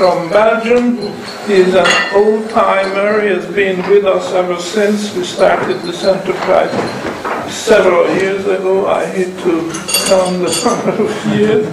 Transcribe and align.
from 0.00 0.30
Belgium. 0.30 0.96
He's 1.46 1.74
an 1.74 1.86
old 2.14 2.48
timer. 2.48 3.20
He 3.20 3.28
has 3.28 3.44
been 3.54 3.86
with 3.90 4.06
us 4.06 4.32
ever 4.32 4.58
since 4.58 5.14
we 5.14 5.24
started 5.24 5.76
this 5.82 6.04
enterprise 6.04 6.72
several 7.52 8.08
years 8.14 8.46
ago. 8.46 8.86
I 8.86 9.04
hate 9.04 9.36
to 9.44 9.70
count 10.08 10.38
the 10.40 10.52
number 10.64 11.04
of 11.04 11.26
years. 11.38 11.66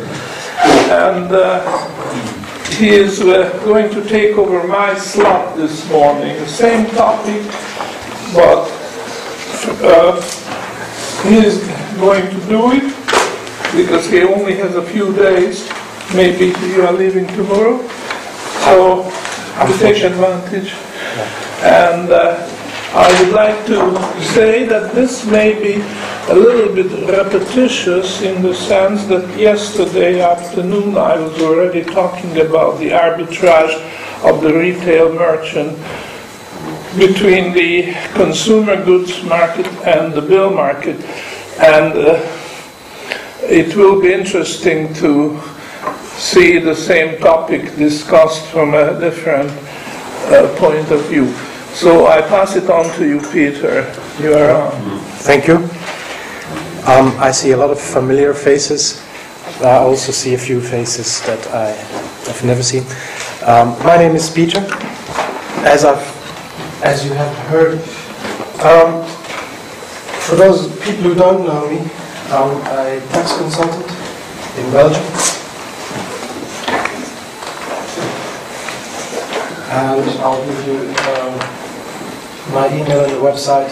And 0.91 1.31
uh, 1.31 2.67
he 2.71 2.89
is 2.89 3.21
uh, 3.21 3.47
going 3.63 3.89
to 3.91 4.03
take 4.09 4.37
over 4.37 4.67
my 4.67 4.93
slot 4.95 5.55
this 5.55 5.89
morning. 5.89 6.35
The 6.35 6.47
same 6.47 6.85
topic, 6.97 7.43
but 8.33 8.67
uh, 9.87 10.19
he 11.23 11.37
is 11.37 11.65
going 11.95 12.29
to 12.29 12.47
do 12.49 12.73
it 12.73 12.93
because 13.73 14.05
he 14.09 14.23
only 14.23 14.57
has 14.57 14.75
a 14.75 14.83
few 14.83 15.15
days. 15.15 15.65
Maybe 16.13 16.47
you 16.67 16.85
are 16.85 16.91
leaving 16.91 17.27
tomorrow, 17.27 17.87
so 18.67 19.03
we 19.65 19.77
take 19.77 20.03
advantage. 20.03 20.73
And 21.63 22.11
uh, 22.11 22.35
I 22.93 23.23
would 23.23 23.33
like 23.33 23.65
to 23.67 23.79
say 24.33 24.65
that 24.65 24.93
this 24.93 25.25
may 25.25 25.53
be 25.53 25.75
a 26.31 26.35
little 26.35 26.73
bit 26.75 26.91
repetitious 27.09 28.21
in 28.21 28.41
the 28.41 28.53
sense 28.53 29.05
that 29.05 29.39
yesterday 29.39 30.21
afternoon 30.21 30.97
I 30.97 31.17
was 31.17 31.41
already 31.41 31.83
talking 31.83 32.39
about 32.39 32.79
the 32.79 32.89
arbitrage 32.89 33.75
of 34.23 34.41
the 34.41 34.53
retail 34.53 35.13
merchant 35.13 35.77
between 36.97 37.53
the 37.53 37.93
consumer 38.13 38.83
goods 38.83 39.23
market 39.23 39.67
and 39.85 40.13
the 40.13 40.21
bill 40.21 40.49
market. 40.49 40.97
And 41.59 41.93
uh, 41.93 42.37
it 43.43 43.75
will 43.75 44.01
be 44.01 44.11
interesting 44.11 44.93
to 44.95 45.39
see 46.17 46.57
the 46.59 46.75
same 46.75 47.19
topic 47.19 47.75
discussed 47.75 48.45
from 48.47 48.73
a 48.73 48.99
different 48.99 49.51
uh, 50.31 50.53
point 50.57 50.91
of 50.91 51.05
view. 51.05 51.31
So 51.73 52.07
I 52.07 52.21
pass 52.21 52.55
it 52.55 52.69
on 52.69 52.85
to 52.95 53.07
you, 53.07 53.19
Peter. 53.31 53.85
You 54.19 54.33
are 54.33 54.51
on. 54.51 54.99
Thank 55.21 55.47
you. 55.47 55.57
Um, 56.87 57.13
I 57.19 57.31
see 57.31 57.51
a 57.51 57.57
lot 57.57 57.69
of 57.69 57.79
familiar 57.79 58.33
faces. 58.33 59.03
I 59.61 59.77
also 59.77 60.11
see 60.11 60.33
a 60.33 60.37
few 60.37 60.59
faces 60.59 61.21
that 61.27 61.45
I 61.53 61.69
have 62.27 62.43
never 62.43 62.63
seen. 62.63 62.83
Um, 63.45 63.77
my 63.83 63.97
name 63.97 64.15
is 64.15 64.29
Peter. 64.29 64.59
As 65.65 65.85
I've, 65.85 66.01
as 66.83 67.05
you 67.05 67.13
have 67.13 67.35
heard, 67.49 67.79
um, 68.65 69.05
for 70.21 70.35
those 70.35 70.67
people 70.81 71.03
who 71.03 71.15
don't 71.15 71.45
know 71.45 71.69
me, 71.69 71.79
I'm 72.29 72.57
a 72.67 72.99
tax 73.09 73.37
consultant 73.37 73.89
in 74.57 74.71
Belgium. 74.71 75.36
And 79.77 80.09
I'll 80.21 80.43
give 80.43 80.65
you 80.65 80.79
um, 81.13 81.37
my 82.51 82.67
email 82.73 83.03
and 83.05 83.13
the 83.13 83.21
website, 83.21 83.69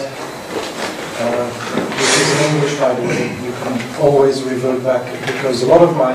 uh, 1.18 1.50
is 1.98 2.30
in 2.30 2.54
English, 2.54 2.78
by 2.78 2.94
the 2.94 3.02
way. 3.02 3.34
You 3.44 3.52
can 3.52 4.00
always 4.00 4.44
revert 4.44 4.84
back 4.84 5.02
because 5.26 5.64
a 5.64 5.66
lot 5.66 5.82
of 5.82 5.96
my 5.96 6.14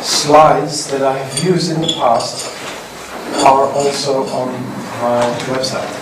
slides 0.00 0.90
that 0.90 1.02
I 1.02 1.18
have 1.18 1.44
used 1.44 1.72
in 1.72 1.82
the 1.82 1.92
past 1.92 2.50
are 3.44 3.68
also 3.72 4.24
on 4.28 4.48
my 5.02 5.20
website. 5.52 5.92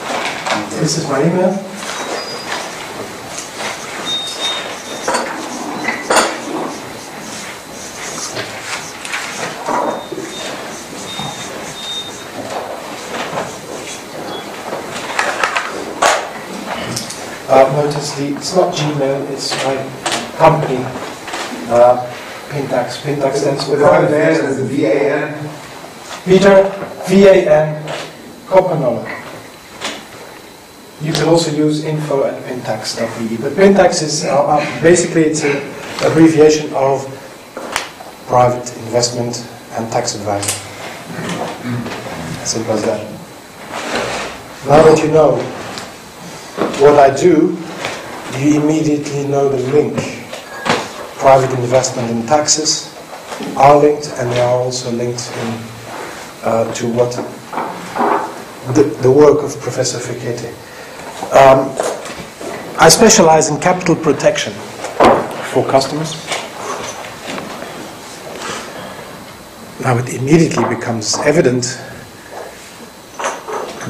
This 0.79 0.97
is 0.97 1.09
my 1.09 1.21
email. 1.21 1.74
Uh, 17.47 17.71
notice 17.77 18.17
the, 18.17 18.35
it's 18.35 18.57
not 18.57 18.75
Gmail, 18.75 19.31
it's 19.31 19.53
my 19.65 19.77
company, 20.39 20.81
uh, 21.69 22.11
Pintax. 22.49 23.03
Pintax 23.03 23.35
stands 23.37 23.65
for 23.65 23.73
Without 23.73 24.09
the 24.09 24.17
N 24.17 24.45
is 24.47 24.57
the 24.57 24.65
V-A-N. 24.65 25.51
Peter, 26.25 26.65
V-A-N, 27.07 27.87
Coppenolle. 28.47 29.05
You 31.03 31.13
can 31.13 31.29
also 31.29 31.51
use 31.51 31.85
info 31.85 32.25
at 32.25 32.43
pintax.be, 32.45 33.37
but 33.37 33.53
Pintax 33.53 34.03
is, 34.03 34.25
uh, 34.25 34.47
uh, 34.47 34.83
basically 34.83 35.25
it's 35.25 35.45
an 35.45 35.57
abbreviation 36.03 36.73
of 36.73 37.05
private 38.27 38.75
investment 38.87 39.47
and 39.73 39.93
tax 39.93 40.15
advice. 40.15 40.49
As 42.41 42.53
simple 42.53 42.73
as 42.73 42.85
that. 42.87 43.05
Now 44.67 44.83
that 44.83 44.99
you 45.03 45.11
know 45.11 45.37
what 46.81 46.99
I 46.99 47.15
do, 47.15 47.57
you 48.39 48.61
immediately 48.61 49.27
know 49.29 49.49
the 49.49 49.63
link. 49.73 49.97
Private 51.19 51.57
investment 51.59 52.11
and 52.11 52.27
taxes 52.29 52.95
are 53.57 53.77
linked, 53.79 54.09
and 54.19 54.31
they 54.33 54.41
are 54.41 54.59
also 54.59 54.91
linked 54.91 55.31
in, 55.39 55.49
uh, 56.43 56.73
to 56.75 56.93
what 56.93 57.13
the, 58.75 58.83
the 59.03 59.11
work 59.11 59.43
of 59.43 59.59
Professor 59.61 59.99
Fekete. 59.99 60.51
Um, 61.33 61.71
I 62.81 62.89
specialize 62.89 63.49
in 63.51 63.61
capital 63.61 63.95
protection 63.95 64.53
for 65.53 65.65
customers. 65.67 66.15
Now 69.81 69.97
it 69.99 70.15
immediately 70.15 70.65
becomes 70.75 71.17
evident 71.19 71.65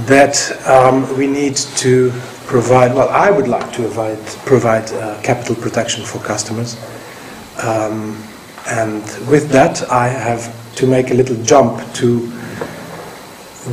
that 0.07 0.37
um, 0.67 1.17
we 1.17 1.27
need 1.27 1.57
to 1.57 2.13
provide, 2.47 2.95
well, 2.95 3.09
I 3.09 3.31
would 3.31 3.49
like 3.49 3.73
to 3.73 3.83
provide, 3.83 4.27
provide 4.47 4.91
uh, 4.93 5.21
capital 5.23 5.55
protection 5.57 6.05
for 6.05 6.19
customers. 6.19 6.77
Um, 7.63 8.23
and 8.67 9.03
with 9.29 9.51
that, 9.51 9.91
I 9.91 10.09
have 10.09 10.53
to 10.77 10.87
make 10.87 11.11
a 11.11 11.15
little 11.15 11.37
jump 11.45 11.81
to 11.95 12.21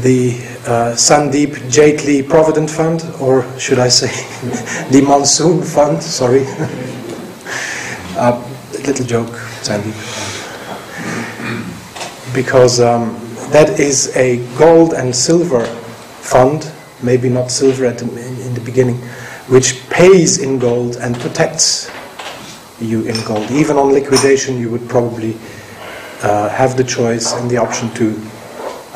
the 0.02 0.38
uh, 0.66 0.96
Sandeep 0.96 1.56
Jaitly 1.70 2.28
Provident 2.28 2.70
Fund, 2.70 3.04
or 3.20 3.44
should 3.60 3.80
I 3.80 3.90
say 3.90 4.08
the 4.92 5.02
Monsoon 5.02 5.62
Fund, 5.62 6.02
sorry. 6.02 6.46
uh, 8.16 8.42
little 8.86 9.06
joke, 9.06 9.34
Sandeep. 9.62 9.96
Because 12.34 12.80
um, 12.80 13.18
that 13.52 13.80
is 13.80 14.16
a 14.16 14.38
gold 14.58 14.94
and 14.94 15.14
silver 15.14 15.66
fund, 15.66 16.72
maybe 17.04 17.28
not 17.30 17.52
silver 17.52 17.86
at 17.86 17.98
the, 17.98 18.06
the 18.62 18.72
beginning, 18.72 18.98
which 19.48 19.88
pays 19.90 20.40
in 20.40 20.60
gold 20.60 20.98
and 20.98 21.16
protects 21.20 21.90
you 22.80 23.04
in 23.04 23.16
gold. 23.26 23.50
Even 23.52 23.78
on 23.78 23.94
liquidation, 23.94 24.60
you 24.60 24.70
would 24.70 24.88
probably 24.90 25.36
uh, 26.24 26.50
have 26.50 26.78
the 26.78 26.84
choice 26.84 27.34
and 27.34 27.50
the 27.50 27.58
option 27.58 27.90
to 27.94 28.16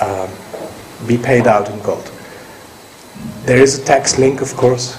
um, 0.01 0.29
be 1.07 1.17
paid 1.17 1.47
out 1.47 1.69
in 1.69 1.79
gold. 1.81 2.11
There 3.43 3.57
is 3.57 3.79
a 3.79 3.85
tax 3.85 4.17
link, 4.17 4.41
of 4.41 4.55
course, 4.55 4.97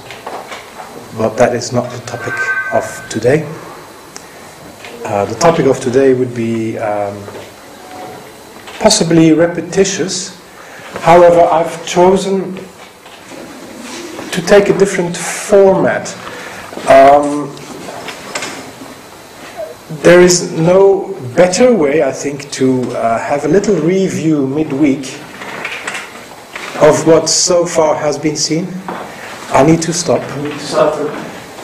but 1.16 1.36
that 1.36 1.54
is 1.54 1.72
not 1.72 1.90
the 1.90 2.00
topic 2.06 2.34
of 2.72 2.84
today. 3.10 3.44
Uh, 5.04 5.24
the 5.24 5.34
topic 5.36 5.66
of 5.66 5.78
today 5.80 6.14
would 6.14 6.34
be 6.34 6.78
um, 6.78 7.16
possibly 8.80 9.32
repetitious. 9.32 10.36
However, 11.02 11.40
I've 11.40 11.86
chosen 11.86 12.65
to 14.36 14.42
take 14.42 14.68
a 14.68 14.76
different 14.76 15.16
format. 15.16 16.14
Um, 16.90 17.50
there 20.02 20.20
is 20.20 20.52
no 20.52 21.14
better 21.34 21.72
way, 21.74 22.02
I 22.02 22.12
think, 22.12 22.50
to 22.52 22.82
uh, 22.92 23.18
have 23.18 23.46
a 23.46 23.48
little 23.48 23.76
review 23.76 24.46
midweek 24.46 25.14
of 26.82 27.06
what 27.06 27.30
so 27.30 27.64
far 27.64 27.96
has 27.96 28.18
been 28.18 28.36
seen. 28.36 28.68
I 29.56 29.64
need 29.64 29.80
to 29.82 29.92
stop. 29.94 30.20
We 30.36 30.50
need 30.50 30.52
to 30.52 30.58
stop 30.58 30.94
for 30.96 31.08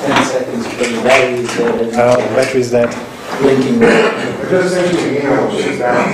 10 0.06 0.25
seconds 0.25 0.68
because 0.68 0.96
the 0.96 1.02
battery 1.02 1.40
is 1.40 1.48
dead. 1.54 1.94
Uh, 1.94 2.16
the 2.16 2.34
battery 2.34 2.60
is 2.62 2.70
dead. 2.70 2.88
Blinking. 3.38 3.80
Just 3.80 4.75
send 4.75 4.96
you 4.96 5.02
the 5.02 5.20
email, 5.20 5.50
she's 5.50 5.78
down. 5.78 6.08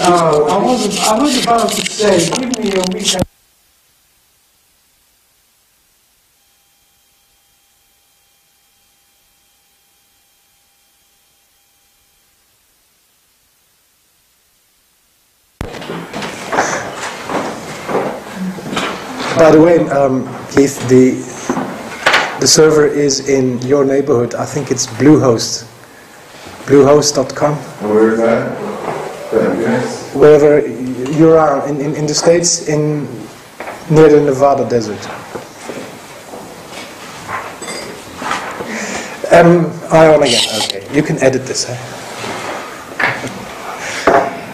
Uh, 0.00 0.46
I, 0.48 0.64
was, 0.64 0.98
I 0.98 1.18
was 1.18 1.42
about 1.42 1.70
to 1.72 1.90
say, 1.90 2.30
give 2.40 2.58
me 2.58 2.72
a 2.72 2.84
weekend. 2.94 3.29
By 19.40 19.50
the 19.50 19.58
way, 19.58 19.78
um, 19.88 20.26
Keith, 20.50 20.76
the 20.90 21.16
the 22.40 22.46
server 22.46 22.86
is 22.86 23.26
in 23.26 23.58
your 23.62 23.86
neighborhood. 23.86 24.34
I 24.34 24.44
think 24.44 24.70
it's 24.70 24.86
Bluehost. 24.86 25.64
Bluehost.com. 26.66 27.54
Where 27.88 28.12
is 28.12 28.18
that? 28.18 28.58
Unix? 29.32 30.14
wherever 30.14 30.60
you 30.66 31.30
are 31.30 31.66
in, 31.66 31.80
in, 31.80 31.94
in 31.94 32.04
the 32.04 32.12
States, 32.12 32.68
in 32.68 33.04
near 33.88 34.10
the 34.10 34.20
Nevada 34.20 34.68
desert. 34.68 35.00
Um, 39.32 39.72
I 39.90 40.12
on 40.12 40.22
again. 40.22 40.44
Okay, 40.64 40.86
you 40.94 41.02
can 41.02 41.16
edit 41.22 41.46
this. 41.46 41.64
Eh? 41.66 41.76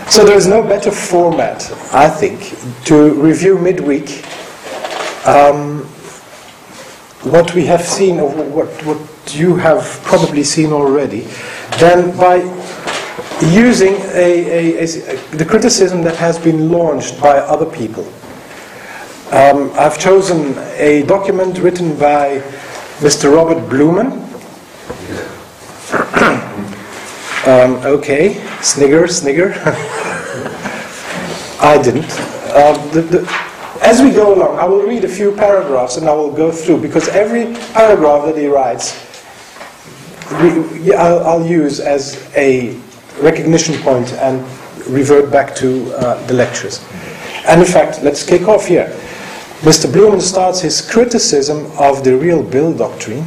So 0.09 0.25
there 0.25 0.37
is 0.37 0.47
no 0.47 0.63
better 0.63 0.93
format, 0.93 1.69
I 1.93 2.09
think, 2.09 2.55
to 2.85 3.21
review 3.21 3.59
midweek 3.59 4.25
um, 5.27 5.85
what 7.31 7.55
we 7.55 7.67
have 7.67 7.83
seen 7.83 8.21
or 8.21 8.31
what, 8.31 8.69
what 8.85 9.35
you 9.35 9.57
have 9.57 10.01
probably 10.05 10.45
seen 10.45 10.73
already 10.73 11.27
then 11.79 12.17
by 12.17 12.37
using 13.43 13.95
a, 14.15 14.79
a, 14.79 14.85
a, 14.85 15.17
the 15.37 15.45
criticism 15.45 16.03
that 16.03 16.17
has 16.17 16.39
been 16.39 16.71
launched 16.71 17.21
by 17.21 17.39
other 17.39 17.67
people. 17.67 18.05
Um, 19.31 19.71
I've 19.75 19.99
chosen 19.99 20.55
a 20.79 21.03
document 21.03 21.59
written 21.59 21.99
by 21.99 22.39
Mr. 23.01 23.35
Robert 23.35 23.69
Blumen. 23.69 24.23
um, 27.47 27.75
okay, 27.85 28.35
snigger, 28.63 29.07
snigger. 29.09 29.53
I 31.61 31.81
didn't. 31.83 32.11
Uh, 32.55 32.87
the, 32.93 33.03
the, 33.03 33.47
as 33.87 34.03
we 34.03 34.11
go 34.11 34.35
along, 34.35 34.59
I 34.59 34.65
will 34.65 34.83
read 34.83 35.05
a 35.05 35.09
few 35.09 35.31
paragraphs 35.31 35.97
and 35.97 36.09
I 36.09 36.13
will 36.13 36.33
go 36.33 36.51
through 36.51 36.81
because 36.83 37.07
every 37.09 37.55
paragraph 37.73 38.25
that 38.25 38.37
he 38.37 38.49
writes, 38.49 39.07
I'll, 40.29 41.47
use 41.47 41.79
as 41.79 42.29
a 42.35 42.77
recognition 43.21 43.77
point 43.83 44.13
and 44.15 44.41
revert 44.89 45.31
back 45.31 45.55
to 45.57 45.93
uh, 45.95 46.27
the 46.27 46.35
lectures. 46.35 46.85
And 47.47 47.61
in 47.61 47.67
fact, 47.67 48.03
let's 48.03 48.27
kick 48.27 48.49
off 48.49 48.67
here. 48.67 48.89
Mr. 49.61 49.87
Blumen 49.87 50.21
starts 50.21 50.61
his 50.61 50.83
criticism 50.91 51.71
of 51.79 52.03
the 52.03 52.17
real 52.17 52.43
bill 52.43 52.77
doctrine 52.77 53.25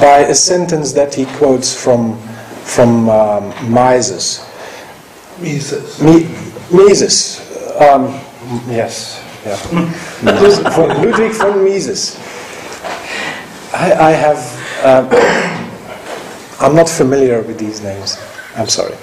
by 0.00 0.26
a 0.28 0.34
sentence 0.34 0.92
that 0.92 1.14
he 1.14 1.26
quotes 1.36 1.72
from, 1.72 2.18
from 2.64 3.08
um, 3.08 3.72
Mises. 3.72 4.44
Mises. 5.40 6.02
Mi- 6.02 6.28
Mises. 6.72 7.40
Um, 7.80 8.20
yes. 8.68 9.22
Yeah. 9.44 9.56
from 10.74 10.88
Ludwig 11.02 11.32
von 11.32 11.64
Mises. 11.64 12.16
I, 13.72 13.92
I 13.92 14.10
have. 14.12 14.38
Uh, 14.84 15.08
I'm 16.60 16.74
not 16.76 16.88
familiar 16.88 17.42
with 17.42 17.58
these 17.58 17.82
names. 17.82 18.18
I'm 18.56 18.68
sorry. 18.68 18.96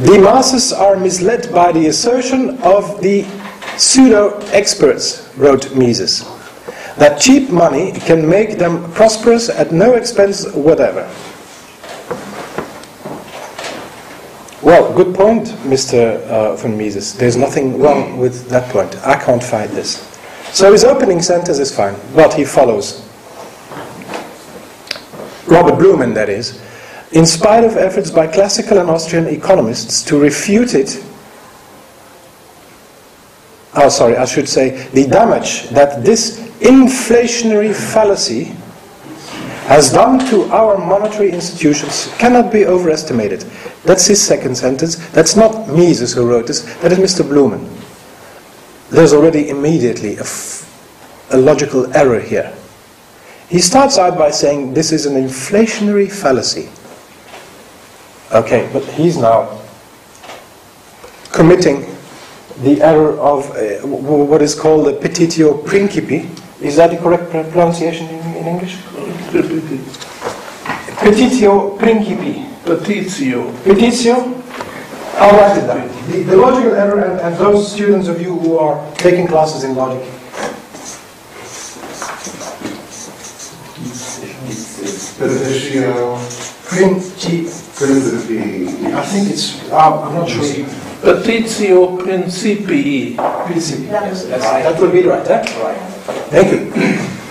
The 0.00 0.18
masses 0.22 0.72
are 0.72 0.96
misled 0.96 1.52
by 1.52 1.72
the 1.72 1.88
assertion 1.88 2.58
of 2.62 3.00
the 3.02 3.26
pseudo 3.76 4.38
experts, 4.52 5.28
wrote 5.36 5.74
Mises, 5.74 6.24
that 6.96 7.20
cheap 7.20 7.50
money 7.50 7.92
can 7.92 8.28
make 8.28 8.58
them 8.58 8.90
prosperous 8.92 9.48
at 9.48 9.72
no 9.72 9.94
expense 9.94 10.46
whatever. 10.52 11.02
Well, 14.68 14.92
good 14.92 15.14
point, 15.14 15.46
Mr. 15.64 16.20
Uh, 16.26 16.54
von 16.54 16.76
Mises. 16.76 17.14
There's 17.14 17.38
nothing 17.38 17.80
wrong 17.80 18.18
with 18.18 18.50
that 18.50 18.70
point. 18.70 18.94
I 18.98 19.16
can't 19.16 19.42
fight 19.42 19.70
this. 19.70 19.96
So 20.52 20.72
his 20.72 20.84
opening 20.84 21.22
sentence 21.22 21.58
is 21.58 21.74
fine, 21.74 21.96
but 22.14 22.34
he 22.34 22.44
follows. 22.44 23.00
Robert 25.46 25.78
Blumen, 25.78 26.12
that 26.12 26.28
is, 26.28 26.62
in 27.12 27.24
spite 27.24 27.64
of 27.64 27.78
efforts 27.78 28.10
by 28.10 28.26
classical 28.26 28.76
and 28.76 28.90
Austrian 28.90 29.26
economists 29.28 30.02
to 30.02 30.20
refute 30.20 30.74
it, 30.74 31.02
oh, 33.74 33.88
sorry, 33.88 34.18
I 34.18 34.26
should 34.26 34.50
say, 34.50 34.86
the 34.88 35.06
damage 35.06 35.70
that 35.70 36.04
this 36.04 36.40
inflationary 36.60 37.74
fallacy 37.74 38.54
has 39.68 39.92
done 39.92 40.18
to 40.18 40.44
our 40.44 40.78
monetary 40.78 41.30
institutions 41.30 42.10
cannot 42.16 42.50
be 42.50 42.64
overestimated. 42.64 43.42
That's 43.84 44.06
his 44.06 44.18
second 44.18 44.56
sentence. 44.56 44.96
That's 45.10 45.36
not 45.36 45.68
Mises 45.68 46.14
who 46.14 46.26
wrote 46.26 46.46
this, 46.46 46.62
that 46.80 46.90
is 46.90 46.98
Mr. 46.98 47.22
Blumen. 47.22 47.68
There's 48.88 49.12
already 49.12 49.50
immediately 49.50 50.16
a, 50.16 51.36
logical 51.36 51.94
error 51.94 52.18
here. 52.18 52.50
He 53.50 53.58
starts 53.58 53.98
out 53.98 54.16
by 54.16 54.30
saying 54.30 54.72
this 54.72 54.90
is 54.90 55.04
an 55.04 55.22
inflationary 55.22 56.10
fallacy. 56.10 56.70
Okay, 58.34 58.70
but 58.72 58.82
he's 58.96 59.18
now 59.18 59.60
committing 61.30 61.84
the 62.62 62.80
error 62.80 63.18
of 63.20 63.50
uh, 63.50 63.86
what 63.86 64.40
is 64.40 64.54
called 64.54 64.88
a 64.88 64.94
petitio 64.94 65.62
principi. 65.62 66.24
Is 66.62 66.76
that 66.76 66.90
the 66.90 66.96
correct 66.96 67.30
pronunciation 67.30 68.08
in, 68.08 68.36
in 68.36 68.46
English? 68.46 68.78
Petitio 71.08 71.74
principi. 71.78 72.44
Petitio. 72.64 73.50
Petitio? 73.64 74.42
I'll 75.16 75.32
write 75.38 75.56
it 75.56 75.66
down. 75.66 75.88
The, 76.10 76.22
the 76.22 76.36
logical 76.36 76.74
error, 76.74 77.00
and, 77.00 77.18
and 77.20 77.36
those 77.38 77.72
students 77.72 78.08
of 78.08 78.20
you 78.20 78.38
who 78.38 78.58
are 78.58 78.76
taking 78.96 79.26
classes 79.26 79.64
in 79.64 79.74
logic, 79.74 80.04
Petitio 85.16 86.18
principi. 86.68 87.48
Principi. 87.72 88.92
I 88.92 89.02
think 89.06 89.30
it's, 89.30 89.64
uh, 89.72 90.02
I'm 90.04 90.12
not 90.12 90.28
sure. 90.28 90.44
Petitio 91.00 91.96
principii. 92.04 93.16
Principi. 93.16 93.86
Yes, 93.86 94.26
that's, 94.26 94.44
that 94.44 94.78
would 94.78 94.92
be 94.92 95.04
right, 95.04 95.26
eh? 95.26 95.42
Thank 96.28 96.52
you. 96.52 96.68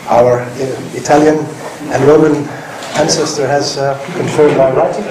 Our 0.10 0.42
uh, 0.42 0.98
Italian 0.98 1.46
and 1.94 2.04
Roman 2.06 2.57
ancestor 2.98 3.48
has 3.48 3.78
uh, 3.78 3.98
confirmed 4.16 4.58
my 4.58 4.72
writing. 4.72 5.04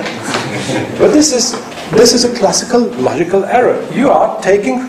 But 0.99 1.13
this 1.13 1.33
is, 1.33 1.53
this 1.91 2.13
is 2.13 2.25
a 2.25 2.35
classical 2.37 2.81
logical 3.01 3.45
error. 3.45 3.81
You 3.93 4.11
are 4.11 4.43
taking 4.43 4.89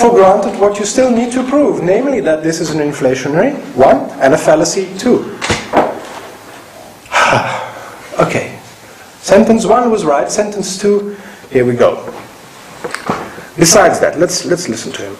for 0.00 0.10
granted 0.10 0.58
what 0.60 0.78
you 0.78 0.84
still 0.84 1.10
need 1.10 1.32
to 1.32 1.42
prove, 1.48 1.82
namely 1.82 2.20
that 2.20 2.42
this 2.42 2.60
is 2.60 2.70
an 2.70 2.78
inflationary, 2.78 3.54
one, 3.74 4.08
and 4.20 4.32
a 4.32 4.38
fallacy, 4.38 4.86
two. 4.96 5.36
okay. 8.24 8.58
Sentence 9.20 9.66
one 9.66 9.90
was 9.90 10.04
right, 10.04 10.30
sentence 10.30 10.78
two, 10.78 11.16
here 11.50 11.66
we 11.66 11.74
go. 11.74 12.06
Besides 13.56 14.00
that, 14.00 14.18
let's, 14.18 14.46
let's 14.46 14.68
listen 14.68 14.92
to 14.92 15.02
him. 15.02 15.16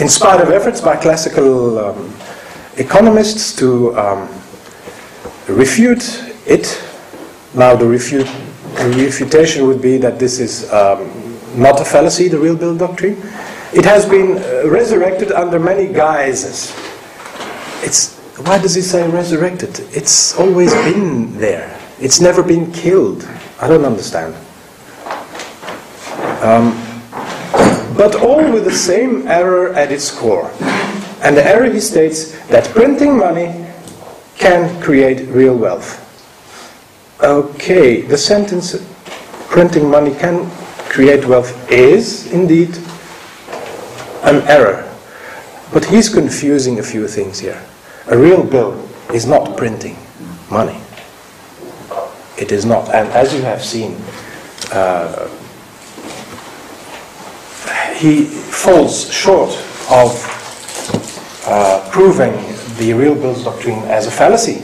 In 0.00 0.08
spite 0.08 0.40
of 0.40 0.50
efforts 0.50 0.80
by 0.80 0.96
classical 0.96 1.78
um, 1.78 2.14
economists 2.76 3.54
to 3.56 3.96
um, 3.98 4.28
refute 5.48 6.22
it, 6.46 6.82
now 7.54 7.76
the, 7.76 7.86
refute, 7.86 8.26
the 8.76 9.04
refutation 9.04 9.66
would 9.66 9.82
be 9.82 9.98
that 9.98 10.18
this 10.18 10.40
is 10.40 10.70
um, 10.72 11.10
not 11.56 11.80
a 11.80 11.84
fallacy, 11.84 12.28
the 12.28 12.38
real 12.38 12.56
bill 12.56 12.76
doctrine. 12.76 13.16
It 13.72 13.84
has 13.84 14.08
been 14.08 14.38
uh, 14.38 14.68
resurrected 14.68 15.32
under 15.32 15.58
many 15.58 15.92
guises. 15.92 16.72
It's, 17.82 18.16
why 18.38 18.58
does 18.58 18.74
he 18.74 18.82
say 18.82 19.08
resurrected? 19.08 19.80
It's 19.92 20.38
always 20.38 20.72
been 20.72 21.38
there. 21.38 21.78
It's 22.00 22.20
never 22.20 22.42
been 22.42 22.72
killed. 22.72 23.28
I 23.60 23.68
don't 23.68 23.84
understand. 23.84 24.34
Um, 26.42 26.80
but 27.96 28.16
all 28.16 28.50
with 28.52 28.64
the 28.64 28.72
same 28.72 29.26
error 29.28 29.72
at 29.74 29.92
its 29.92 30.10
core. 30.10 30.50
And 31.22 31.36
the 31.36 31.44
error 31.44 31.70
he 31.70 31.80
states 31.80 32.32
that 32.48 32.64
printing 32.70 33.16
money 33.16 33.63
can 34.36 34.80
create 34.82 35.28
real 35.28 35.56
wealth. 35.56 36.00
Okay, 37.22 38.02
the 38.02 38.18
sentence 38.18 38.76
printing 39.48 39.88
money 39.88 40.14
can 40.14 40.50
create 40.88 41.24
wealth 41.26 41.70
is 41.70 42.30
indeed 42.32 42.76
an 44.24 44.42
error. 44.48 44.90
But 45.72 45.84
he's 45.84 46.08
confusing 46.08 46.78
a 46.78 46.82
few 46.82 47.08
things 47.08 47.38
here. 47.38 47.62
A 48.06 48.18
real 48.18 48.44
bill 48.44 48.88
is 49.12 49.26
not 49.26 49.56
printing 49.56 49.96
money. 50.50 50.80
It 52.36 52.52
is 52.52 52.64
not. 52.64 52.88
And 52.94 53.08
as 53.10 53.32
you 53.32 53.42
have 53.42 53.64
seen, 53.64 53.96
uh, 54.72 55.28
he 57.96 58.24
falls 58.24 59.12
short 59.12 59.50
of 59.90 60.12
uh, 61.46 61.88
proving 61.90 62.53
the 62.78 62.92
real 62.92 63.14
bills 63.14 63.44
doctrine 63.44 63.78
as 63.84 64.06
a 64.06 64.10
fallacy. 64.10 64.62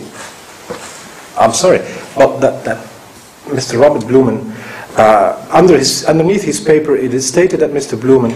I'm 1.38 1.52
sorry, 1.52 1.78
but 2.16 2.38
that, 2.40 2.64
that 2.64 2.84
Mr. 3.46 3.80
Robert 3.80 4.02
Blumen, 4.02 4.52
uh, 4.98 5.46
under 5.50 5.78
his, 5.78 6.04
underneath 6.04 6.42
his 6.42 6.60
paper, 6.60 6.96
it 6.96 7.14
is 7.14 7.26
stated 7.26 7.60
that 7.60 7.70
Mr. 7.70 7.98
Blumen 7.98 8.32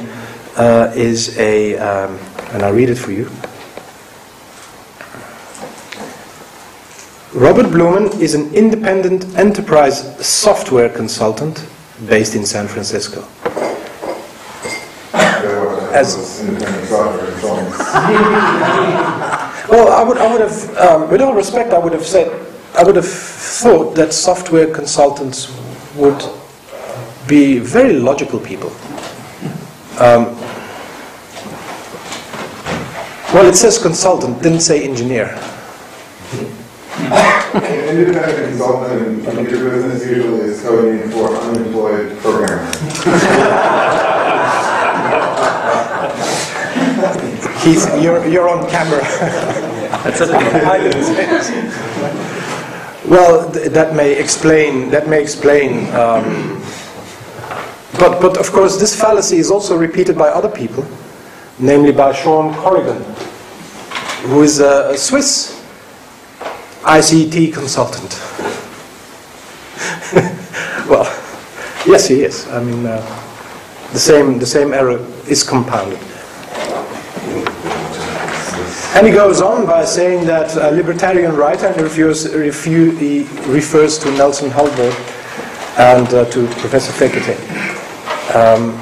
uh, 0.57 0.93
is 0.95 1.37
a, 1.39 1.77
um, 1.79 2.19
and 2.53 2.63
I'll 2.63 2.73
read 2.73 2.91
it 2.91 2.97
for 2.97 3.13
you. 3.13 3.25
Robert 7.35 7.67
Blumen 7.67 8.21
is 8.21 8.35
an 8.35 8.55
independent 8.55 9.37
enterprise 9.37 10.25
software 10.25 10.89
consultant 10.89 11.67
based 12.09 12.37
in 12.37 12.47
San 12.47 12.69
Francisco. 12.69 13.25
As- 15.93 16.41
Independent 16.41 16.87
software 16.87 17.31
consultants. 17.33 19.34
Well, 19.75 19.91
I 19.91 20.05
would, 20.05 20.19
I 20.19 20.31
would 20.31 20.41
have, 20.41 20.77
um, 20.77 21.11
with 21.11 21.21
all 21.21 21.35
respect, 21.35 21.73
I 21.73 21.79
would 21.79 21.93
have 21.93 22.07
said, 22.07 22.31
I 22.77 22.85
would 22.85 22.95
have 22.95 23.09
thought 23.09 23.97
that 23.97 24.13
software 24.13 24.73
consultants 24.73 25.53
would 25.97 26.23
be 27.27 27.59
very 27.59 27.95
logical 27.95 28.39
people. 28.39 28.71
Um, 29.99 30.39
well, 33.35 33.47
it 33.47 33.57
says 33.57 33.77
consultant, 33.77 34.41
didn't 34.45 34.61
say 34.61 34.85
engineer. 34.89 35.37
An 37.01 37.97
independent 37.99 38.51
consultant 38.51 39.27
in 39.27 39.35
computer 39.35 39.71
business 39.71 40.07
usually 40.07 40.41
is 40.43 40.63
coding 40.63 41.11
for 41.11 41.35
unemployed 41.35 42.17
programmers. 42.19 44.11
He's, 47.65 47.87
you're, 48.03 48.27
you're 48.27 48.49
on 48.49 48.69
camera. 48.71 49.01
I 50.05 50.79
didn't 50.79 51.03
say 51.03 51.25
it. 51.25 53.09
Well, 53.09 53.51
th- 53.51 53.71
that 53.73 53.95
may 53.95 54.19
explain. 54.19 54.91
That 54.91 55.09
may 55.09 55.23
explain. 55.23 55.87
Um, 55.95 56.63
but, 57.99 58.21
but 58.21 58.37
of 58.39 58.51
course, 58.51 58.79
this 58.79 58.99
fallacy 58.99 59.37
is 59.37 59.51
also 59.51 59.77
repeated 59.77 60.19
by 60.19 60.29
other 60.29 60.49
people, 60.49 60.87
namely 61.59 61.93
by 61.93 62.13
Sean 62.13 62.55
Corrigan, 62.55 63.03
who 64.29 64.43
is 64.43 64.61
a, 64.61 64.91
a 64.91 64.97
Swiss 64.97 65.63
ICT 66.83 67.55
consultant. 67.55 68.13
well, 70.89 71.05
yes, 71.87 72.09
he 72.09 72.23
is. 72.23 72.49
I 72.49 72.63
mean, 72.63 72.85
uh, 72.85 73.01
the 73.93 73.99
same 73.99 74.39
the 74.39 74.47
same 74.47 74.75
error 74.75 74.99
is 75.29 75.43
compounded. 75.43 75.99
And 78.95 79.05
he 79.05 79.13
goes 79.13 79.41
on 79.43 79.67
by 79.67 79.85
saying 79.85 80.25
that 80.27 80.57
a 80.57 80.71
libertarian 80.71 81.35
writer 81.35 81.67
and 81.67 81.81
refers, 81.81 82.33
refers 82.33 83.99
to 83.99 84.11
Nelson 84.13 84.51
Hultberg 84.51 84.95
and 85.77 86.07
uh, 86.15 86.25
to 86.31 86.47
Professor 86.61 86.93
Fekete. 86.93 87.35
Um, 88.37 88.79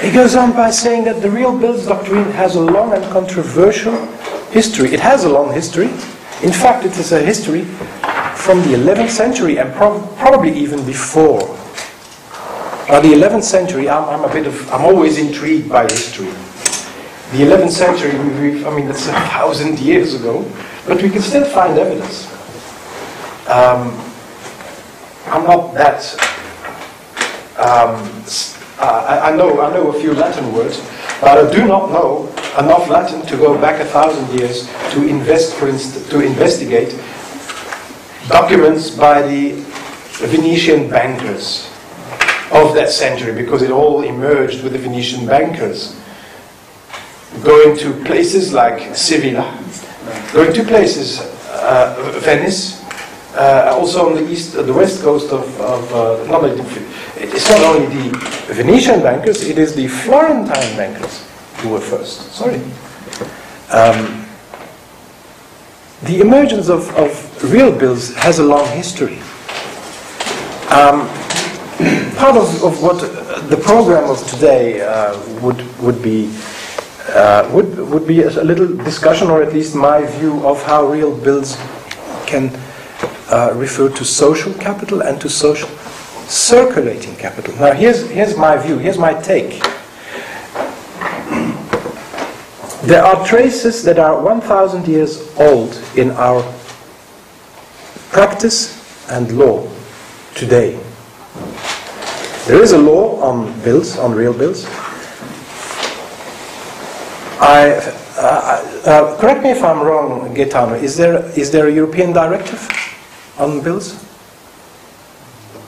he 0.00 0.12
goes 0.12 0.36
on 0.36 0.52
by 0.52 0.70
saying 0.70 1.02
that 1.04 1.20
the 1.20 1.28
real 1.28 1.58
Bills 1.58 1.86
doctrine 1.86 2.30
has 2.30 2.54
a 2.54 2.60
long 2.60 2.92
and 2.92 3.02
controversial 3.06 4.06
history. 4.52 4.94
It 4.94 5.00
has 5.00 5.24
a 5.24 5.28
long 5.28 5.52
history. 5.52 5.88
In 6.44 6.52
fact, 6.52 6.86
it 6.86 6.96
is 6.96 7.10
a 7.10 7.20
history 7.20 7.64
from 8.36 8.60
the 8.62 8.76
11th 8.76 9.10
century 9.10 9.58
and 9.58 9.74
prob- 9.74 10.16
probably 10.16 10.56
even 10.56 10.86
before. 10.86 11.40
Now, 12.88 13.00
the 13.00 13.12
11th 13.12 13.42
century, 13.42 13.88
I'm, 13.88 14.04
I'm 14.04 14.30
a 14.30 14.32
bit 14.32 14.46
of, 14.46 14.72
I'm 14.72 14.84
always 14.84 15.18
intrigued 15.18 15.68
by 15.68 15.82
history. 15.82 16.32
The 17.32 17.44
11th 17.44 17.70
century, 17.70 18.10
I 18.64 18.74
mean, 18.74 18.88
that's 18.88 19.06
a 19.06 19.12
thousand 19.12 19.78
years 19.78 20.14
ago, 20.14 20.44
but 20.84 21.00
we 21.00 21.08
can 21.08 21.22
still 21.22 21.44
find 21.44 21.78
evidence. 21.78 22.26
Um, 23.46 23.96
I'm 25.26 25.44
not 25.44 25.72
that. 25.74 26.02
Um, 27.56 28.24
uh, 28.80 29.20
I, 29.22 29.36
know 29.36 29.60
I 29.60 29.72
know 29.72 29.92
a 29.92 30.00
few 30.00 30.12
Latin 30.12 30.52
words, 30.52 30.80
but 31.20 31.38
I 31.38 31.52
do 31.52 31.68
not 31.68 31.90
know 31.90 32.26
enough 32.58 32.88
Latin 32.88 33.24
to 33.26 33.36
go 33.36 33.56
back 33.60 33.80
a 33.80 33.84
thousand 33.84 34.36
years 34.36 34.66
to 34.94 35.06
invest, 35.06 35.54
for 35.54 35.70
to 36.10 36.20
investigate 36.20 36.98
documents 38.26 38.90
by 38.90 39.22
the 39.22 39.52
Venetian 40.26 40.90
bankers 40.90 41.70
of 42.50 42.74
that 42.74 42.90
century, 42.90 43.32
because 43.40 43.62
it 43.62 43.70
all 43.70 44.02
emerged 44.02 44.64
with 44.64 44.72
the 44.72 44.78
Venetian 44.80 45.26
bankers 45.26 45.99
going 47.42 47.76
to 47.78 47.92
places 48.04 48.52
like 48.52 48.94
Sevilla, 48.94 49.58
going 50.32 50.52
to 50.52 50.64
places, 50.64 51.20
uh, 51.48 52.18
Venice, 52.20 52.80
uh, 53.34 53.72
also 53.72 54.08
on 54.08 54.14
the 54.16 54.28
east, 54.28 54.56
uh, 54.56 54.62
the 54.62 54.72
west 54.72 55.02
coast 55.02 55.32
of, 55.32 55.60
of 55.60 55.94
uh, 55.94 56.80
it's 57.16 57.48
not 57.48 57.60
only 57.60 57.86
the 57.86 58.18
Venetian 58.54 59.02
bankers, 59.02 59.44
it 59.44 59.58
is 59.58 59.74
the 59.74 59.86
Florentine 59.86 60.76
bankers 60.76 61.26
who 61.58 61.70
were 61.70 61.80
first. 61.80 62.32
Sorry. 62.32 62.60
Um, 63.70 64.26
the 66.02 66.20
emergence 66.20 66.68
of, 66.68 66.88
of 66.96 67.52
real 67.52 67.70
bills 67.70 68.14
has 68.16 68.38
a 68.38 68.44
long 68.44 68.66
history. 68.68 69.18
Um, 70.70 71.06
part 72.16 72.36
of, 72.36 72.64
of 72.64 72.82
what 72.82 73.02
uh, 73.02 73.40
the 73.48 73.56
program 73.56 74.08
of 74.10 74.26
today 74.28 74.80
uh, 74.80 75.18
would, 75.40 75.62
would 75.80 76.02
be 76.02 76.32
uh, 77.08 77.48
would, 77.52 77.78
would 77.78 78.06
be 78.06 78.22
a 78.22 78.30
little 78.30 78.76
discussion, 78.76 79.28
or 79.28 79.42
at 79.42 79.52
least 79.52 79.74
my 79.74 80.06
view 80.18 80.46
of 80.46 80.62
how 80.62 80.86
real 80.86 81.16
bills 81.16 81.56
can 82.26 82.50
uh, 83.30 83.52
refer 83.54 83.88
to 83.88 84.04
social 84.04 84.52
capital 84.54 85.02
and 85.02 85.20
to 85.20 85.28
social 85.28 85.68
circulating 86.28 87.16
capital. 87.16 87.54
Now, 87.56 87.72
here's, 87.72 88.08
here's 88.08 88.36
my 88.36 88.56
view, 88.56 88.78
here's 88.78 88.98
my 88.98 89.14
take. 89.20 89.60
There 92.82 93.04
are 93.04 93.26
traces 93.26 93.84
that 93.84 93.98
are 93.98 94.20
1,000 94.22 94.88
years 94.88 95.36
old 95.36 95.80
in 95.96 96.12
our 96.12 96.42
practice 98.10 98.78
and 99.10 99.30
law 99.36 99.68
today. 100.34 100.78
There 102.46 102.62
is 102.62 102.72
a 102.72 102.78
law 102.78 103.20
on 103.20 103.60
bills, 103.62 103.98
on 103.98 104.12
real 104.12 104.32
bills. 104.32 104.66
I, 107.40 107.72
uh, 108.18 108.82
uh, 108.84 109.16
correct 109.18 109.42
me 109.42 109.50
if 109.50 109.64
I'm 109.64 109.80
wrong, 109.80 110.34
Gaetano. 110.34 110.74
Is 110.74 110.96
there 110.96 111.24
is 111.38 111.50
there 111.50 111.68
a 111.68 111.72
European 111.72 112.12
directive 112.12 112.60
on 113.38 113.62
bills? 113.62 113.96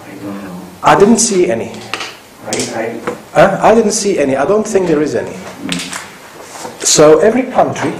I 0.04 0.14
don't 0.16 0.44
know. 0.44 0.60
I 0.82 0.98
didn't 0.98 1.18
see 1.18 1.50
any. 1.50 1.72
I, 2.44 3.00
Uh, 3.34 3.58
I 3.62 3.74
didn't 3.74 3.92
see 3.92 4.18
any. 4.18 4.36
I 4.36 4.44
don't 4.44 4.66
think 4.66 4.86
there 4.88 5.00
is 5.00 5.14
any. 5.14 5.32
So 6.84 7.20
every 7.20 7.44
country 7.44 7.92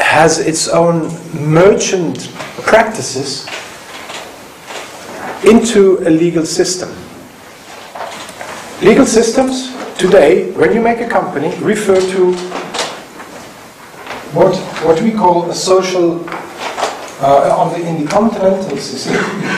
has 0.00 0.38
its 0.38 0.68
own 0.68 1.12
merchant 1.34 2.32
practices 2.64 3.46
into 5.44 5.98
a 6.08 6.10
legal 6.10 6.46
system. 6.46 6.88
Legal 8.80 9.04
systems 9.04 9.68
today, 9.98 10.52
when 10.52 10.72
you 10.72 10.80
make 10.80 11.00
a 11.00 11.08
company, 11.08 11.54
refer 11.58 12.00
to 12.00 12.32
what, 14.32 14.56
what 14.86 15.02
we 15.02 15.10
call 15.10 15.50
a 15.50 15.54
social, 15.54 16.24
uh, 17.20 17.56
on 17.58 17.72
the, 17.72 17.86
in 17.86 18.04
the 18.04 18.08
continental 18.08 18.76
system, 18.76 19.14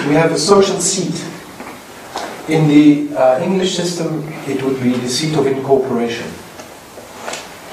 we 0.09 0.15
have 0.15 0.33
a 0.33 0.39
social 0.39 0.81
seat. 0.81 1.27
In 2.49 2.67
the 2.67 3.15
uh, 3.17 3.41
English 3.41 3.77
system, 3.77 4.25
it 4.49 4.63
would 4.63 4.83
be 4.83 4.95
the 4.95 5.09
seat 5.09 5.37
of 5.37 5.47
incorporation. 5.47 6.27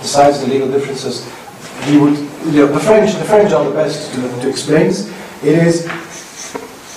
Besides 0.01 0.41
the 0.41 0.47
legal 0.47 0.69
differences, 0.69 1.25
we 1.87 1.97
would, 1.97 2.15
the, 2.53 2.67
the 2.67 2.79
French, 2.81 3.15
the 3.15 3.23
French 3.23 3.53
are 3.53 3.63
the 3.63 3.71
best 3.71 4.13
to, 4.13 4.21
to 4.41 4.49
explain. 4.49 4.87
It 4.87 5.55
is, 5.65 5.85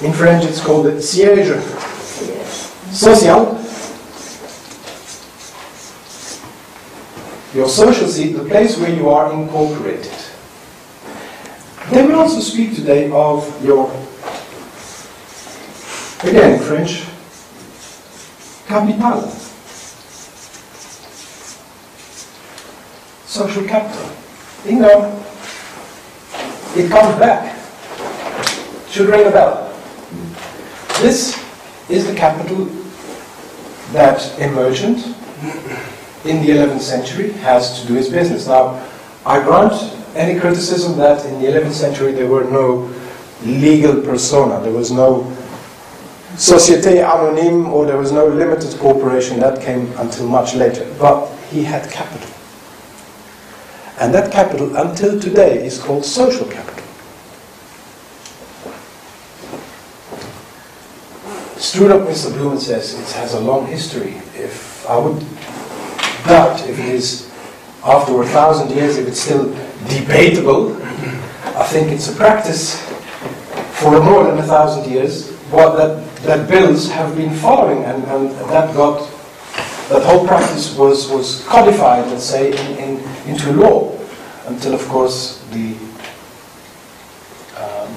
in 0.03 0.13
French, 0.13 0.45
it's 0.45 0.61
called 0.61 0.87
the 0.87 0.93
siège 0.93 1.55
social. 2.93 3.70
Your 7.53 7.69
social 7.69 8.07
seat, 8.07 8.33
the 8.35 8.45
place 8.45 8.79
where 8.79 8.95
you 8.95 9.09
are 9.09 9.33
incorporated. 9.33 10.13
They 11.91 12.07
will 12.07 12.21
also 12.21 12.39
speak 12.39 12.77
today 12.77 13.11
of 13.11 13.65
your, 13.65 13.91
again, 16.23 16.61
French, 16.61 17.05
capital. 18.69 19.29
Social 23.27 23.65
capital. 23.65 24.11
You 24.65 24.79
know, 24.79 25.25
it 26.77 26.89
comes 26.89 27.19
back. 27.19 27.57
Should 28.91 29.09
ring 29.09 29.27
a 29.27 29.31
bell. 29.31 29.77
This 31.01 31.37
is 31.89 32.07
the 32.07 32.15
capital 32.15 32.67
that 33.93 34.39
a 34.41 34.49
merchant 34.53 34.99
in 36.25 36.45
the 36.45 36.51
11th 36.51 36.81
century 36.81 37.33
has 37.33 37.81
to 37.81 37.87
do 37.87 37.95
his 37.95 38.09
business. 38.09 38.47
Now, 38.47 38.87
I 39.25 39.43
grant 39.43 39.73
any 40.15 40.39
criticism 40.39 40.99
that 40.99 41.25
in 41.25 41.41
the 41.41 41.47
11th 41.47 41.73
century 41.73 42.13
there 42.13 42.27
were 42.27 42.45
no 42.45 42.93
legal 43.45 44.01
persona, 44.03 44.61
there 44.61 44.73
was 44.73 44.91
no 44.91 45.25
Société 46.35 47.05
Anonyme 47.05 47.67
or 47.67 47.87
there 47.87 47.97
was 47.97 48.13
no 48.13 48.27
limited 48.27 48.79
corporation, 48.79 49.41
that 49.41 49.61
came 49.61 49.93
until 49.99 50.27
much 50.29 50.55
later. 50.55 50.87
But 50.99 51.27
he 51.51 51.65
had 51.65 51.91
capital. 51.91 52.31
And 53.99 54.15
that 54.15 54.33
capital, 54.33 54.75
until 54.77 55.21
today, 55.21 55.67
is 55.67 55.79
called 55.79 56.05
social 56.05 56.47
capital. 56.47 56.81
Up 61.81 62.09
Mr. 62.09 62.33
Blumen 62.33 62.59
says 62.59 62.95
it 62.95 63.17
has 63.17 63.35
a 63.35 63.41
long 63.41 63.67
history. 63.67 64.15
If 64.35 64.85
I 64.89 64.99
would 64.99 65.25
doubt 66.27 66.61
if 66.69 66.79
it 66.79 66.85
is 66.87 67.31
after 67.85 68.21
a 68.23 68.27
thousand 68.27 68.71
years, 68.71 68.99
if 68.99 69.09
it's 69.09 69.21
still 69.21 69.49
debatable, 69.89 70.77
I 71.57 71.65
think 71.65 71.91
it's 71.91 72.13
a 72.13 72.17
practice 72.17 72.81
for 73.81 74.01
more 74.03 74.25
than 74.25 74.39
a 74.39 74.43
thousand 74.43 74.91
years 74.91 75.31
what 75.51 75.77
that, 75.77 76.07
that 76.23 76.49
bills 76.49 76.91
have 76.91 77.17
been 77.17 77.35
following 77.35 77.85
and, 77.85 78.05
and 78.05 78.31
that 78.51 78.75
got 78.75 79.09
that 79.89 80.05
whole 80.05 80.25
practice 80.25 80.77
was, 80.77 81.11
was 81.11 81.45
codified, 81.47 82.07
let's 82.13 82.23
say, 82.25 82.51
in, 82.53 82.79
in, 82.79 83.29
into 83.29 83.53
law 83.53 83.99
until, 84.47 84.73
of 84.73 84.87
course, 84.87 85.45
the 85.51 85.75
um, 87.59 87.93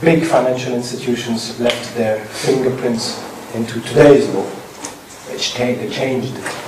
big 0.00 0.24
financial 0.24 0.72
institutions 0.72 1.60
left 1.60 1.94
their 1.94 2.24
fingerprints 2.24 3.22
into 3.54 3.78
today's 3.82 4.26
law. 4.30 4.46
which 5.30 5.52
changed 5.52 6.34
it. 6.34 6.63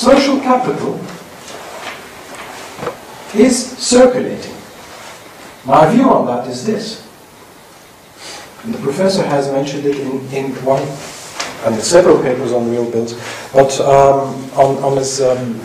Social 0.00 0.40
capital 0.40 0.98
is 3.34 3.76
circulating. 3.76 4.54
My 5.66 5.92
view 5.92 6.08
on 6.08 6.24
that 6.24 6.48
is 6.48 6.64
this. 6.64 7.06
And 8.64 8.72
the 8.72 8.78
professor 8.78 9.22
has 9.22 9.52
mentioned 9.52 9.84
it 9.84 10.00
in, 10.00 10.26
in 10.32 10.52
one 10.64 10.80
and 11.66 11.78
several 11.82 12.16
papers 12.22 12.50
on 12.50 12.70
real 12.70 12.90
bills, 12.90 13.12
but 13.52 13.78
um, 13.82 14.32
on, 14.56 14.82
on 14.82 14.96
his, 14.96 15.20
um, 15.20 15.60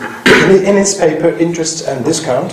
in, 0.50 0.76
his 0.76 0.96
paper, 0.96 1.30
Interest 1.38 1.88
and 1.88 2.04
Discount, 2.04 2.52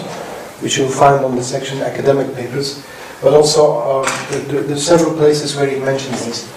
which 0.63 0.77
you'll 0.77 0.87
find 0.87 1.25
on 1.25 1.35
the 1.35 1.43
section 1.43 1.81
Academic 1.81 2.33
Papers, 2.33 2.81
but 3.21 3.33
also 3.33 4.03
uh, 4.03 4.31
the, 4.31 4.37
the, 4.37 4.61
the 4.61 4.79
several 4.79 5.13
places 5.17 5.57
where 5.57 5.67
he 5.67 5.81
mentions 5.81 6.25
this. 6.25 6.47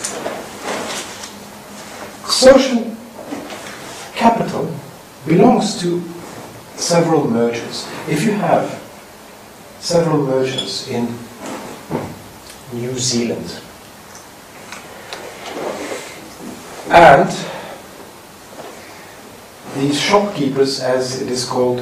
Social 2.33 2.97
capital 4.14 4.73
belongs 5.26 5.80
to 5.80 6.02
several 6.76 7.28
merchants. 7.28 7.88
If 8.09 8.23
you 8.23 8.33
have 8.33 8.83
several 9.80 10.18
merchants 10.25 10.88
in 10.88 11.06
New 12.73 12.97
Zealand, 12.99 13.61
and 16.88 17.28
these 19.75 20.00
shopkeepers, 20.00 20.80
as 20.80 21.21
it 21.21 21.28
is 21.30 21.45
called, 21.45 21.78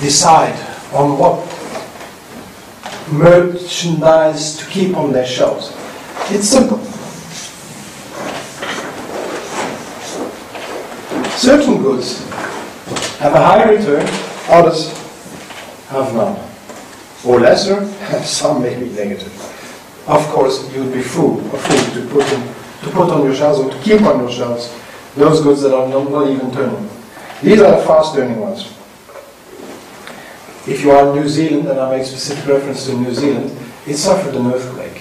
decide 0.00 0.58
on 0.92 1.18
what 1.18 1.46
merchandise 3.12 4.56
to 4.56 4.64
keep 4.66 4.96
on 4.96 5.12
their 5.12 5.26
shelves. 5.26 5.72
It's 6.30 6.48
simple. 6.48 6.91
Certain 11.42 11.82
goods 11.82 12.22
have 13.18 13.34
a 13.34 13.44
high 13.44 13.68
return, 13.68 14.06
others 14.48 14.92
have 15.88 16.14
none. 16.14 16.38
Or 17.26 17.40
lesser, 17.40 17.84
some 18.22 18.62
may 18.62 18.78
be 18.78 18.88
negative. 18.90 19.34
Of 20.06 20.24
course, 20.28 20.72
you'd 20.72 20.92
be 20.92 21.02
fool, 21.02 21.40
a 21.52 21.58
fool 21.58 21.94
to 22.00 22.08
put, 22.10 22.32
in, 22.32 22.42
to 22.84 22.90
put 22.96 23.10
on 23.10 23.24
your 23.24 23.34
shelves 23.34 23.58
or 23.58 23.72
to 23.72 23.78
keep 23.82 24.02
on 24.02 24.20
your 24.20 24.30
shelves 24.30 24.72
those 25.16 25.40
goods 25.42 25.62
that 25.62 25.74
are 25.74 25.88
not, 25.88 26.08
not 26.12 26.28
even 26.28 26.52
turning. 26.52 26.88
These 27.42 27.60
are 27.60 27.76
the 27.76 27.86
fast 27.88 28.14
turning 28.14 28.38
ones. 28.38 28.72
If 30.68 30.84
you 30.84 30.92
are 30.92 31.08
in 31.08 31.20
New 31.20 31.28
Zealand, 31.28 31.66
and 31.66 31.80
I 31.80 31.96
make 31.96 32.06
specific 32.06 32.46
reference 32.46 32.86
to 32.86 32.96
New 32.96 33.12
Zealand, 33.12 33.50
it 33.84 33.96
suffered 33.96 34.36
an 34.36 34.46
earthquake. 34.46 34.98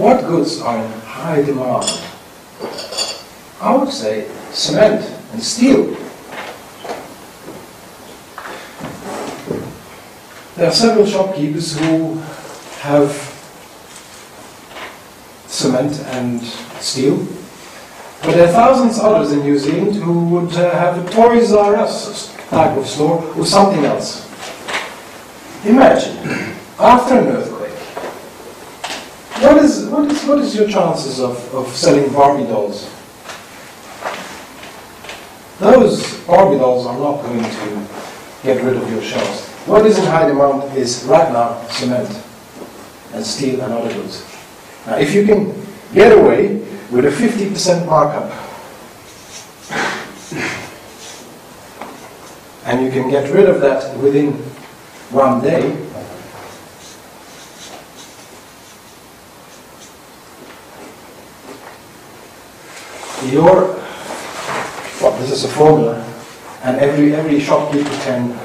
What 0.00 0.26
goods 0.26 0.60
are 0.60 0.84
in 0.84 0.90
high 1.02 1.42
demand? 1.42 1.84
I 3.60 3.76
would 3.76 3.92
say 3.92 4.28
cement 4.52 5.04
and 5.32 5.42
steel. 5.42 5.96
There 10.56 10.66
are 10.66 10.72
several 10.72 11.06
shopkeepers 11.06 11.78
who 11.78 12.14
have 12.80 13.12
cement 15.46 16.00
and 16.06 16.42
steel, 16.80 17.26
but 18.22 18.32
there 18.32 18.48
are 18.48 18.52
thousands 18.52 18.98
others 18.98 19.32
in 19.32 19.40
New 19.40 19.58
Zealand 19.58 19.94
who 19.96 20.28
would 20.30 20.52
uh, 20.54 20.70
have 20.72 21.06
a 21.06 21.10
Toys 21.10 21.52
R 21.52 21.76
Us 21.76 22.34
type 22.48 22.76
of 22.76 22.86
store 22.86 23.22
or 23.36 23.46
something 23.46 23.84
else. 23.84 24.26
Imagine, 25.64 26.16
after 26.78 27.18
an 27.18 27.26
earthquake, 27.28 27.78
what 29.42 29.62
is, 29.62 29.86
what 29.86 30.10
is, 30.10 30.24
what 30.24 30.38
is 30.38 30.56
your 30.56 30.68
chances 30.68 31.20
of, 31.20 31.54
of 31.54 31.68
selling 31.68 32.12
Barbie 32.12 32.44
dolls? 32.44 32.92
Those 35.58 36.24
dolls 36.26 36.86
are 36.86 36.98
not 36.98 37.22
going 37.22 37.42
to 37.42 37.88
get 38.44 38.62
rid 38.62 38.76
of 38.76 38.88
your 38.90 39.02
shelves. 39.02 39.48
What 39.66 39.84
is 39.86 39.98
in 39.98 40.04
high 40.04 40.28
demand 40.28 40.76
is 40.76 41.02
right 41.04 41.32
now 41.32 41.60
cement 41.66 42.08
and 43.12 43.24
steel 43.26 43.60
and 43.62 43.72
other 43.72 43.92
goods. 43.92 44.24
Now, 44.86 44.98
if 44.98 45.12
you 45.14 45.26
can 45.26 45.66
get 45.92 46.16
away 46.16 46.58
with 46.92 47.06
a 47.06 47.10
50% 47.10 47.86
markup 47.86 48.30
and 52.64 52.84
you 52.84 52.92
can 52.92 53.10
get 53.10 53.28
rid 53.34 53.48
of 53.48 53.60
that 53.60 53.96
within 53.98 54.34
one 55.10 55.42
day, 55.42 55.76
your 63.32 63.87
this 65.18 65.30
is 65.30 65.44
a 65.44 65.48
formula, 65.48 65.96
and 66.64 66.76
every 66.78 67.14
every 67.14 67.40
shopkeeper 67.40 67.88
can 68.04 68.38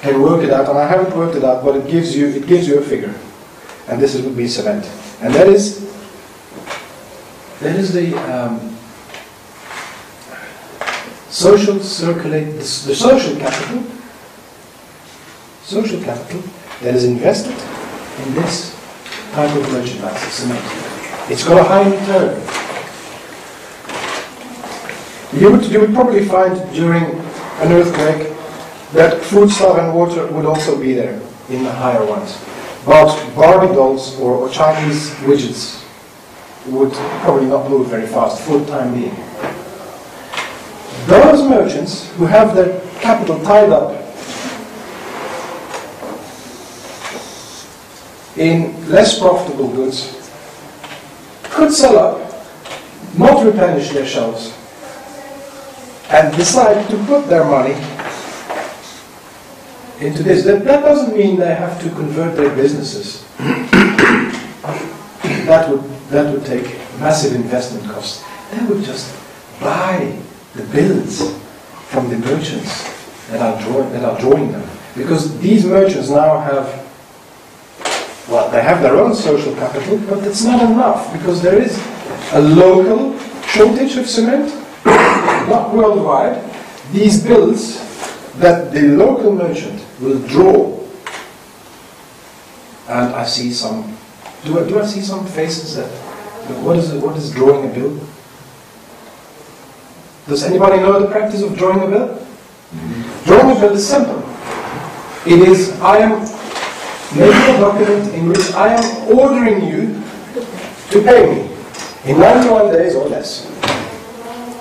can 0.00 0.22
work 0.22 0.44
it 0.44 0.50
out. 0.50 0.68
And 0.68 0.78
I 0.78 0.86
haven't 0.86 1.16
worked 1.16 1.36
it 1.36 1.44
out, 1.44 1.64
but 1.64 1.76
it 1.76 1.88
gives 1.88 2.14
you 2.16 2.28
it 2.28 2.46
gives 2.46 2.68
you 2.68 2.78
a 2.78 2.82
figure, 2.82 3.14
and 3.88 4.00
this 4.00 4.14
is, 4.14 4.22
would 4.22 4.36
be 4.36 4.48
cement, 4.48 4.84
and 5.20 5.34
that 5.34 5.48
is 5.48 5.88
that 7.60 7.76
is 7.76 7.92
the 7.92 8.14
um, 8.32 8.76
social 11.28 11.80
circulate 11.80 12.46
the, 12.46 12.58
the 12.88 12.94
social 12.94 13.36
capital 13.36 13.84
social 15.64 16.00
capital 16.02 16.42
that 16.80 16.94
is 16.94 17.04
invested 17.04 17.52
in 18.24 18.34
this 18.34 18.74
type 19.32 19.54
of 19.54 19.72
merchandise, 19.72 20.20
cement. 20.32 20.64
It's 21.30 21.44
got 21.44 21.58
a 21.60 21.64
high 21.64 21.90
return. 21.90 22.57
You 25.32 25.52
would, 25.52 25.66
you 25.66 25.80
would 25.80 25.92
probably 25.92 26.24
find 26.24 26.56
during 26.72 27.04
an 27.04 27.72
earthquake 27.72 28.34
that 28.92 29.22
food, 29.22 29.50
stuff, 29.50 29.78
and 29.78 29.94
water 29.94 30.26
would 30.28 30.46
also 30.46 30.80
be 30.80 30.94
there 30.94 31.20
in 31.50 31.64
the 31.64 31.72
higher 31.72 32.04
ones. 32.04 32.42
But 32.86 33.34
Barbie 33.34 33.74
dolls 33.74 34.18
or, 34.18 34.34
or 34.34 34.48
Chinese 34.48 35.10
widgets 35.26 35.84
would 36.66 36.92
probably 37.22 37.46
not 37.46 37.68
move 37.68 37.88
very 37.88 38.06
fast 38.06 38.40
for 38.42 38.58
the 38.58 38.66
time 38.66 38.94
being. 38.94 39.14
Those 41.06 41.46
merchants 41.48 42.10
who 42.12 42.24
have 42.24 42.54
their 42.54 42.80
capital 43.00 43.38
tied 43.44 43.70
up 43.70 43.92
in 48.38 48.88
less 48.90 49.18
profitable 49.18 49.68
goods 49.68 50.14
could 51.44 51.72
sell 51.72 51.98
up, 51.98 52.34
not 53.18 53.44
replenish 53.44 53.90
their 53.90 54.06
shelves, 54.06 54.57
and 56.10 56.34
decide 56.36 56.88
to 56.90 56.96
put 57.04 57.28
their 57.28 57.44
money 57.44 57.74
into 60.00 60.22
this. 60.22 60.44
That, 60.44 60.64
that 60.64 60.82
doesn't 60.82 61.16
mean 61.16 61.38
they 61.38 61.54
have 61.54 61.80
to 61.82 61.90
convert 61.90 62.36
their 62.36 62.54
businesses. 62.54 63.24
that 65.46 65.68
would 65.68 65.82
that 66.10 66.32
would 66.32 66.46
take 66.46 66.64
massive 66.98 67.34
investment 67.34 67.84
costs. 67.92 68.24
They 68.50 68.64
would 68.64 68.82
just 68.84 69.14
buy 69.60 70.18
the 70.54 70.62
bills 70.64 71.38
from 71.88 72.08
the 72.08 72.18
merchants 72.18 73.28
that 73.28 73.40
are 73.40 73.60
drawing 73.62 73.92
that 73.92 74.04
are 74.04 74.18
drawing 74.20 74.52
them. 74.52 74.68
Because 74.96 75.38
these 75.40 75.64
merchants 75.64 76.08
now 76.08 76.40
have 76.40 76.86
well, 78.28 78.50
they 78.50 78.62
have 78.62 78.82
their 78.82 78.96
own 78.96 79.14
social 79.14 79.54
capital, 79.54 79.98
but 80.08 80.22
it's 80.26 80.44
not 80.44 80.62
enough 80.70 81.12
because 81.12 81.40
there 81.42 81.60
is 81.60 81.78
a 82.32 82.40
local 82.40 83.18
shortage 83.46 83.96
of 83.96 84.06
cement 84.06 84.52
not 84.84 85.74
worldwide, 85.74 86.42
these 86.92 87.22
bills 87.24 87.78
that 88.38 88.72
the 88.72 88.82
local 88.82 89.32
merchant 89.32 89.84
will 90.00 90.18
draw. 90.26 90.78
And 92.88 93.14
I 93.14 93.24
see 93.26 93.52
some, 93.52 93.96
do 94.44 94.60
I, 94.60 94.68
do 94.68 94.80
I 94.80 94.86
see 94.86 95.00
some 95.02 95.26
faces 95.26 95.76
that, 95.76 95.90
what 96.62 96.76
is, 96.76 96.92
what 96.92 97.16
is 97.16 97.32
drawing 97.32 97.70
a 97.70 97.74
bill? 97.74 98.00
Does 100.26 100.44
anybody 100.44 100.78
know 100.78 101.00
the 101.00 101.08
practice 101.08 101.42
of 101.42 101.56
drawing 101.56 101.82
a 101.82 101.90
bill? 101.90 102.26
Drawing 103.24 103.56
a 103.56 103.60
bill 103.60 103.72
is 103.74 103.86
simple. 103.86 104.22
It 105.26 105.46
is, 105.46 105.78
I 105.80 105.98
am 105.98 106.20
making 107.16 107.56
a 107.56 107.60
document 107.60 108.14
in 108.14 108.28
which 108.28 108.52
I 108.52 108.74
am 108.74 109.18
ordering 109.18 109.66
you 109.66 110.02
to 110.90 111.02
pay 111.02 111.26
me 111.26 111.50
in 112.10 112.18
91 112.18 112.72
days 112.72 112.94
or 112.94 113.08
less 113.08 113.57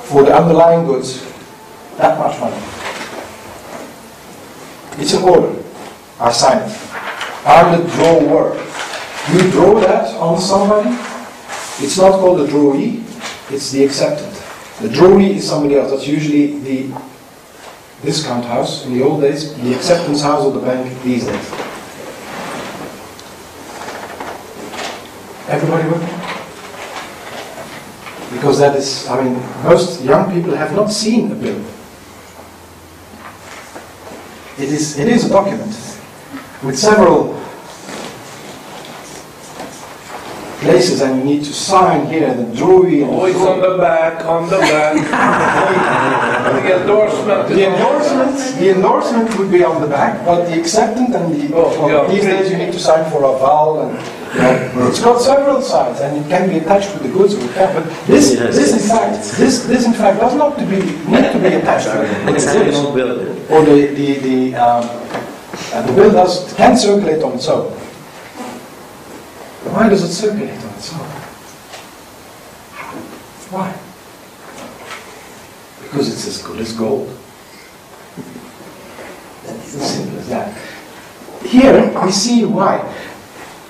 for 0.08 0.24
the 0.24 0.34
underlying 0.34 0.86
goods, 0.86 1.22
that 1.98 2.18
much 2.18 2.40
money. 2.40 2.56
It's 5.00 5.14
an 5.14 5.24
order. 5.24 5.64
I 6.20 6.32
sign 6.32 6.70
it. 6.70 6.78
I'm 7.46 7.82
the 7.82 7.88
drawer. 7.92 8.56
You 9.34 9.52
draw 9.52 9.80
that 9.82 10.16
on 10.16 10.40
somebody. 10.40 10.90
It's 11.80 11.98
not 11.98 12.20
called 12.20 12.40
the 12.40 12.48
drawee, 12.48 13.04
it's 13.52 13.72
the 13.72 13.84
acceptant. 13.84 14.34
The 14.82 14.88
drawee 14.88 15.36
is 15.36 15.48
somebody 15.48 15.76
else. 15.76 15.92
That's 15.92 16.08
usually 16.08 16.60
the 16.60 16.98
discount 18.02 18.46
house 18.46 18.86
in 18.86 18.94
the 18.94 19.04
old 19.04 19.22
days, 19.22 19.54
the 19.62 19.76
acceptance 19.76 20.22
house 20.22 20.46
of 20.46 20.54
the 20.54 20.60
bank 20.60 21.04
these 21.04 21.26
days. 21.26 21.52
Everybody 25.50 25.90
with 25.90 26.02
me? 26.02 26.17
Because 28.32 28.60
that 28.60 28.76
is, 28.76 29.08
I 29.08 29.24
mean, 29.24 29.42
most 29.64 30.04
young 30.04 30.32
people 30.34 30.56
have 30.56 30.76
not 30.76 30.92
seen 30.92 31.32
a 31.32 31.36
bill. 31.36 31.64
It 34.58 34.70
is, 34.70 34.98
it 35.00 35.08
is 35.08 35.26
a 35.26 35.30
document 35.30 35.72
with 36.64 36.78
several 36.78 37.40
places 40.60 41.02
and 41.02 41.20
you 41.20 41.24
need 41.36 41.44
to 41.46 41.54
sign 41.54 42.08
here, 42.08 42.34
the 42.34 42.44
drawing. 42.56 43.04
and 43.04 43.12
the 43.12 43.16
Always 43.16 43.36
on 43.38 43.62
the 43.62 43.78
back, 43.78 44.26
on 44.26 44.50
the 44.50 44.58
back. 44.58 44.96
The 46.48 46.82
endorsement 46.82 47.50
The 47.50 47.68
endorsement, 47.72 48.60
the 48.60 48.70
endorsement 48.76 49.38
would 49.38 49.52
be 49.52 49.64
on 49.64 49.82
the 49.82 49.88
back, 49.88 50.26
but 50.26 50.46
the 50.46 50.60
acceptance 50.60 51.14
and 51.16 51.34
the, 51.34 51.56
Oh, 51.56 51.88
yeah. 51.88 52.08
these 52.12 52.24
days 52.24 52.52
you 52.52 52.58
need 52.58 52.74
to 52.74 52.80
sign 52.80 53.10
for 53.12 53.24
a 53.24 53.38
vowel 53.38 53.82
and, 53.82 53.92
you 54.34 54.80
know, 54.80 54.88
it's 54.88 55.00
got 55.02 55.22
several 55.22 55.62
sides 55.62 56.00
and 56.02 56.18
it 56.18 56.28
can 56.30 56.50
be 56.50 56.58
attached 56.58 56.94
with 56.94 57.04
the 57.04 57.10
goods 57.10 57.36
or 57.36 57.40
whatever. 57.46 57.82
But 57.82 58.08
this, 58.08 58.34
Yes. 58.34 58.56
this 58.56 58.74
in 58.74 58.90
fact, 58.90 59.38
this, 59.38 59.66
this 59.66 59.86
in 59.86 59.94
fact 59.94 60.20
does 60.20 60.36
not 60.36 60.58
to 60.58 60.66
be, 60.66 60.78
need 61.12 61.32
to 61.32 61.40
be 61.40 61.54
attached 61.60 61.88
to 61.92 61.98
the 62.00 62.34
It's 62.34 62.46
goods. 62.52 62.78
an 62.78 62.86
old. 62.86 62.98
Or 63.52 63.62
the, 63.66 63.88
the, 63.94 64.14
the, 64.28 64.56
um, 64.56 64.84
uh, 65.74 65.82
the 65.86 65.94
bill 65.94 66.12
does, 66.12 66.54
can 66.54 66.76
circulate 66.78 67.22
on 67.24 67.34
its 67.34 67.48
own. 67.48 67.72
Why 69.74 69.90
does 69.90 70.04
it 70.04 70.14
circulate 70.14 70.50
on 70.64 70.74
its 70.74 70.94
own? 70.94 71.00
Why? 73.50 73.74
Because 75.84 76.12
it's 76.12 76.28
as 76.28 76.42
good 76.42 76.60
as 76.60 76.74
gold. 76.74 77.16
It's 79.46 79.76
as 79.76 79.96
simple 79.96 80.20
as 80.20 80.28
that. 80.30 80.58
Here 81.46 82.02
we 82.04 82.12
see 82.12 82.44
why. 82.46 82.82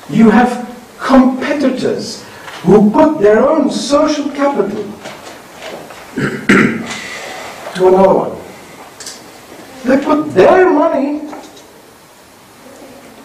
You 0.09 0.29
have 0.29 0.65
competitors 0.97 2.23
who 2.63 2.89
put 2.91 3.19
their 3.21 3.47
own 3.47 3.69
social 3.69 4.29
capital 4.31 4.83
to 6.17 7.87
another 7.87 8.13
one. 8.13 8.37
They 9.83 10.03
put 10.03 10.33
their 10.33 10.69
money 10.71 11.26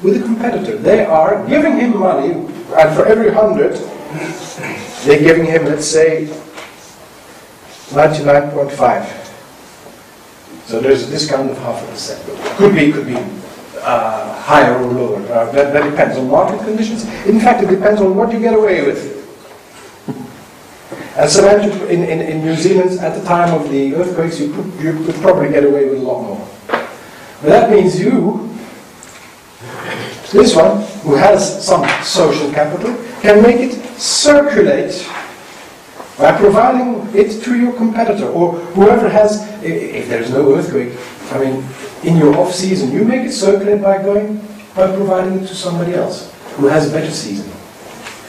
with 0.02 0.20
a 0.20 0.24
competitor. 0.24 0.76
They 0.76 1.04
are 1.04 1.46
giving 1.46 1.78
him 1.78 1.98
money, 1.98 2.32
and 2.32 2.96
for 2.96 3.06
every 3.06 3.32
hundred, 3.32 3.74
they're 5.04 5.20
giving 5.20 5.46
him, 5.46 5.64
let's 5.66 5.86
say, 5.86 6.26
99.5. 7.90 9.22
So 10.66 10.80
there's 10.80 11.08
a 11.08 11.10
discount 11.10 11.50
of 11.50 11.58
half 11.58 11.82
a 11.82 11.86
percent. 11.86 12.24
Could 12.56 12.74
be, 12.74 12.92
could 12.92 13.06
be 13.06 13.16
uh, 13.80 14.40
higher 14.42 14.76
or 14.78 14.92
lower. 14.92 15.18
Uh, 15.32 15.50
that, 15.52 15.72
that 15.72 15.90
depends 15.90 16.16
on 16.16 16.28
market 16.28 16.64
conditions. 16.64 17.04
In 17.26 17.40
fact, 17.40 17.62
it 17.62 17.68
depends 17.68 18.00
on 18.00 18.16
what 18.16 18.32
you 18.32 18.40
get 18.40 18.54
away 18.54 18.84
with. 18.86 19.18
And 21.14 21.30
cement 21.30 21.64
in, 21.90 22.04
in, 22.04 22.20
in 22.22 22.42
New 22.42 22.54
Zealand 22.56 22.98
at 23.00 23.14
the 23.14 23.22
time 23.26 23.52
of 23.52 23.70
the 23.70 23.94
earthquakes, 23.94 24.40
you 24.40 24.50
could, 24.54 24.72
you 24.82 25.04
could 25.04 25.14
probably 25.16 25.50
get 25.50 25.62
away 25.64 25.86
with 25.90 25.98
a 25.98 26.02
lot 26.02 26.22
more. 26.22 26.48
But 26.66 27.48
that 27.50 27.70
means 27.70 28.00
you, 28.00 28.48
this 30.32 30.56
one, 30.56 30.82
who 31.02 31.14
has 31.14 31.64
some 31.64 31.86
social 32.02 32.50
capital, 32.52 32.96
can 33.20 33.42
make 33.42 33.60
it 33.60 33.74
circulate 34.00 35.06
by 36.18 36.36
providing 36.36 37.08
it 37.14 37.42
to 37.42 37.58
your 37.58 37.72
competitor 37.74 38.26
or 38.28 38.52
whoever 38.74 39.08
has, 39.08 39.42
if 39.62 40.08
there's 40.08 40.30
no 40.30 40.54
earthquake, 40.54 40.96
I 41.32 41.38
mean, 41.38 41.64
in 42.02 42.16
your 42.16 42.36
off 42.36 42.52
season, 42.54 42.92
you 42.92 43.04
make 43.04 43.22
it 43.22 43.32
circulate 43.32 43.82
by 43.82 44.02
going, 44.02 44.38
by 44.74 44.94
providing 44.94 45.40
it 45.40 45.46
to 45.48 45.54
somebody 45.54 45.94
else 45.94 46.32
who 46.56 46.66
has 46.66 46.88
a 46.88 46.92
better 46.92 47.10
season. 47.10 47.50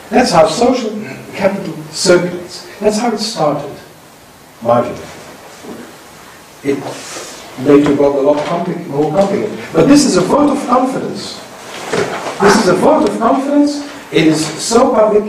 That's 0.09 0.31
how 0.31 0.47
social 0.47 0.91
capital 1.33 1.75
circulates. 1.91 2.67
That's 2.79 2.97
how 2.99 3.11
it 3.13 3.17
started, 3.19 3.75
marginally. 4.61 5.09
It 6.63 6.79
later 7.65 7.95
got 7.95 8.15
a 8.15 8.21
lot 8.21 8.37
compli- 8.45 8.87
more 8.87 9.11
complicated. 9.11 9.59
But 9.73 9.87
this 9.87 10.05
is 10.05 10.17
a 10.17 10.21
vote 10.21 10.49
of 10.55 10.65
confidence. 10.67 11.39
This 12.41 12.55
is 12.63 12.67
a 12.69 12.75
vote 12.75 13.09
of 13.09 13.17
confidence. 13.19 13.83
It 14.11 14.27
is 14.27 14.45
so 14.45 14.93
public 14.93 15.23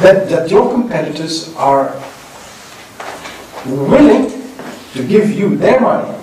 that, 0.00 0.28
that 0.28 0.50
your 0.50 0.70
competitors 0.70 1.54
are 1.56 1.94
willing 3.66 4.30
to 4.92 5.06
give 5.06 5.30
you 5.30 5.56
their 5.56 5.80
money. 5.80 6.14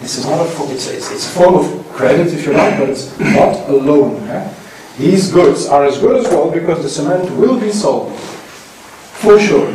This 0.00 0.18
is 0.18 0.26
not 0.26 0.40
a, 0.46 0.72
it's, 0.72 0.86
it's, 0.88 1.10
it's 1.10 1.26
a 1.26 1.30
form 1.38 1.54
of 1.56 1.88
credit 1.92 2.28
if 2.28 2.46
you 2.46 2.52
like, 2.52 2.78
but 2.78 2.88
it's 2.88 3.18
not 3.18 3.68
a 3.68 3.72
loan. 3.72 4.22
eh? 4.28 4.54
These 4.96 5.32
goods 5.32 5.66
are 5.66 5.84
as 5.84 5.98
good 5.98 6.16
as 6.24 6.28
gold 6.30 6.54
because 6.54 6.82
the 6.82 6.88
cement 6.88 7.30
will 7.36 7.58
be 7.58 7.70
sold, 7.70 8.16
for 8.18 9.38
sure. 9.38 9.68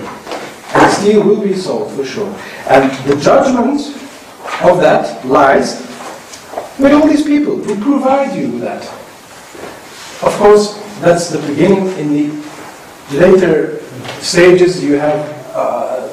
And 0.76 0.92
steel 0.94 1.24
will 1.24 1.42
be 1.42 1.56
sold, 1.56 1.92
for 1.94 2.06
sure. 2.06 2.34
And 2.70 2.92
the 3.08 3.16
judgment 3.22 3.82
of 4.64 4.80
that 4.80 5.26
lies 5.26 5.82
with 6.80 6.92
all 6.92 7.08
these 7.08 7.24
people 7.24 7.58
who 7.58 7.76
provide 7.82 8.36
you 8.36 8.52
with 8.52 8.62
that. 8.62 8.84
Of 10.24 10.34
course, 10.38 10.80
that's 11.02 11.30
the 11.30 11.40
beginning. 11.48 11.88
In 12.00 12.14
the 12.14 13.18
later 13.20 13.80
stages, 14.22 14.84
you 14.84 14.94
have 14.94 15.20
uh, 15.54 16.10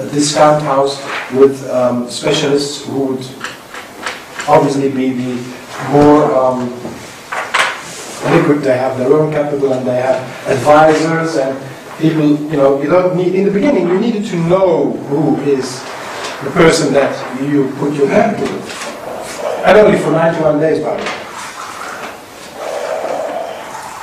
a 0.00 0.10
discount 0.10 0.62
house 0.62 1.00
with 1.32 1.68
um, 1.70 2.10
specialists 2.10 2.84
who 2.86 3.14
would 3.14 3.26
obviously 4.48 4.90
be 4.90 5.12
the 5.12 5.34
more 5.90 6.34
um, 6.34 6.70
liquid. 8.32 8.62
They 8.62 8.76
have 8.76 8.98
their 8.98 9.12
own 9.12 9.32
capital 9.32 9.72
and 9.72 9.86
they 9.86 9.96
have 9.96 10.20
advisors 10.48 11.36
and 11.36 11.56
people. 11.98 12.30
You 12.50 12.56
know, 12.56 12.82
you 12.82 12.88
don't 12.90 13.16
need 13.16 13.34
in 13.34 13.44
the 13.44 13.52
beginning. 13.52 13.88
You 13.88 14.00
needed 14.00 14.24
to 14.26 14.36
know 14.48 14.92
who 15.08 15.36
is 15.42 15.80
the 16.42 16.50
person 16.50 16.92
that 16.94 17.12
you 17.42 17.70
put 17.78 17.94
your 17.94 18.08
capital 18.08 18.89
only 19.76 19.98
for 19.98 20.10
91 20.10 20.60
days, 20.60 20.82
by 20.82 20.96
the 20.96 21.02
way. 21.02 21.20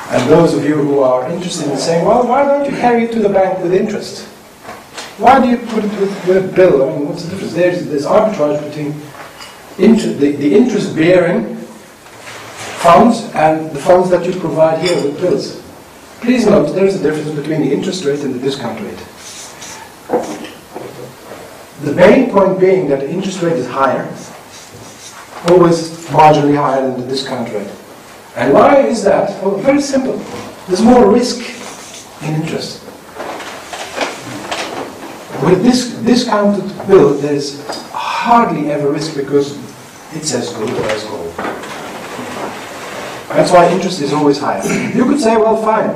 And 0.10 0.30
those 0.30 0.54
of 0.54 0.64
you 0.64 0.76
who 0.76 1.00
are 1.00 1.30
interested 1.30 1.70
in 1.70 1.78
saying, 1.78 2.06
well, 2.06 2.26
why 2.26 2.46
don't 2.46 2.72
you 2.72 2.78
carry 2.78 3.04
it 3.04 3.12
to 3.12 3.20
the 3.20 3.30
bank 3.30 3.60
with 3.60 3.74
interest? 3.74 4.26
Why 5.18 5.42
do 5.42 5.50
you 5.50 5.58
put 5.58 5.84
it 5.84 5.92
with, 6.00 6.28
with 6.28 6.46
a 6.46 6.56
bill? 6.56 6.88
I 6.88 6.96
mean, 6.96 7.10
what's 7.10 7.24
the 7.24 7.32
difference? 7.32 7.54
There's, 7.54 7.86
there's 7.88 8.06
arbitrage 8.06 8.64
between 8.70 8.94
inter, 9.78 10.14
the, 10.14 10.32
the 10.38 10.56
interest-bearing 10.56 11.56
funds 12.78 13.30
and 13.34 13.70
the 13.72 13.80
funds 13.80 14.10
that 14.12 14.26
you 14.26 14.40
provide 14.40 14.80
here 14.80 14.96
with 15.04 15.20
bills. 15.20 15.62
Please 16.22 16.46
note, 16.46 16.74
there 16.74 16.86
is 16.86 17.00
a 17.00 17.04
difference 17.04 17.38
between 17.38 17.62
the 17.62 17.72
interest 17.72 18.06
rate 18.06 18.22
and 18.22 18.34
the 18.34 18.40
discount 18.40 18.80
rate. 18.80 19.04
The 21.82 21.94
main 21.94 22.32
point 22.32 22.60
being 22.60 22.88
that 22.90 23.02
the 23.02 23.10
interest 23.10 23.42
rate 23.42 23.58
is 23.58 23.68
higher, 23.68 24.06
always 25.50 26.08
marginally 26.08 26.56
higher 26.56 26.82
than 26.82 27.02
the 27.02 27.08
discount 27.08 27.52
rate. 27.54 27.72
And 28.36 28.54
why 28.54 28.82
is 28.82 29.04
that? 29.04 29.30
Well, 29.44 29.58
very 29.58 29.82
simple. 29.82 30.18
There's 30.68 30.82
more 30.82 31.12
risk 31.12 31.40
in 32.24 32.36
interest. 32.42 32.84
With 35.44 35.64
this 35.64 35.94
discounted 36.04 36.66
bill, 36.88 37.14
there's 37.14 37.66
hardly 37.92 38.72
ever 38.72 38.92
risk 38.92 39.16
because 39.16 39.58
it's 40.14 40.34
as 40.34 40.54
good 40.54 40.70
as 40.70 41.04
gold. 41.06 41.34
That's 43.30 43.52
why 43.52 43.70
interest 43.70 44.02
is 44.02 44.14
always 44.14 44.40
higher. 44.40 44.66
You 44.96 45.06
could 45.06 45.20
say, 45.20 45.38
well, 45.38 45.58
fine, 45.58 45.90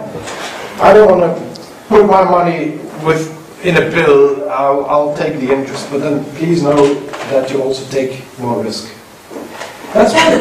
I 0.82 0.94
don't 0.94 1.20
want 1.20 1.22
to 1.22 1.62
put 1.88 2.06
my 2.06 2.24
money 2.24 2.78
with 3.04 3.38
in 3.66 3.78
a 3.78 3.90
bill. 3.90 4.50
I'll, 4.50 4.86
I'll 4.86 5.18
take 5.18 5.40
the 5.40 5.52
interest, 5.52 5.90
but 5.92 6.00
then 6.00 6.24
please 6.36 6.64
know 6.64 6.94
that 7.32 7.52
you 7.52 7.62
also 7.62 7.90
take 7.92 8.24
more 8.40 8.64
risk. 8.64 8.94
That's 9.94 10.14
why 10.14 10.40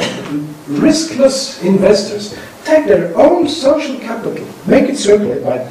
riskless 0.68 1.64
investors 1.64 2.38
take 2.64 2.86
their 2.86 3.16
own 3.18 3.48
social 3.48 3.98
capital, 3.98 4.46
make 4.66 4.88
it 4.88 4.96
circulate 4.96 5.42
by 5.44 5.70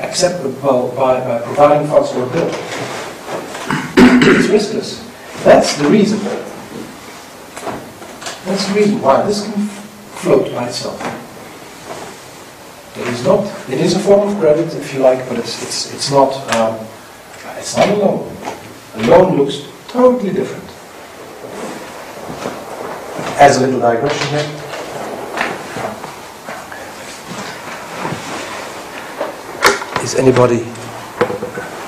except 0.00 0.44
well, 0.62 0.88
by, 0.94 1.20
by 1.20 1.40
providing 1.42 1.88
funds 1.88 2.10
for 2.10 2.22
a 2.22 2.30
bill. 2.30 2.48
it's 4.36 4.48
riskless. 4.48 5.08
That's 5.44 5.76
the 5.78 5.88
reason. 5.88 6.18
That's 8.44 8.66
the 8.68 8.74
reason 8.74 9.00
why 9.00 9.22
this 9.22 9.44
can 9.44 9.66
float 10.22 10.52
by 10.52 10.68
itself. 10.68 11.00
It 12.96 13.06
is 13.08 13.24
not. 13.24 13.46
It 13.68 13.80
is 13.80 13.96
a 13.96 13.98
form 13.98 14.28
of 14.28 14.38
credit, 14.38 14.74
if 14.74 14.94
you 14.94 15.00
like, 15.00 15.26
but 15.28 15.38
it's 15.38 15.62
it's 15.62 15.94
it's 15.94 16.10
not. 16.10 16.34
Um, 16.54 16.86
it's 17.56 17.76
not 17.76 17.88
a 17.88 17.94
loan. 17.96 18.36
A 18.94 19.02
loan 19.06 19.36
looks 19.38 19.66
totally 19.88 20.32
different. 20.32 20.71
As 23.38 23.56
a 23.56 23.66
little 23.66 23.80
digression 23.80 24.28
here. 24.28 24.62
Is 30.02 30.14
anybody 30.14 30.66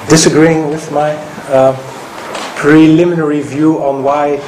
disagreeing 0.09 0.69
with 0.69 0.91
my 0.91 1.13
uh, 1.49 1.77
preliminary 2.57 3.41
view 3.41 3.83
on 3.85 4.03
why 4.03 4.39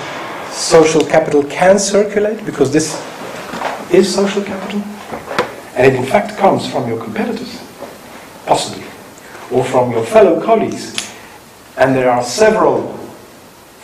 social 0.51 1.05
capital 1.05 1.45
can 1.45 1.79
circulate? 1.79 2.45
Because 2.47 2.73
this 2.73 2.95
is 3.93 4.13
social 4.13 4.43
capital, 4.43 4.81
and 5.75 5.87
it 5.87 5.95
in 5.95 6.07
fact 6.07 6.37
comes 6.39 6.71
from 6.71 6.89
your 6.89 7.03
competitors, 7.03 7.61
possibly, 8.47 8.85
or 9.51 9.65
from 9.65 9.91
your 9.91 10.05
fellow 10.05 10.41
colleagues. 10.41 10.95
And 11.77 11.95
there 11.95 12.11
are 12.11 12.23
several 12.23 12.97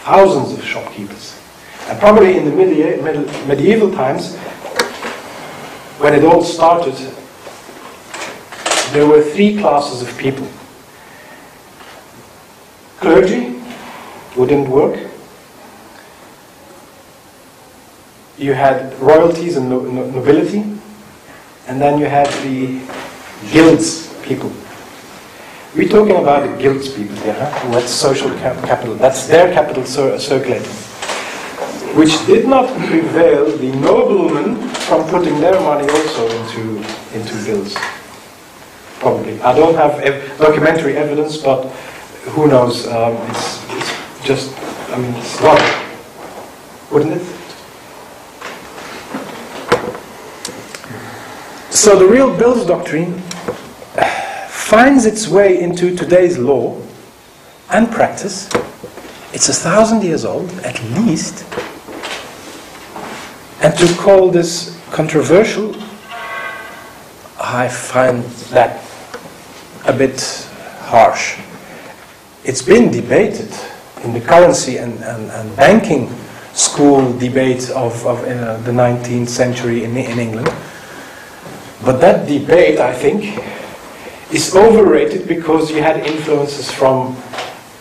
thousands 0.05 0.59
of 0.59 0.64
shopkeepers. 0.64 1.41
And 1.88 1.98
probably 1.98 2.36
in 2.36 2.44
the 2.44 2.50
medie- 2.50 3.02
med- 3.02 3.48
medieval 3.48 3.92
times, 3.92 4.36
when 5.98 6.14
it 6.14 6.24
all 6.24 6.42
started, 6.42 6.94
there 8.92 9.06
were 9.06 9.22
three 9.22 9.58
classes 9.58 10.02
of 10.02 10.16
people 10.18 10.46
clergy, 13.00 13.60
who 14.34 14.46
didn't 14.46 14.70
work, 14.70 14.96
you 18.38 18.54
had 18.54 18.98
royalties 19.00 19.56
and 19.56 19.68
no- 19.68 19.80
no- 19.80 20.06
nobility, 20.06 20.62
and 21.66 21.80
then 21.80 21.98
you 21.98 22.06
had 22.06 22.28
the 22.44 22.78
guilds 23.52 24.08
people. 24.22 24.52
We're 25.74 25.88
talking 25.88 26.16
about 26.16 26.48
the 26.48 26.56
guilds 26.62 26.88
people 26.90 27.16
here, 27.16 27.34
huh? 27.34 27.46
who 27.60 27.72
had 27.72 27.88
social 27.88 28.30
cap- 28.38 28.62
capital. 28.64 28.94
That's 28.94 29.26
their 29.26 29.52
capital 29.52 29.84
cir- 29.84 30.18
circulating. 30.18 30.70
Which 31.94 32.24
did 32.26 32.48
not 32.48 32.68
prevail 32.88 33.57
the 33.57 33.70
noblemen 33.76 34.57
from 34.88 35.07
putting 35.11 35.38
their 35.40 35.61
money 35.61 35.87
also 35.90 36.26
into, 36.26 36.78
into 37.14 37.44
bills. 37.44 37.74
Probably. 38.98 39.40
I 39.42 39.55
don't 39.55 39.74
have 39.74 40.00
ev- 40.00 40.38
documentary 40.38 40.96
evidence, 40.96 41.37
but 41.37 41.66
who 42.35 42.46
knows? 42.48 42.87
Um, 42.87 43.16
it's, 43.28 43.70
it's 43.72 44.24
just, 44.24 44.59
I 44.90 44.96
mean, 44.98 45.12
it's 45.14 45.40
logic, 45.42 45.76
wouldn't 46.90 47.20
it? 47.20 47.26
So 51.70 51.98
the 51.98 52.07
real 52.07 52.35
bills 52.35 52.64
doctrine 52.64 53.18
finds 54.48 55.05
its 55.05 55.28
way 55.28 55.61
into 55.61 55.94
today's 55.94 56.38
law 56.38 56.81
and 57.70 57.90
practice. 57.90 58.48
It's 59.35 59.48
a 59.48 59.52
thousand 59.52 60.02
years 60.02 60.24
old, 60.24 60.50
at 60.61 60.83
least. 60.94 61.44
And 63.62 63.79
to 63.79 63.94
call 63.94 64.29
this 64.31 64.77
controversial, 64.90 65.72
I 67.40 67.68
find 67.68 68.25
that 68.51 68.83
a 69.87 69.92
bit 69.92 70.20
harsh. 70.81 71.38
It's 72.44 72.61
been 72.61 72.90
debated 72.90 73.55
in 74.03 74.14
the 74.14 74.20
currency 74.20 74.79
and, 74.79 74.94
and, 75.05 75.31
and 75.31 75.57
banking 75.57 76.11
school 76.55 77.16
debate 77.18 77.70
of, 77.70 78.05
of 78.05 78.18
uh, 78.25 78.57
the 78.59 78.72
19th 78.72 79.29
century 79.29 79.85
in, 79.85 79.96
in 79.96 80.18
England. 80.18 80.48
But 81.85 82.01
that 82.01 82.27
debate, 82.27 82.81
I 82.81 82.92
think, 82.92 83.38
is 84.33 84.57
overrated 84.57 85.29
because 85.29 85.70
you 85.70 85.81
had 85.81 86.05
influences 86.05 86.68
from 86.68 87.16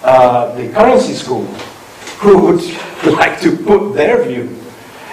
uh, 0.03 0.53
the 0.53 0.69
currency 0.69 1.13
school 1.13 1.45
who 2.21 2.37
would 2.45 2.61
like 3.17 3.41
to 3.41 3.57
put 3.57 3.93
their 3.93 4.23
view, 4.23 4.60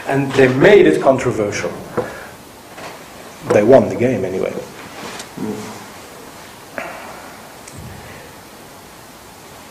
and 0.08 0.32
they 0.32 0.48
made 0.54 0.86
it 0.86 1.00
controversial. 1.00 1.70
They 3.52 3.62
won 3.62 3.88
the 3.88 3.96
game 3.96 4.24
anyway. 4.24 4.52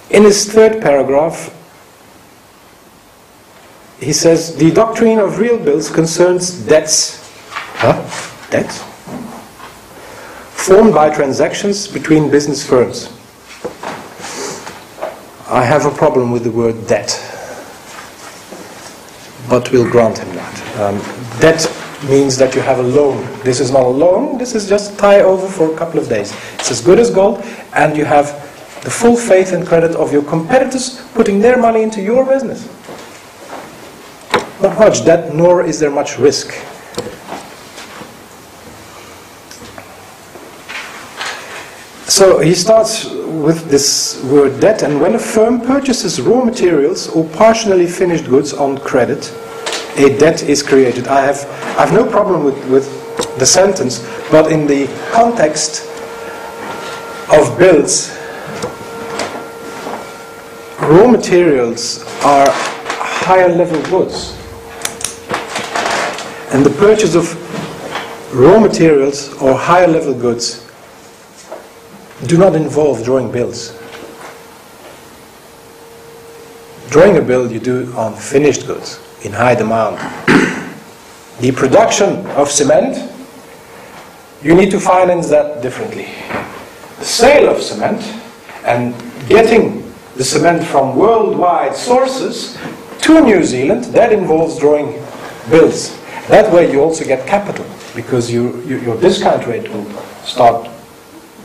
In 0.10 0.24
his 0.24 0.52
third 0.52 0.82
paragraph, 0.82 1.54
he 4.00 4.14
says 4.14 4.56
the 4.56 4.72
doctrine 4.72 5.20
of 5.20 5.40
real 5.40 5.58
bills 5.58 5.90
concerns 5.90 6.52
debts. 6.52 7.24
Huh? 7.76 7.94
Debts? 8.50 8.84
Formed 10.54 10.94
by 10.94 11.14
transactions 11.14 11.88
between 11.88 12.30
business 12.30 12.66
firms. 12.66 13.14
I 15.50 15.64
have 15.64 15.86
a 15.86 15.92
problem 15.92 16.32
with 16.32 16.44
the 16.44 16.52
word 16.52 16.88
debt, 16.88 17.10
but 19.50 19.72
we'll 19.72 19.90
grant 19.90 20.18
him 20.18 20.36
that. 20.36 20.80
Um, 20.80 20.98
debt 21.40 21.66
means 22.08 22.38
that 22.38 22.54
you 22.56 22.62
have 22.62 22.80
a 22.80 22.84
loan. 22.84 23.18
This 23.44 23.60
is 23.60 23.72
not 23.72 23.84
a 23.84 23.90
loan, 23.90 24.38
this 24.38 24.56
is 24.56 24.68
just 24.70 24.98
tie 25.00 25.22
over 25.22 25.48
for 25.48 25.74
a 25.74 25.78
couple 25.78 26.00
of 26.00 26.08
days. 26.08 26.34
It's 26.56 26.72
as 26.72 26.82
good 26.82 27.00
as 27.00 27.10
gold, 27.10 27.44
and 27.74 27.98
you 27.98 28.06
have 28.06 28.28
the 28.84 28.90
full 28.90 29.16
faith 29.18 29.54
and 29.54 29.66
credit 29.66 29.96
of 29.96 30.14
your 30.14 30.24
competitors 30.24 31.02
putting 31.14 31.40
their 31.40 31.58
money 31.58 31.84
into 31.84 32.02
your 32.02 32.26
business. 32.26 32.68
Not 34.62 34.78
much 34.80 35.06
debt, 35.06 35.34
nor 35.34 35.64
is 35.64 35.80
there 35.80 35.92
much 35.92 36.18
risk. 36.18 36.54
So 42.08 42.40
he 42.40 42.56
starts 42.56 43.10
with 43.12 43.70
this 43.70 44.24
word 44.24 44.62
debt, 44.62 44.82
and 44.82 45.02
when 45.02 45.16
a 45.16 45.20
firm 45.20 45.60
purchases 45.60 46.22
raw 46.22 46.42
materials 46.44 47.10
or 47.10 47.28
partially 47.32 47.86
finished 47.86 48.26
goods 48.26 48.54
on 48.54 48.78
credit, 48.78 49.30
a 49.98 50.18
debt 50.18 50.42
is 50.44 50.64
created. 50.64 51.10
I 51.10 51.20
have, 51.20 51.44
I 51.78 51.86
have 51.86 51.92
no 51.92 52.10
problem 52.10 52.46
with, 52.46 52.58
with 52.70 53.38
the 53.40 53.46
sentence, 53.46 54.00
but 54.32 54.50
in 54.54 54.68
the 54.68 54.88
context 55.12 55.86
of 57.30 57.60
bills, 57.60 58.10
raw 60.80 61.12
materials 61.12 62.04
are 62.24 62.48
higher 62.50 63.50
level 63.50 63.82
goods. 63.90 64.32
And 66.54 66.66
the 66.66 66.74
purchase 66.80 67.16
of 67.16 67.36
raw 68.34 68.62
materials 68.62 69.34
or 69.42 69.54
higher 69.54 69.88
level 69.88 70.14
goods 70.14 70.67
do 72.26 72.38
not 72.38 72.56
involve 72.56 73.04
drawing 73.04 73.32
bills. 73.32 73.78
Drawing 76.90 77.18
a 77.18 77.22
bill 77.22 77.52
you 77.52 77.60
do 77.60 77.94
on 77.94 78.16
finished 78.16 78.66
goods 78.66 79.00
in 79.24 79.32
high 79.32 79.56
demand. 79.56 79.98
the 81.40 81.52
production 81.52 82.26
of 82.28 82.50
cement, 82.50 83.12
you 84.42 84.56
need 84.56 84.72
to 84.72 84.80
finance 84.80 85.30
that 85.30 85.62
differently. 85.62 86.08
The 87.00 87.06
sale 87.06 87.50
of 87.50 87.62
cement 87.62 88.02
and 88.66 88.96
getting 89.28 89.94
the 90.16 90.24
cement 90.24 90.64
from 90.64 90.96
worldwide 90.96 91.76
sources 91.76 92.58
to 93.02 93.22
New 93.22 93.44
Zealand, 93.44 93.86
that 93.86 94.12
involves 94.12 94.60
drawing 94.60 94.92
bills. 95.50 95.98
That 96.28 96.52
way 96.52 96.72
you 96.72 96.82
also 96.82 97.06
get 97.06 97.26
capital 97.28 97.66
because 97.96 98.32
you, 98.32 98.62
you, 98.64 98.80
your 98.80 99.00
discount 99.00 99.46
rate 99.46 99.70
will 99.72 99.90
start 100.26 100.67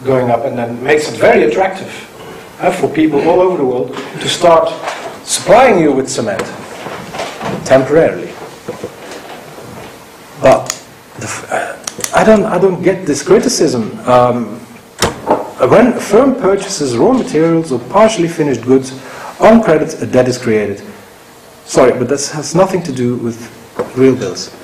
going 0.05 0.31
up 0.31 0.45
and 0.45 0.57
then 0.57 0.83
makes 0.83 1.11
it 1.11 1.19
very 1.19 1.45
attractive 1.45 1.89
uh, 2.61 2.71
for 2.71 2.89
people 2.89 3.21
all 3.29 3.41
over 3.41 3.57
the 3.57 3.65
world 3.65 3.95
to 3.95 4.29
start 4.29 4.69
supplying 5.25 5.81
you 5.81 5.93
with 5.93 6.09
cement 6.09 6.41
temporarily. 7.65 8.33
But 10.41 10.67
the, 11.19 11.47
uh, 11.51 11.83
I 12.15 12.25
don't 12.25 12.45
I 12.45 12.59
don't 12.59 12.83
get 12.83 13.07
this 13.07 13.23
criticism. 13.23 13.99
Um, 14.09 14.59
when 15.69 15.89
a 15.93 16.01
firm 16.01 16.35
purchases 16.35 16.97
raw 16.97 17.13
materials 17.13 17.71
or 17.71 17.79
partially 17.91 18.29
finished 18.29 18.63
goods 18.63 18.93
on 19.41 19.63
credit, 19.63 20.03
a 20.03 20.07
debt 20.07 20.29
is 20.29 20.39
created. 20.39 20.83
Sorry, 21.65 21.93
but 21.93 22.09
this 22.09 22.31
has 22.33 22.55
nothing 22.55 22.83
to 22.83 22.93
do 22.93 23.17
with 23.17 23.39
real 23.97 24.17
bills. 24.17 24.55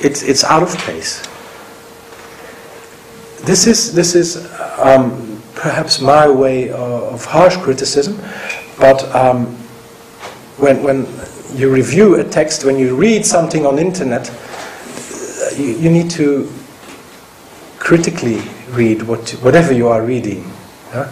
It's 0.00 0.22
it's 0.22 0.44
out 0.44 0.62
of 0.62 0.68
place. 0.78 1.27
This 3.48 3.66
is 3.66 3.94
this 3.94 4.14
is 4.14 4.36
um, 4.78 5.40
perhaps 5.54 6.02
my 6.02 6.28
way 6.28 6.68
of, 6.68 7.24
harsh 7.24 7.56
criticism, 7.56 8.20
but 8.78 9.02
um, 9.16 9.46
when 10.58 10.82
when 10.82 11.06
you 11.58 11.72
review 11.72 12.16
a 12.16 12.24
text, 12.24 12.66
when 12.66 12.76
you 12.78 12.94
read 12.94 13.24
something 13.24 13.64
on 13.64 13.78
internet, 13.78 14.30
you, 15.56 15.78
you 15.78 15.88
need 15.88 16.10
to 16.10 16.52
critically 17.78 18.42
read 18.68 19.00
what, 19.04 19.30
whatever 19.40 19.72
you 19.72 19.88
are 19.88 20.02
reading. 20.02 20.44
huh? 20.90 21.08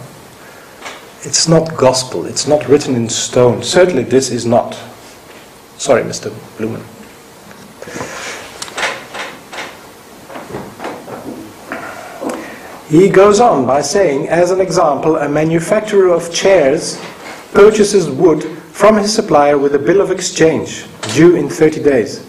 It's 1.23 1.47
not 1.47 1.75
gospel, 1.75 2.27
it's 2.27 2.45
not 2.45 2.67
written 2.67 2.93
in 2.93 3.09
stone. 3.09 3.63
Certainly, 3.63 4.03
this 4.03 4.29
is 4.29 4.45
not. 4.45 4.77
Sorry, 5.79 6.03
Mr. 6.03 6.29
Blumen. 6.59 6.83
He 12.89 13.09
goes 13.09 13.41
on 13.41 13.65
by 13.65 13.81
saying, 13.81 14.29
as 14.29 14.51
an 14.51 14.61
example, 14.61 15.17
a 15.17 15.27
manufacturer 15.27 16.07
of 16.07 16.33
chairs 16.33 17.01
purchases 17.51 18.09
wood 18.09 18.43
from 18.71 18.95
his 18.95 19.13
supplier 19.13 19.57
with 19.57 19.75
a 19.75 19.79
bill 19.79 19.99
of 19.99 20.09
exchange 20.09 20.85
due 21.13 21.35
in 21.35 21.49
30 21.49 21.83
days. 21.83 22.25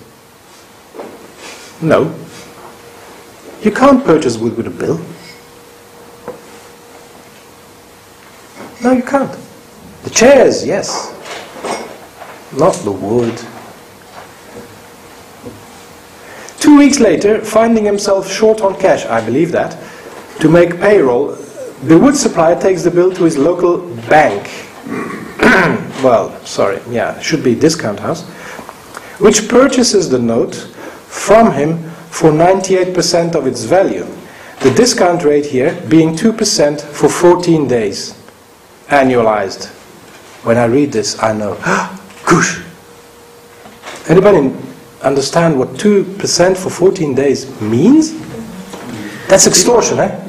No. 1.81 2.13
You 3.63 3.71
can't 3.71 4.05
purchase 4.05 4.37
wood 4.37 4.57
with 4.57 4.67
a 4.67 4.71
bill. 4.71 5.01
No, 8.83 8.93
you 8.93 9.03
can't. 9.03 9.37
The 10.03 10.11
chairs, 10.11 10.67
yes. 10.67 11.15
Not 12.57 12.75
the 12.77 12.93
wood. 12.93 13.37
Two 16.59 16.79
weeks 16.79 16.99
later, 16.99 17.45
finding 17.45 17.85
himself 17.85 18.29
short 18.31 18.61
on 18.61 18.79
cash, 18.81 19.05
I 19.07 19.25
believe 19.25 19.53
that, 19.53 19.77
to 20.41 20.49
make 20.49 20.79
payroll, 20.79 21.37
the 21.85 21.99
wood 21.99 22.17
supplier 22.17 22.61
takes 22.61 22.83
the 22.83 22.91
bill 22.91 23.13
to 23.13 23.25
his 23.25 23.37
local 23.37 23.79
bank. 24.09 24.45
well, 26.03 26.39
sorry, 26.45 26.81
yeah, 26.89 27.19
should 27.21 27.45
be 27.45 27.55
discount 27.55 28.01
house, 28.01 28.29
which 29.21 29.49
purchases 29.49 30.09
the 30.09 30.19
note 30.19 30.55
from 31.07 31.53
him 31.53 31.79
for 32.11 32.31
98% 32.31 33.35
of 33.35 33.47
its 33.47 33.65
value. 33.65 34.07
The 34.61 34.73
discount 34.75 35.23
rate 35.23 35.47
here 35.47 35.81
being 35.89 36.17
2% 36.17 36.81
for 36.81 37.09
14 37.09 37.69
days, 37.69 38.15
annualized. 38.89 39.69
When 40.45 40.57
I 40.57 40.65
read 40.65 40.93
this, 40.93 41.21
I 41.23 41.33
know, 41.33 41.55
gosh. 42.27 42.61
Anybody 44.09 44.53
understand 45.03 45.59
what 45.59 45.69
2% 45.75 46.57
for 46.57 46.71
14 46.71 47.15
days 47.15 47.61
means? 47.61 48.13
That's 49.29 49.47
extortion, 49.47 49.99
eh? 50.01 50.28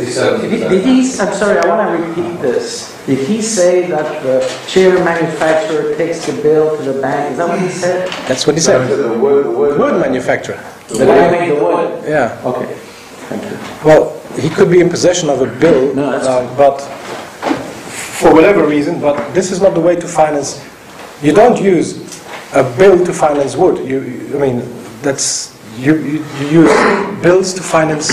Did 0.00 0.50
he, 0.50 0.58
did 0.68 0.84
he, 0.84 1.00
I'm 1.20 1.34
sorry, 1.34 1.58
I 1.58 1.66
want 1.68 1.80
to 1.86 2.08
repeat 2.08 2.40
this. 2.40 2.96
Did 3.06 3.26
he 3.26 3.42
say 3.42 3.86
that 3.88 4.22
the 4.22 4.40
chair 4.66 5.02
manufacturer 5.04 5.94
takes 5.96 6.24
the 6.26 6.32
bill 6.42 6.76
to 6.76 6.82
the 6.82 7.00
bank? 7.00 7.32
Is 7.32 7.38
that 7.38 7.48
what 7.48 7.60
he 7.60 7.68
said? 7.68 8.08
That's 8.28 8.46
what 8.46 8.56
he 8.56 8.60
said. 8.60 8.86
The 8.88 9.12
wood, 9.18 9.44
the 9.44 9.50
wood. 9.50 9.78
Wood 9.78 10.00
manufacturer. 10.00 10.58
The 10.88 11.04
guy 11.06 11.30
made 11.30 11.50
the 11.56 11.62
wood? 11.62 12.04
Yeah. 12.08 12.40
Okay, 12.44 12.74
thank 13.28 13.42
you. 13.44 13.58
Well, 13.84 14.18
he 14.38 14.48
could 14.48 14.70
be 14.70 14.80
in 14.80 14.88
possession 14.88 15.28
of 15.28 15.40
a 15.42 15.46
bill, 15.60 15.94
No, 15.94 16.10
uh, 16.10 16.56
but 16.56 16.80
for 18.20 18.32
whatever 18.32 18.66
reason, 18.66 19.00
but 19.00 19.16
this 19.34 19.50
is 19.50 19.60
not 19.60 19.74
the 19.74 19.80
way 19.80 19.96
to 19.96 20.06
finance. 20.08 20.64
You 21.22 21.32
don't 21.32 21.60
use 21.60 21.98
a 22.54 22.62
bill 22.76 23.04
to 23.04 23.12
finance 23.12 23.56
wood. 23.56 23.78
You, 23.86 24.00
you- 24.00 24.36
I 24.36 24.40
mean, 24.40 24.62
that's 25.02 25.56
you, 25.78 25.94
you, 25.96 26.24
you 26.40 26.46
use 26.62 27.22
bills 27.22 27.54
to 27.54 27.62
finance 27.62 28.10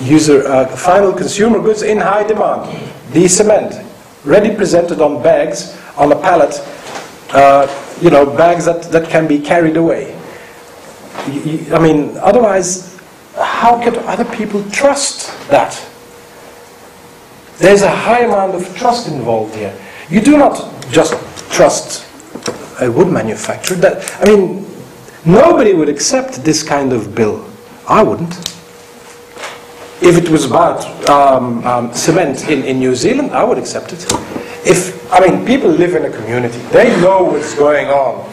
user 0.00 0.46
uh, 0.46 0.66
final 0.76 1.12
consumer 1.12 1.60
goods 1.60 1.82
in 1.82 1.98
high 1.98 2.26
demand. 2.26 2.68
The 3.12 3.28
cement, 3.28 3.74
ready 4.24 4.54
presented 4.54 5.00
on 5.00 5.22
bags 5.22 5.78
on 5.96 6.12
a 6.12 6.16
pallet, 6.16 6.54
uh, 7.32 7.66
you 8.00 8.10
know, 8.10 8.24
bags 8.24 8.64
that, 8.64 8.84
that 8.92 9.08
can 9.08 9.26
be 9.26 9.38
carried 9.38 9.76
away. 9.76 10.16
I 11.26 11.78
mean, 11.78 12.16
otherwise, 12.18 12.98
how 13.36 13.82
could 13.82 13.96
other 13.98 14.24
people 14.36 14.62
trust 14.70 15.30
that? 15.48 15.74
There's 17.58 17.82
a 17.82 17.90
high 17.94 18.20
amount 18.20 18.54
of 18.54 18.74
trust 18.76 19.08
involved 19.08 19.54
here. 19.54 19.78
You 20.08 20.20
do 20.20 20.38
not 20.38 20.72
just 20.90 21.12
trust 21.52 22.06
a 22.80 22.90
wood 22.90 23.08
manufacturer. 23.08 23.76
That 23.76 24.26
I 24.26 24.34
mean, 24.34 24.66
nobody 25.26 25.74
would 25.74 25.88
accept 25.88 26.42
this 26.42 26.62
kind 26.62 26.92
of 26.92 27.14
bill. 27.14 27.46
I 27.86 28.02
wouldn't. 28.02 28.34
If 30.02 30.16
it 30.16 30.28
was 30.30 30.44
about 30.46 30.84
um, 31.10 31.64
um, 31.66 31.94
cement 31.94 32.48
in, 32.48 32.64
in 32.64 32.78
New 32.78 32.94
Zealand, 32.94 33.32
I 33.32 33.44
would 33.44 33.58
accept 33.58 33.92
it. 33.92 34.04
If 34.66 35.00
I 35.12 35.20
mean, 35.20 35.44
people 35.44 35.68
live 35.68 35.94
in 35.94 36.04
a 36.04 36.10
community. 36.10 36.58
They 36.70 36.88
know 37.00 37.24
what's 37.24 37.54
going 37.54 37.88
on. 37.88 38.32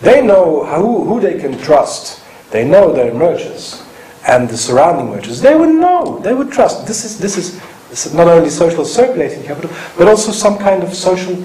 They 0.00 0.20
know 0.20 0.64
who, 0.64 1.04
who 1.04 1.20
they 1.20 1.38
can 1.38 1.58
trust. 1.58 2.22
They 2.50 2.64
know 2.64 2.92
their 2.92 3.12
merchants 3.14 3.84
and 4.26 4.48
the 4.48 4.56
surrounding 4.56 5.10
merchants. 5.10 5.40
They 5.40 5.54
would 5.54 5.74
know. 5.74 6.18
They 6.20 6.34
would 6.34 6.50
trust. 6.50 6.86
This 6.86 7.04
is, 7.04 7.18
this 7.18 7.36
is, 7.36 7.60
this 7.90 8.06
is 8.06 8.14
not 8.14 8.28
only 8.28 8.50
social 8.50 8.84
circulating 8.84 9.42
capital, 9.44 9.70
but 9.98 10.08
also 10.08 10.32
some 10.32 10.58
kind 10.58 10.82
of 10.82 10.94
social 10.94 11.36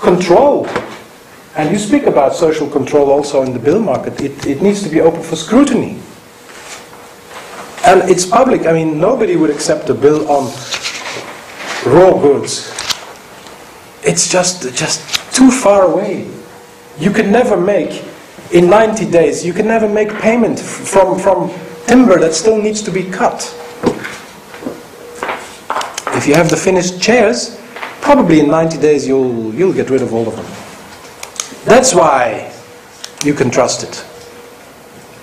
control. 0.00 0.66
And 1.56 1.70
you 1.70 1.78
speak 1.78 2.04
about 2.04 2.34
social 2.34 2.68
control 2.68 3.10
also 3.10 3.42
in 3.42 3.52
the 3.52 3.58
bill 3.58 3.80
market. 3.80 4.20
It, 4.20 4.46
it 4.46 4.62
needs 4.62 4.82
to 4.82 4.88
be 4.88 5.00
open 5.00 5.22
for 5.22 5.36
scrutiny. 5.36 6.00
And 7.86 8.08
it's 8.08 8.24
public. 8.24 8.66
I 8.66 8.72
mean, 8.72 8.98
nobody 8.98 9.36
would 9.36 9.50
accept 9.50 9.90
a 9.90 9.94
bill 9.94 10.26
on 10.30 10.44
raw 11.84 12.18
goods. 12.18 12.70
It's 14.02 14.30
just, 14.30 14.74
just 14.74 15.34
too 15.34 15.50
far 15.50 15.82
away. 15.82 16.30
You 16.98 17.10
can 17.10 17.30
never 17.30 17.60
make, 17.60 18.04
in 18.52 18.70
90 18.70 19.10
days, 19.10 19.44
you 19.44 19.52
can 19.52 19.66
never 19.66 19.88
make 19.88 20.10
payment 20.14 20.58
from, 20.58 21.18
from 21.18 21.50
timber 21.86 22.18
that 22.20 22.32
still 22.32 22.60
needs 22.60 22.80
to 22.82 22.90
be 22.90 23.02
cut. 23.02 23.42
If 26.16 26.26
you 26.26 26.34
have 26.34 26.48
the 26.48 26.56
finished 26.56 27.02
chairs, 27.02 27.60
probably 28.00 28.40
in 28.40 28.48
90 28.48 28.78
days 28.78 29.06
you'll, 29.06 29.54
you'll 29.54 29.72
get 29.74 29.90
rid 29.90 30.00
of 30.00 30.14
all 30.14 30.26
of 30.26 30.36
them. 30.36 30.46
That's 31.64 31.94
why 31.94 32.52
you 33.24 33.34
can 33.34 33.50
trust 33.50 33.82
it. 33.82 34.04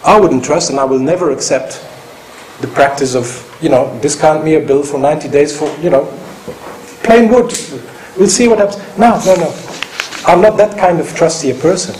I 0.05 0.19
wouldn't 0.19 0.43
trust 0.43 0.69
and 0.69 0.79
I 0.79 0.83
will 0.83 0.99
never 0.99 1.31
accept 1.31 1.87
the 2.61 2.67
practice 2.67 3.15
of, 3.15 3.27
you 3.61 3.69
know, 3.69 3.97
discount 4.01 4.43
me 4.43 4.55
a 4.55 4.59
bill 4.59 4.83
for 4.83 4.99
90 4.99 5.29
days 5.29 5.57
for, 5.57 5.69
you 5.79 5.89
know, 5.89 6.05
plain 7.03 7.29
wood. 7.29 7.51
We'll 8.17 8.29
see 8.29 8.47
what 8.47 8.59
happens. 8.59 8.77
No, 8.97 9.19
no, 9.25 9.35
no. 9.35 9.71
I'm 10.25 10.41
not 10.41 10.57
that 10.57 10.77
kind 10.77 10.99
of 10.99 11.13
trusty 11.15 11.51
a 11.51 11.55
person. 11.55 11.95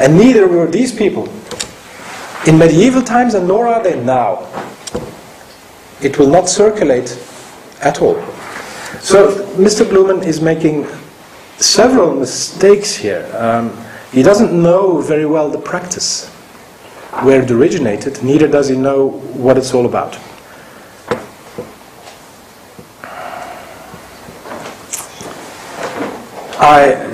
And 0.00 0.16
neither 0.16 0.46
were 0.46 0.66
these 0.66 0.92
people. 0.92 1.28
In 2.46 2.58
medieval 2.58 3.02
times, 3.02 3.34
and 3.34 3.46
nor 3.46 3.66
are 3.68 3.82
they 3.82 4.02
now. 4.02 4.48
It 6.02 6.18
will 6.18 6.28
not 6.28 6.48
circulate 6.48 7.16
at 7.80 8.02
all. 8.02 8.16
So, 9.00 9.46
Mr. 9.56 9.88
Blumen 9.88 10.24
is 10.26 10.40
making 10.40 10.86
several 11.58 12.14
mistakes 12.14 12.94
here. 12.94 13.30
Um, 13.36 13.76
he 14.10 14.22
doesn't 14.22 14.52
know 14.52 15.00
very 15.00 15.26
well 15.26 15.48
the 15.48 15.58
practice, 15.58 16.30
where 17.20 17.42
it 17.42 17.50
originated, 17.50 18.22
neither 18.22 18.48
does 18.48 18.68
he 18.68 18.76
know 18.76 19.10
what 19.36 19.58
it's 19.58 19.74
all 19.74 19.86
about. 19.86 20.18
I 26.58 27.08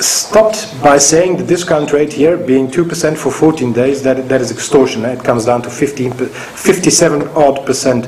stopped 0.00 0.80
by 0.82 0.98
saying 0.98 1.36
the 1.36 1.44
discount 1.44 1.92
rate 1.92 2.12
here 2.12 2.36
being 2.36 2.68
2% 2.68 3.16
for 3.16 3.30
14 3.30 3.72
days, 3.72 4.02
that, 4.02 4.28
that 4.28 4.40
is 4.40 4.50
extortion. 4.50 5.04
eh? 5.04 5.12
It 5.12 5.24
comes 5.24 5.44
down 5.44 5.62
to 5.62 5.70
15, 5.70 6.12
57 6.12 7.28
odd 7.34 7.66
percent 7.66 8.06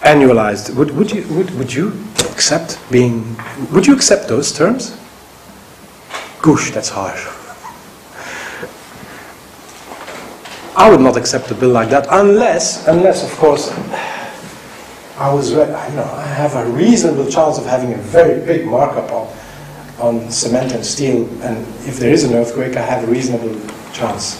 annualized. 0.00 0.74
Would, 0.76 0.92
would, 0.92 1.10
you, 1.10 1.26
would, 1.34 1.50
would 1.58 1.72
you 1.74 1.92
accept 2.30 2.78
being, 2.90 3.36
would 3.72 3.86
you 3.86 3.94
accept 3.94 4.28
those 4.28 4.52
terms? 4.52 4.96
Goosh, 6.40 6.72
that's 6.72 6.88
harsh. 6.88 7.37
I 10.78 10.88
would 10.88 11.00
not 11.00 11.16
accept 11.16 11.50
a 11.50 11.56
bill 11.56 11.70
like 11.70 11.90
that 11.90 12.06
unless, 12.08 12.86
unless 12.86 13.24
of 13.24 13.36
course, 13.36 13.72
I 15.18 15.34
was, 15.34 15.52
I 15.52 15.88
know, 15.96 16.04
I 16.04 16.24
have 16.24 16.54
a 16.54 16.70
reasonable 16.70 17.28
chance 17.28 17.58
of 17.58 17.66
having 17.66 17.94
a 17.94 17.96
very 17.96 18.46
big 18.46 18.64
markup 18.64 19.10
on, 19.10 19.26
on 19.98 20.30
cement 20.30 20.72
and 20.72 20.86
steel, 20.86 21.26
and 21.42 21.66
if 21.84 21.98
there 21.98 22.12
is 22.12 22.22
an 22.22 22.32
earthquake, 22.34 22.76
I 22.76 22.82
have 22.82 23.02
a 23.02 23.10
reasonable 23.10 23.58
chance 23.92 24.36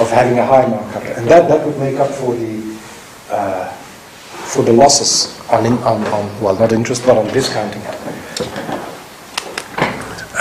of 0.00 0.10
having 0.10 0.38
a 0.38 0.46
high 0.46 0.66
markup, 0.66 1.02
and 1.18 1.28
that, 1.28 1.50
that 1.50 1.66
would 1.66 1.78
make 1.78 1.96
up 1.96 2.08
for 2.08 2.34
the 2.34 2.74
uh, 3.30 3.70
for 4.54 4.62
the 4.62 4.72
losses 4.72 5.38
on, 5.50 5.66
in, 5.66 5.74
on, 5.78 6.02
on 6.06 6.40
well 6.40 6.56
not 6.56 6.72
interest 6.72 7.04
but 7.04 7.18
on 7.18 7.26
discounting. 7.34 7.82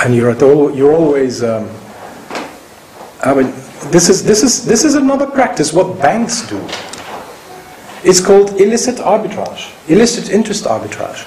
And 0.05 0.15
you're 0.15 0.31
at 0.31 0.41
all, 0.41 0.73
you're 0.73 0.93
always. 0.93 1.43
Um, 1.43 1.69
I 3.21 3.33
mean, 3.33 3.53
this 3.91 4.09
is 4.09 4.23
this 4.23 4.43
is 4.43 4.65
this 4.65 4.83
is 4.83 4.95
another 4.95 5.25
practice. 5.27 5.73
What 5.73 5.99
banks 5.99 6.47
do. 6.47 6.59
It's 8.03 8.19
called 8.19 8.59
illicit 8.59 8.97
arbitrage, 8.97 9.71
illicit 9.87 10.29
interest 10.29 10.65
arbitrage. 10.65 11.23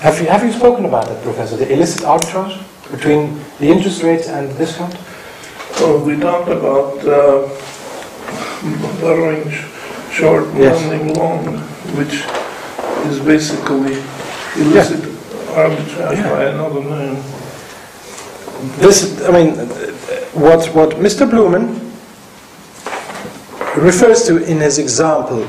Have 0.00 0.20
you, 0.20 0.26
have 0.26 0.42
you 0.44 0.52
spoken 0.52 0.84
about 0.84 1.06
that, 1.06 1.22
Professor? 1.22 1.56
The 1.56 1.72
illicit 1.72 2.02
arbitrage 2.02 2.58
between 2.90 3.40
the 3.58 3.68
interest 3.68 4.02
rate 4.02 4.26
and 4.28 4.48
the 4.50 4.54
discount? 4.54 4.96
Oh, 5.80 6.02
we 6.04 6.16
talked 6.18 6.48
about 6.48 6.98
uh, 7.06 7.46
borrowing 9.00 9.48
sh- 9.50 9.66
short, 10.12 10.46
Yes. 10.54 10.82
lending 10.86 11.14
long, 11.14 11.58
which 11.98 12.24
is 13.10 13.20
basically 13.20 13.94
illicit 14.56 15.00
arbitrage 15.54 16.22
by 16.24 16.44
another 16.44 16.82
name. 16.82 17.22
This, 18.78 19.22
I 19.22 19.30
mean, 19.30 19.54
what, 20.34 20.66
what 20.74 20.90
Mr. 20.96 21.28
Blumen 21.28 21.78
refers 23.76 24.24
to 24.26 24.38
in 24.44 24.58
his 24.58 24.78
example 24.78 25.46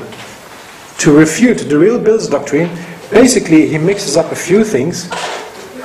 to 0.98 1.16
refute 1.16 1.58
the 1.58 1.78
real 1.78 1.98
bills 1.98 2.28
doctrine, 2.28 2.70
basically 3.10 3.68
he 3.68 3.78
mixes 3.78 4.16
up 4.16 4.30
a 4.32 4.36
few 4.36 4.64
things, 4.64 5.10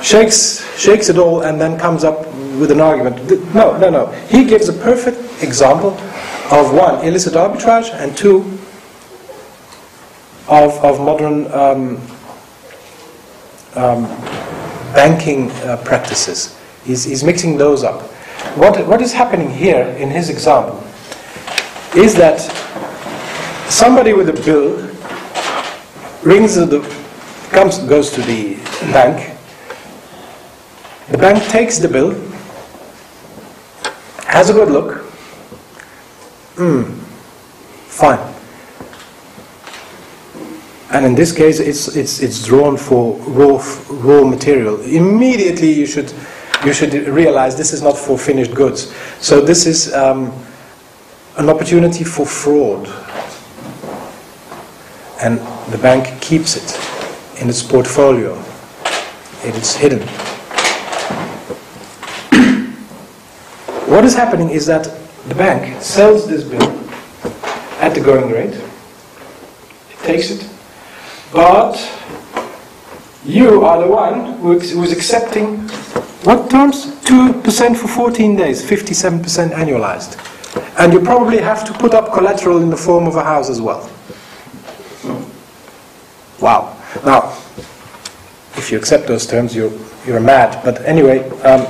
shakes, 0.02 0.64
shakes 0.78 1.08
it 1.08 1.18
all, 1.18 1.42
and 1.42 1.60
then 1.60 1.78
comes 1.78 2.04
up 2.04 2.26
with 2.58 2.70
an 2.70 2.80
argument. 2.80 3.16
No, 3.54 3.76
no, 3.78 3.90
no. 3.90 4.06
He 4.28 4.44
gives 4.44 4.68
a 4.68 4.72
perfect 4.72 5.42
example 5.42 5.90
of 6.52 6.72
one, 6.72 7.04
illicit 7.04 7.34
arbitrage, 7.34 7.92
and 7.94 8.16
two, 8.16 8.42
of, 10.48 10.72
of 10.84 11.00
modern 11.00 11.50
um, 11.52 12.00
um, 13.74 14.04
banking 14.94 15.50
uh, 15.62 15.76
practices. 15.84 16.55
He's, 16.86 17.02
he's 17.02 17.24
mixing 17.24 17.56
those 17.58 17.82
up. 17.82 18.02
What, 18.56 18.86
what 18.86 19.02
is 19.02 19.12
happening 19.12 19.50
here 19.50 19.82
in 19.98 20.08
his 20.08 20.30
example 20.30 20.82
is 21.96 22.14
that 22.14 22.40
somebody 23.68 24.12
with 24.12 24.28
a 24.28 24.32
bill 24.44 24.76
rings 26.22 26.54
the, 26.54 26.80
comes, 27.50 27.78
goes 27.78 28.12
to 28.12 28.22
the 28.22 28.54
bank. 28.92 29.36
The 31.08 31.18
bank 31.18 31.42
takes 31.44 31.78
the 31.78 31.88
bill, 31.88 32.12
has 34.26 34.50
a 34.50 34.52
good 34.52 34.70
look. 34.70 35.02
Hmm, 36.56 36.84
fine. 37.88 38.34
And 40.90 41.04
in 41.04 41.14
this 41.14 41.32
case, 41.32 41.58
it's, 41.58 41.96
it's, 41.96 42.20
it's 42.20 42.46
drawn 42.46 42.76
for 42.76 43.16
raw, 43.18 43.62
raw 43.88 44.24
material. 44.24 44.80
Immediately, 44.80 45.72
you 45.72 45.84
should, 45.84 46.12
you 46.64 46.72
should 46.72 46.92
realize 47.08 47.56
this 47.56 47.72
is 47.72 47.82
not 47.82 47.96
for 47.96 48.18
finished 48.18 48.54
goods. 48.54 48.94
So, 49.20 49.40
this 49.40 49.66
is 49.66 49.92
um, 49.94 50.32
an 51.36 51.48
opportunity 51.48 52.04
for 52.04 52.24
fraud. 52.26 52.86
And 55.22 55.38
the 55.72 55.78
bank 55.78 56.20
keeps 56.20 56.56
it 56.56 57.40
in 57.40 57.48
its 57.48 57.62
portfolio, 57.62 58.34
it 59.44 59.54
is 59.56 59.74
hidden. 59.76 60.00
what 63.88 64.04
is 64.04 64.14
happening 64.14 64.50
is 64.50 64.66
that 64.66 64.84
the 65.28 65.34
bank 65.34 65.82
sells 65.82 66.26
this 66.26 66.44
bill 66.44 66.62
at 67.80 67.94
the 67.94 68.00
going 68.00 68.30
rate, 68.30 68.54
it 68.54 69.98
takes 70.02 70.30
it, 70.30 70.48
but 71.32 71.74
you 73.26 73.64
are 73.64 73.82
the 73.82 73.90
one 73.90 74.38
who 74.38 74.52
is 74.52 74.92
accepting 74.92 75.68
what 76.26 76.50
terms? 76.50 76.86
2% 77.04 77.76
for 77.76 77.86
14 77.86 78.34
days, 78.34 78.60
57% 78.60 79.52
annualized. 79.52 80.18
And 80.76 80.92
you 80.92 81.00
probably 81.00 81.38
have 81.38 81.64
to 81.66 81.72
put 81.72 81.94
up 81.94 82.12
collateral 82.12 82.60
in 82.62 82.68
the 82.68 82.76
form 82.76 83.06
of 83.06 83.14
a 83.14 83.22
house 83.22 83.48
as 83.48 83.60
well. 83.60 83.88
Wow. 86.40 86.76
Now, 87.04 87.28
if 88.56 88.72
you 88.72 88.78
accept 88.78 89.06
those 89.06 89.24
terms, 89.24 89.54
you're, 89.54 89.70
you're 90.04 90.18
mad. 90.18 90.64
But 90.64 90.84
anyway, 90.84 91.30
um, 91.42 91.64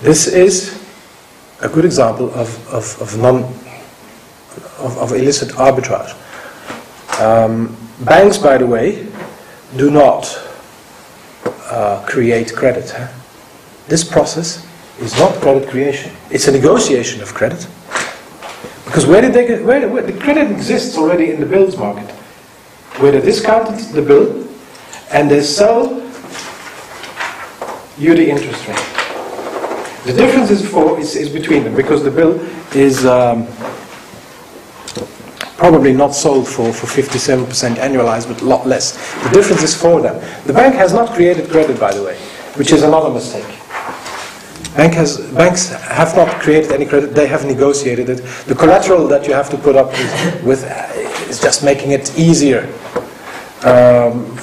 this 0.00 0.26
is 0.26 0.82
a 1.60 1.68
good 1.68 1.84
example 1.84 2.32
of, 2.32 2.66
of, 2.72 2.98
of 3.02 3.18
non 3.18 3.42
of, 4.78 4.96
of 4.96 5.12
illicit 5.12 5.50
arbitrage. 5.50 6.14
Um, 7.20 7.76
banks, 8.00 8.38
by 8.38 8.58
the 8.58 8.66
way, 8.66 9.06
do 9.76 9.90
not 9.90 10.26
uh, 11.70 12.04
create 12.06 12.54
credit. 12.54 12.90
huh? 12.90 13.08
This 13.88 14.04
process 14.04 14.66
is 15.00 15.16
not 15.18 15.34
credit 15.40 15.68
creation. 15.68 16.12
It's 16.30 16.48
a 16.48 16.52
negotiation 16.52 17.22
of 17.22 17.34
credit. 17.34 17.66
Because 18.84 19.06
where 19.06 19.20
did 19.20 19.32
they 19.32 19.46
get, 19.46 19.64
where, 19.64 19.88
where, 19.88 20.02
the 20.02 20.18
credit 20.18 20.50
exists 20.50 20.96
already 20.96 21.30
in 21.30 21.40
the 21.40 21.46
bills 21.46 21.76
market, 21.76 22.08
where 23.00 23.12
they 23.12 23.20
discounted 23.20 23.78
the 23.94 24.02
bill 24.02 24.48
and 25.12 25.30
they 25.30 25.42
sell 25.42 26.02
you 27.98 28.14
the 28.14 28.28
interest 28.28 28.66
rate. 28.68 28.96
The 30.06 30.12
difference 30.12 30.50
is 30.50 30.68
for 30.68 30.98
is, 31.00 31.16
is 31.16 31.28
between 31.28 31.64
them 31.64 31.74
because 31.74 32.04
the 32.04 32.10
bill 32.10 32.38
is 32.74 33.04
um, 33.04 33.46
probably 35.56 35.92
not 35.92 36.14
sold 36.14 36.46
for, 36.46 36.72
for 36.72 36.86
57% 36.86 37.76
annualized, 37.76 38.28
but 38.28 38.42
a 38.42 38.44
lot 38.44 38.66
less. 38.66 38.92
The 39.24 39.30
difference 39.30 39.62
is 39.62 39.74
for 39.74 40.00
them. 40.00 40.22
The 40.46 40.52
bank 40.52 40.74
has 40.74 40.92
not 40.92 41.14
created 41.14 41.50
credit, 41.50 41.80
by 41.80 41.94
the 41.94 42.02
way, 42.02 42.16
which 42.56 42.72
is 42.72 42.82
another 42.82 43.10
mistake. 43.10 43.46
Bank 44.76 44.92
has, 44.92 45.18
banks 45.32 45.70
have 45.70 46.14
not 46.14 46.28
created 46.42 46.70
any 46.72 46.84
credit, 46.84 47.14
they 47.14 47.26
have 47.26 47.46
negotiated 47.46 48.10
it. 48.10 48.18
The 48.46 48.54
collateral 48.54 49.08
that 49.08 49.26
you 49.26 49.32
have 49.32 49.48
to 49.50 49.56
put 49.56 49.74
up 49.74 49.90
with, 49.92 50.44
with 50.44 50.64
uh, 50.64 51.30
is 51.30 51.40
just 51.40 51.64
making 51.64 51.92
it 51.92 52.18
easier. 52.18 52.64
Um, 53.64 54.36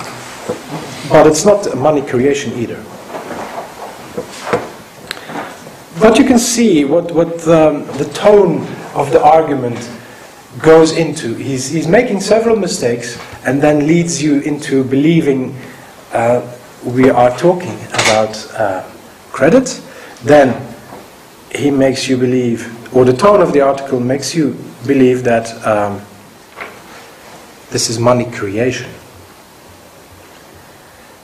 but 1.09 1.27
it's 1.27 1.45
not 1.45 1.77
money 1.77 2.01
creation 2.01 2.53
either. 2.53 2.83
But 5.99 6.17
you 6.17 6.25
can 6.25 6.39
see 6.39 6.83
what, 6.83 7.11
what 7.11 7.47
um, 7.47 7.85
the 7.97 8.09
tone 8.15 8.65
of 8.95 9.11
the 9.11 9.23
argument 9.23 9.77
goes 10.63 10.97
into. 10.97 11.35
He's, 11.35 11.69
he's 11.69 11.87
making 11.87 12.21
several 12.21 12.55
mistakes 12.55 13.19
and 13.45 13.61
then 13.61 13.85
leads 13.85 14.23
you 14.23 14.39
into 14.41 14.83
believing 14.83 15.55
uh, 16.13 16.41
we 16.83 17.09
are 17.09 17.37
talking 17.37 17.75
about 17.89 18.51
uh, 18.53 18.83
credit. 19.31 19.81
Then 20.23 20.75
he 21.53 21.69
makes 21.69 22.07
you 22.07 22.17
believe, 22.17 22.95
or 22.95 23.05
the 23.05 23.13
tone 23.13 23.41
of 23.41 23.53
the 23.53 23.61
article 23.61 23.99
makes 23.99 24.33
you 24.33 24.57
believe 24.87 25.23
that 25.23 25.45
um, 25.67 26.01
this 27.69 27.89
is 27.89 27.99
money 27.99 28.25
creation. 28.31 28.89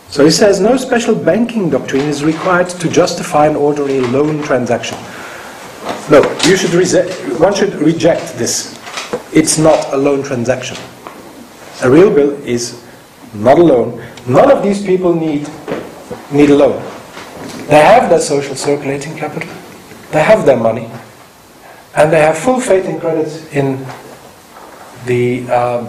So 0.10 0.26
he 0.26 0.32
says 0.32 0.60
no 0.60 0.76
special 0.76 1.14
banking 1.14 1.70
doctrine 1.70 2.06
is 2.06 2.24
required 2.24 2.68
to 2.70 2.90
justify 2.90 3.46
an 3.46 3.56
ordinary 3.56 4.02
loan 4.02 4.42
transaction. 4.42 4.98
No, 6.10 6.24
you 6.46 6.58
should 6.58 6.74
one 7.40 7.54
should 7.54 7.76
reject 7.76 8.36
this. 8.38 8.79
It's 9.34 9.58
not 9.58 9.94
a 9.94 9.98
loan 9.98 10.24
transaction. 10.24 10.78
A 11.84 11.90
real 11.90 12.14
bill 12.14 12.32
is 12.44 12.84
not 13.34 13.60
a 13.60 13.64
loan. 13.64 14.04
None 14.28 14.52
of 14.52 14.64
these 14.64 14.84
people 14.84 15.14
need 15.14 15.48
need 16.32 16.50
a 16.50 16.56
loan. 16.56 16.82
They 17.68 17.80
have 17.80 18.10
their 18.10 18.20
social 18.20 18.56
circulating 18.56 19.16
capital. 19.16 19.50
They 20.12 20.24
have 20.24 20.46
their 20.46 20.58
money, 20.58 20.90
and 21.96 22.12
they 22.12 22.20
have 22.20 22.38
full 22.38 22.60
faith 22.60 22.86
and 22.86 23.00
credit 23.00 23.30
in 23.54 23.86
the 25.06 25.48
um, 25.52 25.88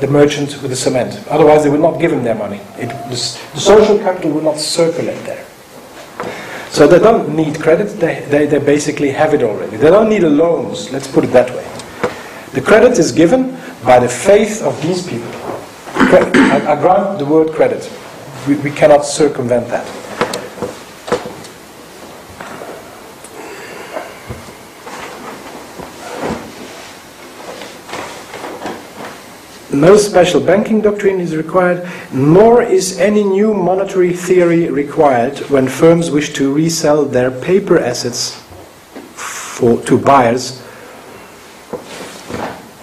the 0.00 0.06
merchant 0.06 0.60
with 0.62 0.70
the 0.70 0.76
cement. 0.76 1.26
Otherwise, 1.28 1.64
they 1.64 1.70
would 1.70 1.80
not 1.80 1.98
give 1.98 2.12
him 2.12 2.22
their 2.22 2.34
money. 2.34 2.60
It, 2.76 2.88
the, 3.08 3.16
the 3.54 3.60
social 3.60 3.98
capital 3.98 4.32
would 4.32 4.44
not 4.44 4.58
circulate 4.58 5.22
there. 5.24 5.46
So 6.70 6.86
they 6.86 6.98
don't 6.98 7.34
need 7.34 7.60
credit, 7.60 7.98
they, 7.98 8.24
they, 8.30 8.46
they 8.46 8.58
basically 8.58 9.10
have 9.10 9.34
it 9.34 9.42
already. 9.42 9.76
They 9.76 9.90
don't 9.90 10.08
need 10.08 10.22
loans, 10.22 10.90
let's 10.92 11.08
put 11.08 11.24
it 11.24 11.32
that 11.32 11.50
way. 11.50 11.66
The 12.52 12.60
credit 12.60 12.98
is 12.98 13.12
given 13.12 13.58
by 13.84 13.98
the 13.98 14.08
faith 14.08 14.62
of 14.62 14.80
these 14.82 15.06
people. 15.06 15.30
I, 15.94 16.64
I 16.68 16.80
grant 16.80 17.18
the 17.18 17.26
word 17.26 17.52
credit. 17.52 17.90
We, 18.46 18.54
we 18.56 18.70
cannot 18.70 19.04
circumvent 19.04 19.68
that. 19.68 19.99
No 29.80 29.96
special 29.96 30.42
banking 30.42 30.82
doctrine 30.82 31.20
is 31.20 31.34
required, 31.34 31.88
nor 32.12 32.60
is 32.60 33.00
any 33.00 33.24
new 33.24 33.54
monetary 33.54 34.12
theory 34.12 34.68
required 34.68 35.38
when 35.48 35.68
firms 35.68 36.10
wish 36.10 36.34
to 36.34 36.52
resell 36.52 37.06
their 37.06 37.30
paper 37.30 37.78
assets 37.78 38.34
for, 39.14 39.80
to 39.84 39.96
buyers 39.96 40.60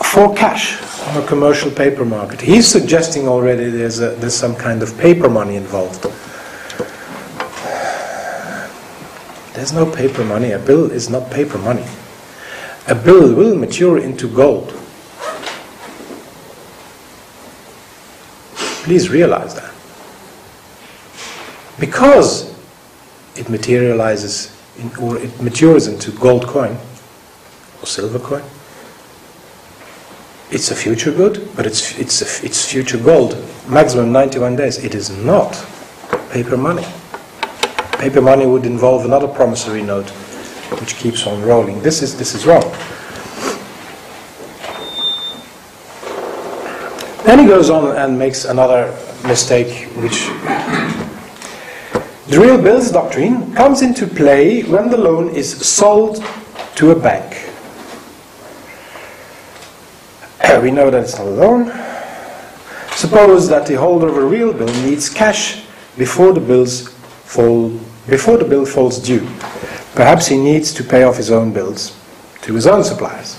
for 0.03 0.33
cash 0.33 0.81
on 1.09 1.23
a 1.23 1.27
commercial 1.27 1.69
paper 1.69 2.03
market. 2.03 2.41
He's 2.41 2.67
suggesting 2.67 3.27
already 3.27 3.69
there's, 3.69 3.99
a, 3.99 4.15
there's 4.15 4.33
some 4.33 4.55
kind 4.55 4.81
of 4.81 4.97
paper 4.97 5.29
money 5.29 5.55
involved. 5.55 6.01
There's 9.53 9.71
no 9.71 9.85
paper 9.85 10.23
money. 10.23 10.51
A 10.53 10.59
bill 10.59 10.89
is 10.89 11.11
not 11.11 11.29
paper 11.29 11.59
money. 11.59 11.85
A 12.87 12.95
bill 12.95 13.35
will 13.35 13.55
mature 13.55 13.99
into 13.99 14.27
gold. 14.27 14.76
Please 18.87 19.09
realize 19.09 19.53
that. 19.53 19.73
Because 21.77 22.57
it 23.35 23.49
materializes 23.49 24.57
in, 24.79 24.95
or 24.95 25.17
it 25.17 25.41
matures 25.41 25.87
into 25.87 26.09
gold 26.11 26.47
coin 26.47 26.77
or 27.81 27.85
silver 27.85 28.17
coin, 28.17 28.43
it's 30.51 30.71
a 30.71 30.75
future 30.75 31.11
good, 31.11 31.49
but 31.53 31.65
it's, 31.65 31.99
it's, 31.99 32.21
a, 32.21 32.45
it's 32.45 32.71
future 32.71 32.97
gold. 32.97 33.35
Maximum 33.67 34.13
91 34.13 34.55
days. 34.55 34.81
It 34.81 34.95
is 34.95 35.09
not 35.09 35.51
paper 36.31 36.55
money. 36.55 36.85
Paper 37.99 38.21
money 38.21 38.45
would 38.45 38.65
involve 38.65 39.03
another 39.03 39.27
promissory 39.27 39.83
note 39.83 40.09
which 40.79 40.95
keeps 40.95 41.27
on 41.27 41.41
rolling. 41.41 41.81
This 41.81 42.01
is, 42.01 42.17
this 42.17 42.33
is 42.33 42.45
wrong. 42.45 42.66
Then 47.27 47.39
he 47.39 47.45
goes 47.45 47.69
on 47.69 47.93
and 47.97 48.17
makes 48.17 48.45
another 48.45 48.97
mistake, 49.27 49.89
which 49.97 50.27
the 52.27 52.39
real 52.39 52.57
bills 52.57 52.89
doctrine 52.89 53.53
comes 53.53 53.81
into 53.81 54.07
play 54.07 54.63
when 54.63 54.89
the 54.89 54.95
loan 54.95 55.35
is 55.35 55.49
sold 55.67 56.23
to 56.75 56.91
a 56.91 56.95
bank. 56.97 57.51
We 60.63 60.71
know 60.71 60.89
that 60.89 61.03
it's 61.03 61.17
not 61.17 61.27
a 61.27 61.29
loan. 61.29 61.65
Suppose 62.95 63.49
that 63.49 63.65
the 63.65 63.75
holder 63.75 64.07
of 64.07 64.15
a 64.15 64.25
real 64.25 64.53
bill 64.53 64.73
needs 64.85 65.09
cash 65.09 65.65
before 65.97 66.31
the 66.31 66.39
bills 66.39 66.87
fall 67.25 67.71
before 68.07 68.37
the 68.37 68.45
bill 68.45 68.65
falls 68.65 68.99
due. 68.99 69.27
Perhaps 69.95 70.27
he 70.27 70.37
needs 70.37 70.73
to 70.75 70.81
pay 70.81 71.03
off 71.03 71.17
his 71.17 71.29
own 71.29 71.51
bills 71.51 71.93
to 72.43 72.53
his 72.53 72.65
own 72.65 72.85
suppliers. 72.85 73.37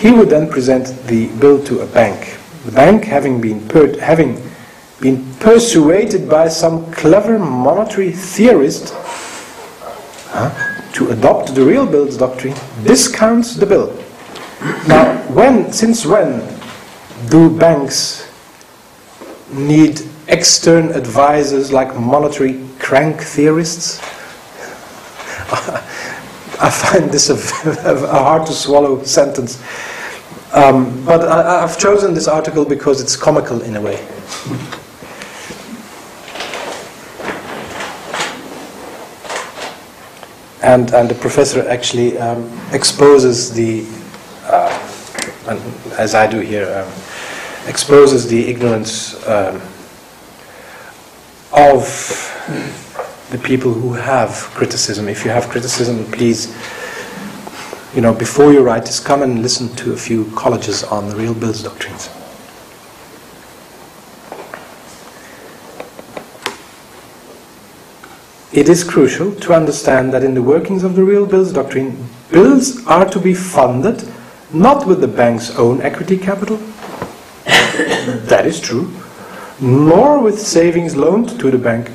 He 0.00 0.10
would 0.10 0.30
then 0.30 0.48
present 0.48 0.86
the 1.08 1.26
bill 1.40 1.62
to 1.64 1.80
a 1.80 1.86
bank. 1.86 2.38
The 2.64 2.72
bank, 2.72 3.04
having 3.04 3.38
been, 3.38 3.68
having 3.98 4.42
been 4.98 5.34
persuaded 5.34 6.26
by 6.26 6.48
some 6.48 6.90
clever 6.90 7.38
monetary 7.38 8.10
theorist 8.10 8.94
huh, 10.30 10.50
to 10.94 11.10
adopt 11.10 11.54
the 11.54 11.62
real 11.62 11.84
bills 11.84 12.16
doctrine, 12.16 12.54
discounts 12.82 13.54
the 13.56 13.66
bill. 13.66 13.94
Now, 14.88 15.18
when, 15.34 15.70
since 15.70 16.06
when 16.06 16.48
do 17.28 17.54
banks 17.58 18.26
need 19.52 20.00
external 20.28 20.96
advisors 20.96 21.72
like 21.72 21.94
monetary 21.94 22.64
crank 22.78 23.20
theorists? 23.20 24.00
I 26.60 26.68
find 26.68 27.10
this 27.10 27.30
a, 27.30 27.34
a 27.90 28.06
hard 28.06 28.46
to 28.46 28.52
swallow 28.52 29.02
sentence. 29.02 29.62
Um, 30.52 31.04
but 31.06 31.26
I, 31.26 31.62
I've 31.62 31.78
chosen 31.78 32.12
this 32.12 32.28
article 32.28 32.66
because 32.66 33.00
it's 33.00 33.16
comical 33.16 33.62
in 33.62 33.76
a 33.76 33.80
way. 33.80 33.96
And, 40.62 40.92
and 40.92 41.08
the 41.08 41.14
professor 41.14 41.66
actually 41.68 42.18
um, 42.18 42.50
exposes 42.72 43.54
the, 43.54 43.86
uh, 44.44 44.68
as 45.98 46.14
I 46.14 46.26
do 46.26 46.40
here, 46.40 46.84
um, 46.84 46.92
exposes 47.66 48.28
the 48.28 48.46
ignorance 48.46 49.14
um, 49.26 49.62
of 51.52 52.89
the 53.30 53.38
people 53.38 53.72
who 53.72 53.92
have 53.92 54.32
criticism. 54.54 55.08
If 55.08 55.24
you 55.24 55.30
have 55.30 55.48
criticism, 55.48 56.04
please, 56.10 56.48
you 57.94 58.00
know, 58.00 58.12
before 58.12 58.52
you 58.52 58.60
write 58.60 58.86
this, 58.86 58.98
come 58.98 59.22
and 59.22 59.40
listen 59.40 59.68
to 59.76 59.92
a 59.92 59.96
few 59.96 60.24
colleges 60.32 60.82
on 60.82 61.08
the 61.08 61.14
real 61.14 61.34
bills 61.34 61.62
doctrines. 61.62 62.10
It 68.52 68.68
is 68.68 68.82
crucial 68.82 69.32
to 69.36 69.54
understand 69.54 70.12
that 70.12 70.24
in 70.24 70.34
the 70.34 70.42
workings 70.42 70.82
of 70.82 70.96
the 70.96 71.04
real 71.04 71.24
bills 71.24 71.52
doctrine, 71.52 72.08
bills 72.32 72.84
are 72.88 73.08
to 73.08 73.20
be 73.20 73.32
funded 73.32 74.02
not 74.52 74.88
with 74.88 75.00
the 75.00 75.06
bank's 75.06 75.56
own 75.56 75.80
equity 75.82 76.18
capital, 76.18 76.56
that 77.46 78.42
is 78.44 78.60
true, 78.60 78.92
nor 79.60 80.18
with 80.18 80.40
savings 80.40 80.96
loaned 80.96 81.38
to 81.38 81.52
the 81.52 81.58
bank 81.58 81.92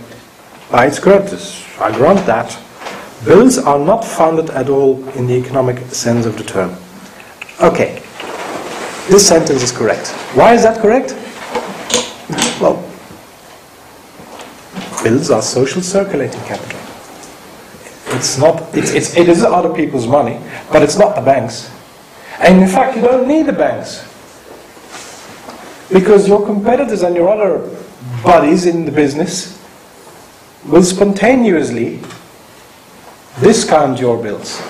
Ah, 0.72 0.84
its 0.84 1.00
creditors. 1.00 1.64
I 1.80 1.92
grant 1.92 2.26
that. 2.26 2.58
Bills 3.24 3.58
are 3.58 3.80
not 3.80 4.04
funded 4.04 4.50
at 4.52 4.70
all 4.70 5.08
in 5.10 5.28
the 5.28 5.34
economic 5.34 5.80
sense 5.90 6.26
of 6.26 6.38
the 6.38 6.44
term. 6.44 6.76
Okay, 7.62 8.02
this 9.10 9.28
sentence 9.28 9.64
is 9.64 9.72
correct. 9.72 10.10
Why 10.34 10.54
is 10.54 10.64
that 10.64 10.82
correct? 10.82 11.12
Well, 12.60 12.84
bills 15.04 15.30
are 15.30 15.42
social 15.42 15.82
circulating 15.82 16.42
capital. 16.42 16.80
It's 18.16 18.38
not, 18.38 18.76
it's, 18.76 18.92
it's, 18.92 19.16
it 19.16 19.30
is 19.30 19.44
other 19.44 19.74
people's 19.74 20.08
money, 20.08 20.40
but 20.72 20.82
it's 20.82 20.98
not 20.98 21.16
the 21.16 21.22
banks. 21.22 21.72
And 22.40 22.62
in 22.62 22.68
fact, 22.68 22.96
you 22.96 23.02
don't 23.02 23.28
need 23.28 23.46
the 23.46 23.54
banks. 23.54 24.04
Because 25.92 26.28
your 26.28 26.46
competitors 26.46 27.04
and 27.04 27.16
your 27.16 27.30
other 27.30 27.70
buddies 28.24 28.66
in 28.66 28.86
the 28.86 28.92
business 28.92 29.55
will 30.68 30.84
spontaneously 30.84 32.00
discount 33.42 34.00
your 34.00 34.22
bills. 34.22 34.62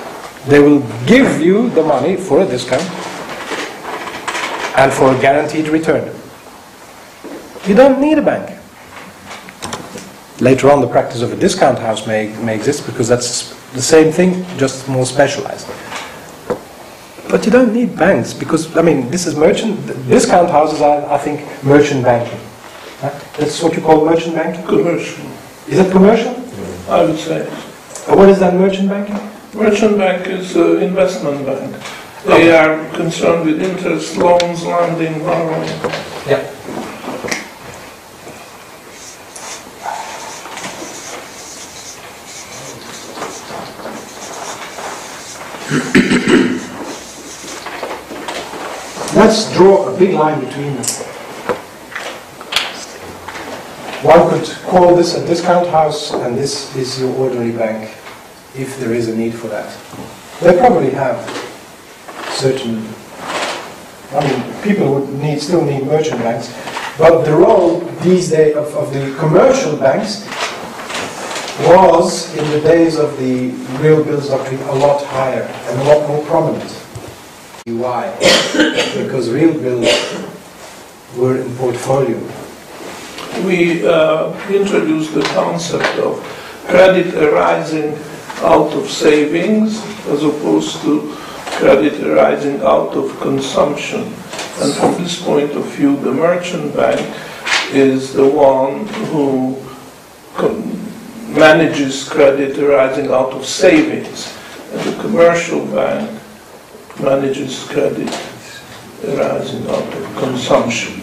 They 0.47 0.59
will 0.59 0.81
give 1.05 1.41
you 1.41 1.69
the 1.69 1.83
money 1.83 2.15
for 2.15 2.41
a 2.41 2.45
discount 2.45 2.83
and 4.77 4.91
for 4.91 5.15
a 5.15 5.19
guaranteed 5.21 5.67
return. 5.69 6.13
You 7.65 7.75
don't 7.75 7.99
need 7.99 8.17
a 8.17 8.21
bank. 8.21 8.51
Later 10.41 10.69
on, 10.69 10.81
the 10.81 10.87
practice 10.87 11.21
of 11.21 11.31
a 11.31 11.35
discount 11.37 11.79
house 11.79 12.05
may, 12.05 12.27
may 12.43 12.55
exist 12.55 12.85
because 12.85 13.07
that's 13.07 13.55
the 13.71 13.81
same 13.81 14.11
thing, 14.11 14.45
just 14.57 14.87
more 14.89 15.05
specialized. 15.05 15.67
But 17.29 17.45
you 17.45 17.51
don't 17.51 17.73
need 17.73 17.97
banks 17.97 18.33
because, 18.33 18.75
I 18.77 18.81
mean, 18.81 19.09
this 19.09 19.25
is 19.25 19.35
merchant, 19.35 19.87
discount 20.07 20.49
houses 20.51 20.81
are, 20.81 21.09
I 21.09 21.17
think, 21.17 21.41
merchant 21.63 22.03
banking. 22.03 22.39
That's 23.01 23.63
what 23.63 23.75
you 23.75 23.81
call 23.81 24.05
merchant 24.05 24.35
banking? 24.35 24.65
Commercial, 24.65 25.25
Is 25.67 25.79
it 25.79 25.91
commercial? 25.91 26.35
I 26.87 27.03
would 27.03 27.17
say. 27.17 27.43
What 28.13 28.29
is 28.29 28.39
that 28.39 28.53
merchant 28.53 28.87
banking? 28.87 29.17
Merchant 29.59 29.97
bank 29.97 30.27
is 30.27 30.55
an 30.55 30.83
investment 30.83 31.43
bank. 31.43 31.83
They 32.23 32.55
are 32.55 32.87
concerned 32.93 33.47
with 33.47 33.59
interest, 33.59 34.15
loans, 34.15 34.63
lending, 34.63 35.23
borrowing. 35.23 35.67
Yeah. 36.27 36.51
Let's 49.15 49.51
draw 49.53 49.91
a 49.91 49.97
big 49.97 50.13
line 50.13 50.45
between 50.45 50.75
them. 50.75 51.14
One 54.05 54.29
could 54.29 54.47
call 54.67 54.95
this 54.95 55.15
a 55.15 55.25
discount 55.25 55.67
house, 55.69 56.13
and 56.13 56.37
this 56.37 56.75
is 56.75 56.99
your 57.01 57.09
ordinary 57.17 57.51
bank, 57.51 57.89
if 58.55 58.79
there 58.79 58.93
is 58.93 59.07
a 59.07 59.15
need 59.17 59.33
for 59.33 59.47
that. 59.47 59.65
They 60.41 60.55
probably 60.59 60.91
have 60.91 61.17
certain, 62.29 62.85
I 64.13 64.21
mean, 64.21 64.61
people 64.61 64.93
would 64.93 65.09
need, 65.09 65.41
still 65.41 65.65
need 65.65 65.87
merchant 65.87 66.21
banks, 66.21 66.53
but 66.99 67.23
the 67.23 67.35
role 67.35 67.79
these 68.03 68.29
days 68.29 68.55
of, 68.55 68.75
of 68.75 68.93
the 68.93 69.15
commercial 69.17 69.75
banks 69.75 70.23
was, 71.65 72.29
in 72.37 72.47
the 72.51 72.61
days 72.61 72.99
of 72.99 73.17
the 73.17 73.49
real 73.81 74.03
bills 74.03 74.29
doctrine, 74.29 74.61
a 74.69 74.75
lot 74.75 75.03
higher 75.03 75.41
and 75.41 75.81
a 75.81 75.83
lot 75.85 76.07
more 76.07 76.23
prominent. 76.25 76.71
Why? 77.65 78.13
Because 78.95 79.31
real 79.31 79.53
bills 79.53 79.89
were 81.17 81.41
in 81.41 81.55
portfolio. 81.55 82.44
We 83.43 83.85
uh, 83.85 84.31
introduced 84.49 85.13
the 85.13 85.23
concept 85.33 85.99
of 85.99 86.23
credit 86.67 87.13
arising 87.15 87.97
out 88.41 88.73
of 88.73 88.89
savings 88.89 89.83
as 90.07 90.23
opposed 90.23 90.81
to 90.81 91.13
credit 91.59 92.01
arising 92.01 92.61
out 92.61 92.95
of 92.95 93.19
consumption. 93.19 94.03
And 94.61 94.73
from 94.73 94.93
this 95.03 95.21
point 95.21 95.51
of 95.51 95.65
view, 95.75 95.97
the 95.97 96.11
merchant 96.11 96.75
bank 96.75 97.01
is 97.73 98.13
the 98.13 98.27
one 98.27 98.87
who 99.11 99.57
manages 101.37 102.07
credit 102.07 102.57
arising 102.57 103.07
out 103.07 103.33
of 103.33 103.45
savings. 103.45 104.33
And 104.71 104.81
the 104.81 105.01
commercial 105.01 105.65
bank 105.67 106.21
manages 106.99 107.63
credit 107.65 108.09
arising 109.07 109.67
out 109.67 109.93
of 109.93 110.15
consumption. 110.17 111.01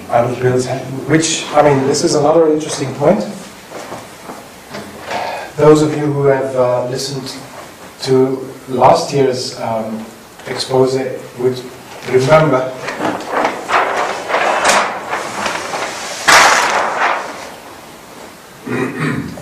which, 1.09 1.45
I 1.53 1.63
mean, 1.63 1.87
this 1.87 2.05
is 2.05 2.15
another 2.15 2.53
interesting 2.53 2.95
point. 2.95 3.21
Those 5.57 5.83
of 5.83 5.97
you 5.97 6.13
who 6.13 6.27
have 6.27 6.57
uh, 6.57 6.89
listened 6.89 7.37
to 8.03 8.49
last 8.69 9.13
year's 9.13 9.59
um, 9.61 10.05
expose 10.47 10.95
would 11.39 11.63
remember 12.11 12.73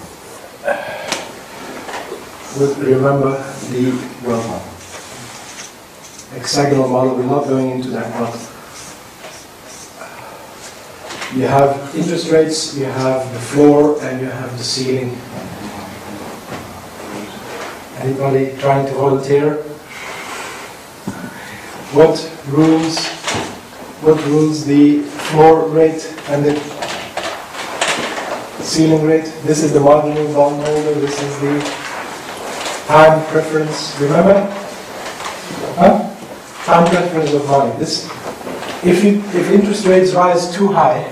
would 2.58 2.78
remember 2.78 3.32
the, 3.70 3.92
well, 4.26 4.58
hexagonal 6.32 6.88
model, 6.88 7.14
we're 7.16 7.24
not 7.24 7.44
going 7.46 7.70
into 7.70 7.88
that, 7.90 8.12
but 8.18 8.49
you 11.34 11.46
have 11.46 11.94
interest 11.94 12.30
rates, 12.32 12.76
you 12.76 12.86
have 12.86 13.32
the 13.32 13.38
floor, 13.38 14.02
and 14.02 14.20
you 14.20 14.26
have 14.26 14.56
the 14.58 14.64
ceiling. 14.64 15.16
Anybody 17.98 18.56
trying 18.58 18.86
to 18.86 18.92
volunteer? 18.94 19.62
What 21.92 22.18
rules, 22.48 23.06
what 24.02 24.24
rules 24.26 24.64
the 24.64 25.02
floor 25.02 25.68
rate 25.68 26.02
and 26.28 26.44
the 26.44 26.58
ceiling 28.62 29.04
rate? 29.04 29.32
This 29.42 29.62
is 29.62 29.72
the 29.72 29.80
marginal 29.80 30.32
bondholder, 30.34 30.94
this 30.94 31.22
is 31.22 31.40
the 31.40 31.60
time 32.86 33.24
preference, 33.26 33.96
remember? 34.00 34.48
Huh? 35.76 36.10
Time 36.64 36.86
preference 36.88 37.32
of 37.32 37.46
money. 37.46 37.78
This, 37.78 38.10
if 38.82 39.04
you, 39.04 39.18
if 39.38 39.50
interest 39.50 39.86
rates 39.86 40.12
rise 40.14 40.54
too 40.54 40.68
high, 40.68 41.02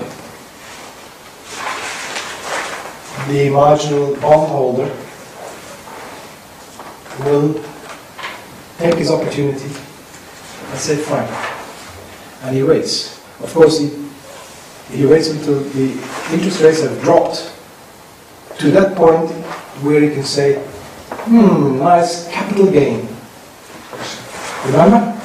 the 3.27 3.49
marginal 3.49 4.15
bondholder 4.15 4.91
will 7.25 7.53
take 8.79 8.95
his 8.95 9.11
opportunity 9.11 9.65
and 9.67 10.79
say, 10.79 10.95
fine. 10.95 11.27
And 12.43 12.55
he 12.55 12.63
waits. 12.63 13.19
Of 13.41 13.53
course, 13.53 13.79
he, 13.79 13.89
he 14.89 15.05
waits 15.05 15.29
until 15.29 15.59
the 15.59 15.91
interest 16.31 16.61
rates 16.61 16.81
have 16.81 16.99
dropped 17.01 17.53
to 18.59 18.71
that 18.71 18.95
point 18.95 19.29
where 19.83 20.01
he 20.01 20.09
can 20.09 20.23
say, 20.23 20.55
hmm, 21.09 21.77
nice 21.77 22.27
capital 22.29 22.71
gain. 22.71 23.07
Remember? 24.65 25.18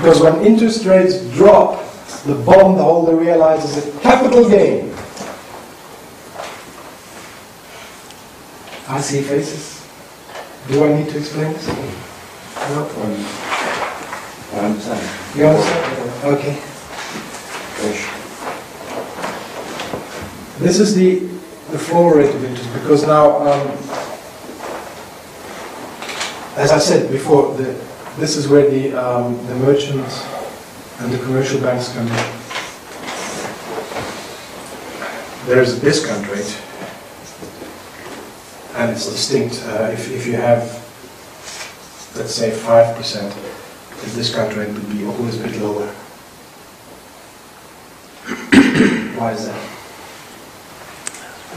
Because 0.00 0.22
when 0.22 0.46
interest 0.46 0.86
rates 0.86 1.20
drop, 1.34 1.84
the 2.24 2.34
bondholder 2.34 3.14
realizes 3.14 3.86
a 3.86 4.00
capital 4.00 4.48
gain. 4.48 4.94
I 8.88 8.98
see 9.02 9.20
faces. 9.20 9.86
Do 10.68 10.86
I 10.86 10.96
need 10.96 11.10
to 11.10 11.18
explain 11.18 11.52
this? 11.52 11.68
No? 11.68 12.88
I 14.54 14.58
understand. 14.64 15.36
You 15.36 15.46
understand? 15.48 16.24
Okay. 16.24 16.54
This 20.60 20.80
is 20.80 20.94
the, 20.94 21.18
the 21.72 21.78
floor 21.78 22.16
rate 22.16 22.34
of 22.34 22.42
interest 22.42 22.72
because 22.72 23.06
now, 23.06 23.36
um, 23.46 23.68
as 26.56 26.70
I 26.70 26.78
said 26.78 27.12
before, 27.12 27.54
the, 27.54 27.89
this 28.20 28.36
is 28.36 28.46
where 28.48 28.68
the, 28.68 28.92
um, 28.92 29.34
the 29.46 29.54
merchants 29.56 30.22
and 31.00 31.10
the 31.10 31.16
commercial 31.24 31.58
banks 31.60 31.90
come 31.94 32.06
in. 32.06 32.12
There's 35.46 35.78
a 35.78 35.80
discount 35.80 36.28
rate, 36.28 36.54
and 38.76 38.90
it's 38.90 39.06
distinct. 39.06 39.62
Uh, 39.64 39.88
if, 39.90 40.10
if 40.12 40.26
you 40.26 40.34
have, 40.34 40.60
let's 42.14 42.34
say, 42.34 42.50
5%, 42.50 43.32
the 44.02 44.10
discount 44.14 44.54
rate 44.54 44.68
would 44.68 44.90
be 44.90 45.06
always 45.06 45.40
a 45.40 45.42
bit 45.42 45.56
lower. 45.62 45.86
Why 49.16 49.32
is 49.32 49.46
that? 49.46 49.58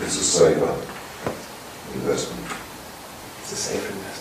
It's 0.01 0.17
a 0.17 0.23
safer 0.23 0.73
investment. 1.93 2.47
It's 3.41 3.51
a 3.51 3.55
safe 3.55 3.85
investment. 3.91 4.12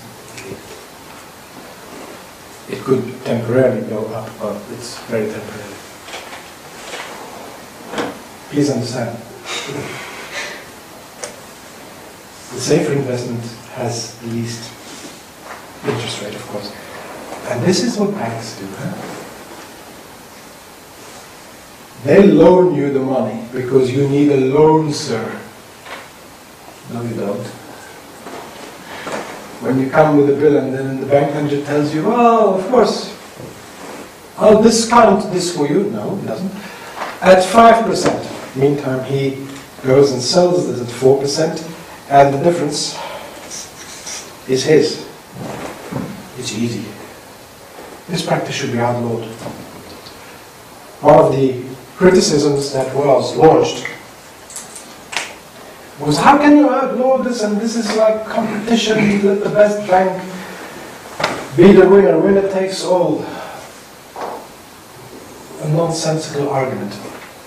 It 2.72 2.80
could 2.84 3.04
temporarily 3.24 3.86
go 3.88 4.06
up, 4.06 4.30
but 4.40 4.56
it's 4.72 4.98
very 5.04 5.30
temporary. 5.30 5.74
Please 8.48 8.70
understand. 8.70 9.18
The 12.52 12.60
safer 12.60 12.92
investment 12.92 13.44
has 13.74 14.18
the 14.20 14.28
least 14.28 14.72
interest 15.84 16.22
rate, 16.22 16.34
of 16.34 16.46
course. 16.48 16.72
And 17.50 17.62
this 17.62 17.84
is 17.84 17.98
what 17.98 18.12
banks 18.12 18.58
do. 18.58 18.66
Huh? 18.66 19.18
They 22.04 22.26
loan 22.26 22.74
you 22.74 22.90
the 22.92 23.00
money 23.00 23.46
because 23.52 23.92
you 23.92 24.08
need 24.08 24.30
a 24.32 24.40
loan, 24.40 24.92
sir. 24.92 25.40
No, 26.90 27.02
you 27.02 27.14
don't. 27.14 27.61
When 29.62 29.78
you 29.78 29.88
come 29.88 30.16
with 30.16 30.28
a 30.28 30.34
bill 30.34 30.56
and 30.56 30.74
then 30.74 31.00
the 31.00 31.06
bank 31.06 31.34
manager 31.34 31.64
tells 31.64 31.94
you, 31.94 32.02
oh, 32.06 32.58
of 32.58 32.68
course, 32.68 33.16
I'll 34.36 34.60
discount 34.60 35.32
this 35.32 35.56
for 35.56 35.68
you. 35.68 35.84
No, 35.84 36.16
he 36.16 36.26
doesn't. 36.26 36.52
At 37.22 37.44
5%. 37.44 38.56
Meantime, 38.56 39.04
he 39.04 39.46
goes 39.84 40.10
and 40.12 40.20
sells 40.20 40.66
this 40.66 40.80
at 40.80 40.88
4%, 40.88 42.10
and 42.10 42.34
the 42.34 42.42
difference 42.42 42.98
is 44.48 44.64
his. 44.64 45.08
It's 46.38 46.52
easy. 46.58 46.84
This 48.08 48.26
practice 48.26 48.56
should 48.56 48.72
be 48.72 48.80
outlawed. 48.80 49.28
One 51.02 51.18
of 51.18 51.32
the 51.32 51.62
criticisms 51.96 52.72
that 52.72 52.92
was 52.96 53.36
launched 53.36 53.86
how 56.10 56.36
can 56.38 56.56
you 56.56 56.68
outlaw 56.68 57.18
this 57.18 57.42
and 57.42 57.60
this 57.60 57.76
is 57.76 57.94
like 57.96 58.26
competition, 58.26 59.24
let 59.24 59.44
the 59.44 59.50
best 59.50 59.88
bank 59.88 60.10
be 61.56 61.70
the 61.72 61.88
winner, 61.88 62.18
winner 62.18 62.50
takes 62.50 62.82
all. 62.82 63.24
A 65.60 65.68
nonsensical 65.68 66.48
argument. 66.48 66.98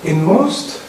In 0.04 0.24
most 0.24 0.82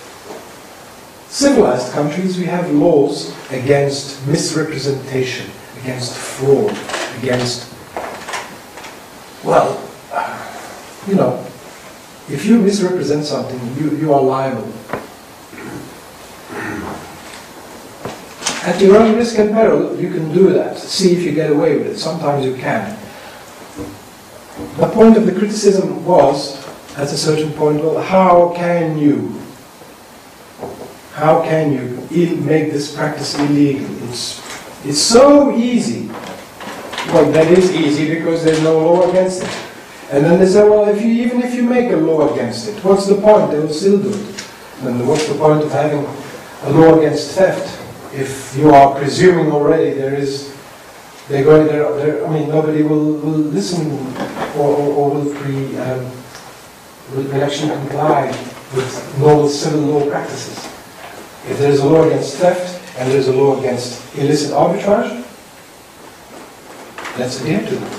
civilized 1.29 1.93
countries, 1.93 2.39
we 2.39 2.45
have 2.45 2.71
laws 2.71 3.35
against 3.51 4.25
misrepresentation, 4.27 5.51
against 5.81 6.14
fraud, 6.14 6.77
against, 7.19 7.73
well, 9.43 9.83
you 11.09 11.14
know, 11.14 11.45
if 12.29 12.45
you 12.45 12.59
misrepresent 12.59 13.25
something, 13.25 13.59
you, 13.83 13.97
you 13.97 14.12
are 14.12 14.23
liable. 14.23 14.73
At 18.67 18.81
your 18.81 18.97
own 18.97 19.14
risk 19.14 19.39
and 19.39 19.53
peril, 19.53 19.97
you 19.97 20.11
can 20.11 20.33
do 20.35 20.53
that. 20.55 20.77
See 20.77 21.12
if 21.12 21.23
you 21.23 21.31
get 21.31 21.53
away 21.53 21.79
with 21.79 21.87
it. 21.87 21.99
Sometimes 21.99 22.45
you 22.45 22.57
can. 22.57 22.99
The 24.79 24.89
point 24.89 25.17
of 25.17 25.25
the 25.25 25.31
criticism 25.31 26.05
was, 26.05 26.67
at 26.97 27.05
a 27.12 27.17
certain 27.17 27.53
point, 27.53 27.81
well, 27.81 28.03
how 28.03 28.53
can 28.57 28.99
you, 28.99 29.41
how 31.12 31.43
can 31.43 31.71
you 32.11 32.37
make 32.39 32.73
this 32.73 32.93
practice 32.93 33.39
illegal? 33.39 33.87
It's, 34.09 34.43
it's 34.85 35.01
so 35.01 35.57
easy. 35.57 36.09
Well, 37.12 37.31
that 37.31 37.47
is 37.47 37.71
easy 37.73 38.12
because 38.19 38.43
there's 38.43 38.64
no 38.64 38.81
law 38.81 39.09
against 39.09 39.45
it. 39.45 39.57
And 40.11 40.25
then 40.25 40.41
they 40.41 40.47
say, 40.47 40.69
well, 40.69 40.89
if 40.89 41.01
you, 41.01 41.12
even 41.25 41.41
if 41.41 41.55
you 41.55 41.62
make 41.62 41.93
a 41.93 41.97
law 41.97 42.33
against 42.33 42.67
it, 42.67 42.83
what's 42.83 43.07
the 43.07 43.14
point? 43.14 43.53
They 43.53 43.61
will 43.61 43.73
still 43.73 44.03
do 44.03 44.09
it. 44.09 44.49
And 44.83 45.07
what's 45.07 45.29
the 45.29 45.37
point 45.37 45.62
of 45.62 45.71
having 45.71 46.05
a 46.64 46.71
law 46.71 46.99
against 46.99 47.31
theft 47.31 47.86
if 48.12 48.57
you 48.57 48.70
are 48.70 48.94
presuming 48.98 49.52
already 49.52 49.92
there 49.94 50.14
is, 50.14 50.54
they're 51.28 51.44
going 51.44 51.66
there, 51.66 51.92
there 51.96 52.26
I 52.26 52.30
mean, 52.30 52.48
nobody 52.48 52.82
will, 52.82 53.14
will 53.14 53.38
listen 53.52 53.90
or, 54.57 54.70
or, 54.70 54.92
or 54.92 55.11
will 55.11 55.34
pre, 55.34 55.76
um, 55.78 56.11
will, 57.14 57.42
actually 57.42 57.70
comply 57.70 58.28
with 58.74 59.18
normal 59.18 59.48
civil 59.48 59.80
law 59.80 60.09
practices. 60.11 60.64
If 61.48 61.59
there 61.59 61.70
is 61.70 61.80
a 61.80 61.86
law 61.86 62.04
against 62.04 62.36
theft 62.36 62.98
and 62.98 63.11
there 63.11 63.18
is 63.18 63.28
a 63.28 63.32
law 63.32 63.59
against 63.59 64.16
illicit 64.16 64.52
arbitrage, 64.52 65.24
let's 67.18 67.40
adhere 67.40 67.61
to 67.61 67.76
it. 67.76 67.92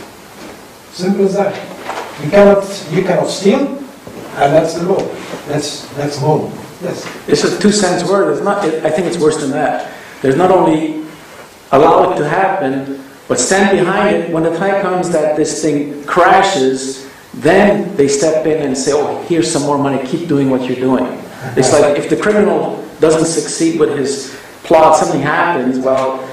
Simple 0.91 1.25
as 1.25 1.33
that. 1.33 2.23
You 2.23 2.31
cannot, 2.31 2.87
you 2.91 3.03
cannot 3.03 3.29
steal, 3.29 3.59
and 3.67 4.53
that's 4.53 4.73
the 4.73 4.83
law. 4.83 5.01
That's, 5.47 5.87
that's 5.95 6.19
normal. 6.19 6.51
Yes. 6.81 7.07
It's 7.27 7.43
a 7.43 7.59
two 7.59 7.71
cents 7.71 8.09
word, 8.09 8.33
it's 8.33 8.43
not, 8.43 8.63
I 8.63 8.89
think 8.89 9.07
it's 9.07 9.17
worse 9.17 9.37
than 9.37 9.51
that. 9.51 9.93
There's 10.21 10.35
not 10.35 10.51
only 10.51 11.05
allow 11.71 12.11
it 12.11 12.17
to 12.17 12.27
happen, 12.27 13.03
but 13.27 13.39
stand 13.39 13.77
behind 13.77 14.15
it 14.15 14.31
when 14.31 14.43
the 14.43 14.55
time 14.57 14.81
comes 14.81 15.09
that 15.11 15.35
this 15.35 15.61
thing 15.61 16.03
crashes, 16.05 17.09
then 17.33 17.95
they 17.95 18.07
step 18.07 18.45
in 18.45 18.65
and 18.65 18.77
say, 18.77 18.93
oh, 18.93 19.21
here's 19.23 19.51
some 19.51 19.63
more 19.63 19.77
money, 19.77 20.05
keep 20.07 20.27
doing 20.27 20.49
what 20.49 20.63
you're 20.63 20.79
doing. 20.79 21.05
It's 21.55 21.71
like 21.71 21.97
if 21.97 22.09
the 22.09 22.17
criminal 22.17 22.83
doesn't 22.99 23.25
succeed 23.25 23.79
with 23.79 23.97
his 23.97 24.39
plot, 24.63 24.97
something 24.97 25.21
happens, 25.21 25.77
well, 25.79 26.25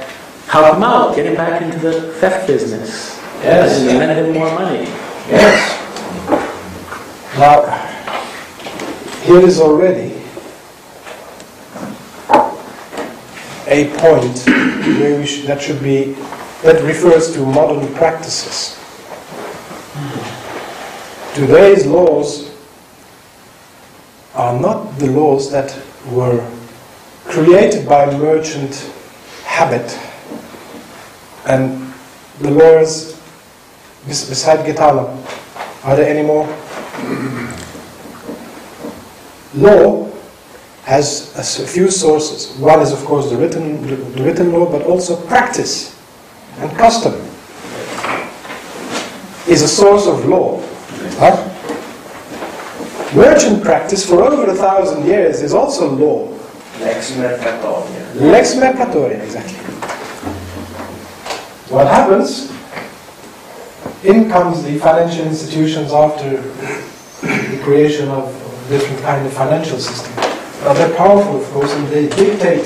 help 0.46 0.76
him 0.76 0.82
out, 0.82 1.14
get 1.16 1.26
him 1.26 1.34
back 1.34 1.60
into 1.60 1.78
the 1.78 2.12
theft 2.14 2.46
business. 2.46 3.20
Yes. 3.42 3.80
And 3.80 3.98
lend 3.98 4.18
him 4.18 4.32
more 4.32 4.54
money. 4.54 4.84
Yes. 5.28 5.80
Now, 7.36 7.66
here 9.22 9.40
is 9.40 9.60
already 9.60 10.23
a 13.66 13.88
point 13.98 14.38
where 14.98 15.18
we 15.18 15.26
should, 15.26 15.46
that 15.46 15.60
should 15.60 15.82
be 15.82 16.14
that 16.62 16.82
refers 16.82 17.32
to 17.34 17.44
modern 17.44 17.92
practices. 17.94 18.78
Today's 21.34 21.86
laws 21.86 22.54
are 24.34 24.58
not 24.58 24.98
the 24.98 25.10
laws 25.10 25.50
that 25.50 25.78
were 26.10 26.40
created 27.24 27.88
by 27.88 28.06
merchant 28.16 28.90
habit. 29.44 29.98
And 31.46 31.92
the 32.40 32.50
lawyers, 32.50 33.20
beside 34.06 34.64
Gaetano, 34.64 35.22
are 35.84 35.96
there 35.96 36.08
any 36.08 36.26
more? 36.26 36.46
Law 39.54 40.13
has 40.84 41.34
a 41.36 41.66
few 41.66 41.90
sources. 41.90 42.56
One 42.58 42.80
is, 42.80 42.92
of 42.92 43.04
course, 43.04 43.30
the 43.30 43.36
written, 43.36 43.86
the 44.12 44.22
written 44.22 44.52
law, 44.52 44.70
but 44.70 44.82
also 44.82 45.16
practice 45.26 45.94
and 46.58 46.70
custom 46.76 47.14
is 49.48 49.62
a 49.62 49.68
source 49.68 50.06
of 50.06 50.24
law. 50.26 50.60
Huh? 51.18 51.50
Merchant 53.14 53.62
practice 53.62 54.06
for 54.06 54.22
over 54.22 54.50
a 54.50 54.54
thousand 54.54 55.06
years 55.06 55.42
is 55.42 55.54
also 55.54 55.90
law. 55.90 56.28
Lex 56.80 57.12
mercatoria. 57.12 58.14
Lex 58.20 58.54
mercatoria, 58.54 59.22
exactly. 59.22 59.58
What 61.72 61.86
happens? 61.86 62.52
In 64.04 64.28
comes 64.28 64.62
the 64.64 64.78
financial 64.78 65.24
institutions 65.26 65.92
after 65.92 66.40
the 66.40 67.60
creation 67.62 68.08
of 68.08 68.44
of 68.64 68.68
different 68.68 69.02
kind 69.02 69.26
of 69.26 69.32
financial 69.32 69.78
system. 69.78 70.23
Now 70.64 70.72
they're 70.72 70.96
powerful, 70.96 71.42
of 71.42 71.46
course, 71.50 71.72
and 71.74 71.86
they 71.88 72.08
dictate 72.08 72.64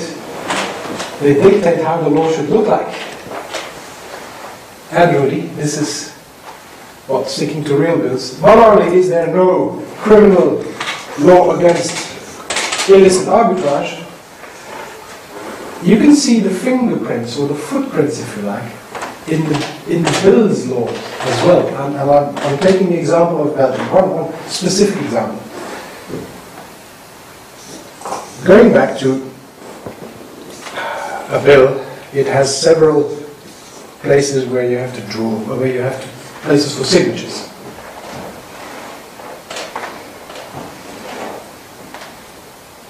they 1.19 1.33
dictate 1.33 1.83
how 1.83 1.99
the 1.99 2.07
law 2.07 2.31
should 2.31 2.49
look 2.49 2.67
like. 2.67 2.87
And 4.91 5.15
really, 5.17 5.41
this 5.59 5.77
is 5.77 6.13
what 7.07 7.27
sticking 7.27 7.63
to 7.65 7.75
real 7.75 7.97
bills. 7.97 8.41
Not 8.41 8.57
only 8.57 8.95
is 8.97 9.09
there 9.09 9.27
no 9.27 9.85
criminal 9.97 10.63
law 11.19 11.57
against 11.57 11.91
illicit 12.89 13.27
arbitrage, 13.27 14.05
you 15.83 15.97
can 15.97 16.15
see 16.15 16.39
the 16.39 16.49
fingerprints 16.49 17.37
or 17.37 17.49
the 17.49 17.55
footprints, 17.55 18.21
if 18.21 18.37
you 18.37 18.43
like, 18.43 18.71
in 19.27 19.43
the, 19.43 19.55
in 19.89 20.03
the 20.03 20.19
bills 20.23 20.67
law 20.67 20.87
as 20.87 21.43
well. 21.45 21.67
And, 21.67 21.97
and 21.97 22.09
I'm, 22.09 22.37
I'm 22.37 22.57
taking 22.59 22.89
the 22.89 22.97
example 22.97 23.49
of 23.49 23.55
Belgium, 23.57 23.91
one, 23.91 24.09
one 24.11 24.33
specific 24.47 25.03
example. 25.03 25.48
Going 28.45 28.71
back 28.71 28.97
to 28.99 29.29
a 31.29 31.41
bill, 31.43 31.85
it 32.13 32.25
has 32.25 32.49
several 32.49 33.03
places 34.01 34.45
where 34.45 34.69
you 34.69 34.77
have 34.77 34.95
to 34.95 35.01
draw, 35.11 35.37
where 35.57 35.67
you 35.67 35.81
have 35.81 36.01
to, 36.01 36.07
places 36.47 36.77
for 36.77 36.85
signatures. 36.85 37.49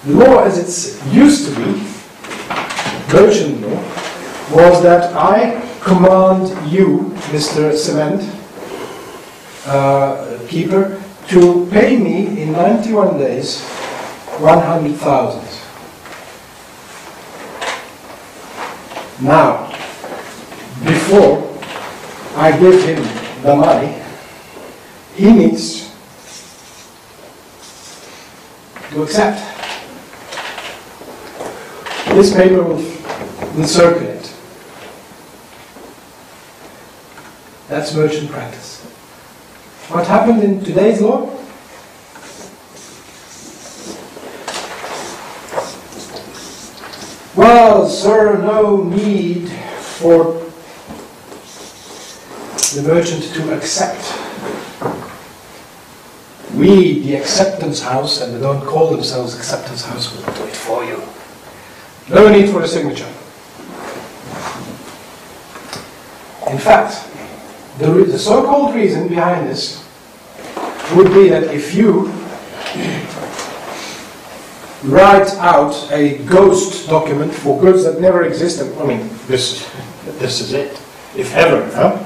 The 0.04 0.24
law 0.24 0.44
as 0.44 0.56
it's 0.56 1.04
used 1.12 1.48
to 1.48 1.56
be 1.56 1.82
merchant 3.12 3.60
law 3.60 3.82
was 4.54 4.82
that 4.84 5.12
I 5.14 5.60
command 5.80 6.48
you, 6.70 7.12
Mr. 7.32 7.74
Cement 7.76 8.22
uh, 9.66 10.38
keeper, 10.48 11.02
to 11.28 11.66
pay 11.72 11.98
me 11.98 12.40
in 12.40 12.52
91 12.52 13.18
days 13.18 13.79
100,000. 14.40 15.60
Now, 19.22 19.66
before 20.84 21.58
I 22.36 22.58
give 22.58 22.82
him 22.84 23.02
the 23.42 23.54
money, 23.54 24.02
he 25.14 25.30
needs 25.32 25.94
to 28.90 29.02
accept. 29.02 29.46
This 32.14 32.34
paper 32.34 32.62
will, 32.62 32.82
will 33.56 33.64
circulate. 33.64 34.34
That's 37.68 37.94
merchant 37.94 38.30
practice. 38.30 38.82
What 39.90 40.06
happened 40.06 40.42
in 40.42 40.64
today's 40.64 41.00
law? 41.00 41.39
Well, 47.36 47.88
sir, 47.88 48.38
no 48.38 48.82
need 48.82 49.48
for 49.48 50.34
the 52.74 52.82
merchant 52.82 53.22
to 53.34 53.54
accept. 53.54 54.02
We, 56.54 56.98
the 57.00 57.14
acceptance 57.14 57.80
house, 57.80 58.20
and 58.20 58.34
they 58.34 58.40
don't 58.40 58.64
call 58.66 58.90
themselves 58.90 59.36
acceptance 59.36 59.84
house, 59.84 60.12
will 60.12 60.32
do 60.34 60.44
it 60.44 60.56
for 60.56 60.84
you. 60.84 61.00
No 62.08 62.28
need 62.28 62.50
for 62.50 62.62
a 62.62 62.68
signature. 62.68 63.06
In 66.50 66.58
fact, 66.58 67.06
the, 67.78 67.86
the 67.86 68.18
so-called 68.18 68.74
reason 68.74 69.06
behind 69.06 69.48
this 69.48 69.86
would 70.96 71.14
be 71.14 71.28
that 71.28 71.44
if 71.44 71.72
you 71.74 72.12
write 74.84 75.30
out 75.36 75.74
a 75.92 76.18
ghost 76.24 76.88
document 76.88 77.34
for 77.34 77.60
goods 77.60 77.84
that 77.84 78.00
never 78.00 78.24
existed, 78.24 78.76
I 78.78 78.86
mean, 78.86 79.08
this, 79.26 79.70
this 80.18 80.40
is 80.40 80.52
it, 80.52 80.72
if 81.16 81.34
ever, 81.34 81.70
huh? 81.74 81.98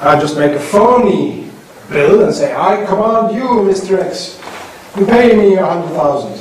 I 0.00 0.18
just 0.18 0.36
make 0.36 0.52
a 0.52 0.60
phony 0.60 1.50
bill 1.88 2.24
and 2.24 2.34
say, 2.34 2.54
I 2.54 2.84
command 2.86 3.34
you, 3.34 3.42
Mr. 3.42 3.98
X, 3.98 4.40
to 4.94 5.06
pay 5.06 5.36
me 5.36 5.54
a 5.54 5.64
hundred 5.64 5.94
thousand. 5.94 6.32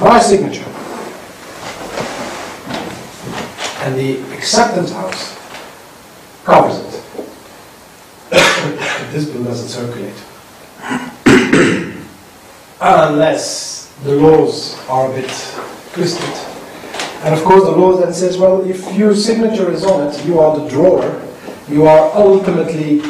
My 0.00 0.20
signature. 0.20 0.64
And 3.82 3.98
the 3.98 4.20
acceptance 4.36 4.92
house 4.92 5.34
covers 6.44 6.78
it. 6.78 7.02
this 9.12 9.26
bill 9.30 9.44
doesn't 9.44 9.68
circulate. 9.68 10.14
Unless 12.80 13.79
the 14.04 14.14
laws 14.16 14.78
are 14.88 15.10
a 15.10 15.14
bit 15.14 15.30
twisted. 15.92 16.46
And 17.22 17.34
of 17.34 17.44
course, 17.44 17.64
the 17.64 17.72
law 17.72 17.96
then 17.96 18.14
says, 18.14 18.38
well, 18.38 18.62
if 18.62 18.94
your 18.94 19.14
signature 19.14 19.70
is 19.70 19.84
on 19.84 20.08
it, 20.08 20.24
you 20.24 20.40
are 20.40 20.58
the 20.58 20.68
drawer, 20.68 21.22
you 21.68 21.86
are 21.86 22.10
ultimately 22.14 23.02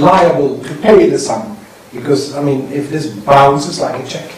liable 0.00 0.62
to 0.64 0.74
pay 0.76 1.10
the 1.10 1.18
sum. 1.18 1.58
Because, 1.92 2.34
I 2.34 2.42
mean, 2.42 2.72
if 2.72 2.90
this 2.90 3.06
bounces 3.06 3.80
like 3.80 4.02
a 4.02 4.08
check, 4.08 4.30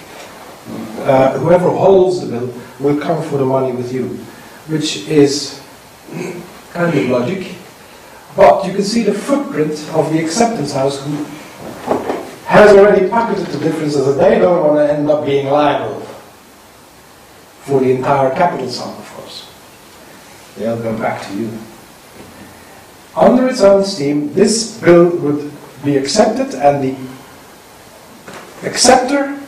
uh, 1.07 1.39
whoever 1.39 1.71
holds 1.71 2.21
the 2.21 2.27
bill 2.27 2.53
will 2.81 3.01
come 3.01 3.23
for 3.23 3.39
the 3.39 3.45
money 3.45 3.73
with 3.73 3.93
you, 3.93 4.09
which 4.67 5.07
is 5.09 5.63
kind 6.73 6.99
of 6.99 7.09
logic. 7.09 7.55
But 8.35 8.67
you 8.67 8.73
can 8.73 8.83
see 8.83 9.05
the 9.05 9.15
footprint 9.15 9.73
of 9.95 10.13
the 10.13 10.23
acceptance 10.23 10.73
house 10.73 11.01
who 11.03 11.25
has 12.47 12.71
already 12.77 13.09
pocketed 13.09 13.47
the 13.47 13.59
differences 13.59 14.07
that 14.07 14.23
they 14.23 14.39
don't 14.39 14.65
want 14.65 14.79
to 14.79 14.93
end 14.93 15.11
up 15.11 15.27
being 15.27 15.49
liable 15.49 16.01
for 17.63 17.81
the 17.81 17.91
entire 17.91 18.31
capital 18.37 18.69
sum, 18.69 18.97
of 18.97 19.13
course. 19.15 19.51
They'll 20.57 20.81
go 20.81 20.97
back 20.97 21.27
to 21.27 21.37
you. 21.37 21.51
Under 23.17 23.49
its 23.49 23.63
own 23.63 23.85
steam, 23.85 24.33
this 24.33 24.81
bill 24.81 25.09
would 25.19 25.53
be 25.85 25.97
accepted 25.97 26.55
and 26.55 26.85
the 26.85 26.97
acceptor 28.67 29.41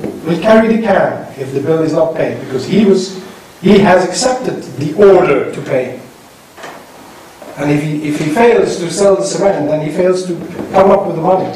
will 0.00 0.40
carry 0.40 0.76
the 0.76 0.82
can 0.82 1.32
if 1.38 1.52
the 1.52 1.60
bill 1.60 1.82
is 1.82 1.92
not 1.92 2.16
paid 2.16 2.40
because 2.40 2.66
he 2.66 2.84
was 2.84 3.22
he 3.60 3.78
has 3.78 4.04
accepted 4.06 4.62
the 4.78 4.92
order 4.94 5.52
to 5.54 5.62
pay. 5.62 6.00
And 7.56 7.70
if 7.70 7.82
he, 7.82 8.08
if 8.08 8.18
he 8.18 8.30
fails 8.30 8.76
to 8.78 8.90
sell 8.90 9.16
the 9.16 9.24
cement, 9.24 9.68
then 9.68 9.88
he 9.88 9.94
fails 9.96 10.26
to 10.26 10.34
come 10.72 10.90
up 10.90 11.06
with 11.06 11.16
the 11.16 11.22
money. 11.22 11.48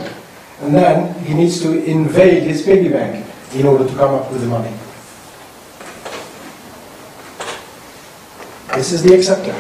And 0.61 0.75
then 0.75 1.15
he 1.25 1.35
needs 1.35 1.61
to 1.63 1.85
invade 1.85 2.43
his 2.43 2.63
piggy 2.63 2.89
bank 2.89 3.25
in 3.55 3.67
order 3.67 3.87
to 3.87 3.95
come 3.95 4.15
up 4.15 4.31
with 4.31 4.41
the 4.41 4.47
money. 4.47 4.75
This 8.75 8.93
is 8.93 9.03
the 9.03 9.15
acceptor. 9.15 9.55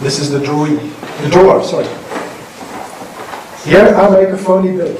This 0.00 0.18
is 0.18 0.30
the 0.30 0.38
drawee, 0.38 0.78
the 1.22 1.28
drawer, 1.28 1.62
sorry. 1.62 1.86
Here 3.64 3.94
I 3.94 4.08
make 4.10 4.30
a 4.30 4.38
phony 4.38 4.76
bill. 4.76 4.96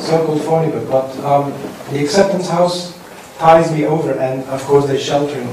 So-called 0.00 0.42
phony 0.42 0.72
bill, 0.72 0.84
but 0.90 1.16
um, 1.20 1.52
the 1.92 2.02
acceptance 2.02 2.48
house 2.48 2.98
ties 3.38 3.72
me 3.72 3.84
over 3.86 4.12
and 4.12 4.42
of 4.48 4.62
course 4.64 4.86
they're 4.86 4.98
sheltering, 4.98 5.46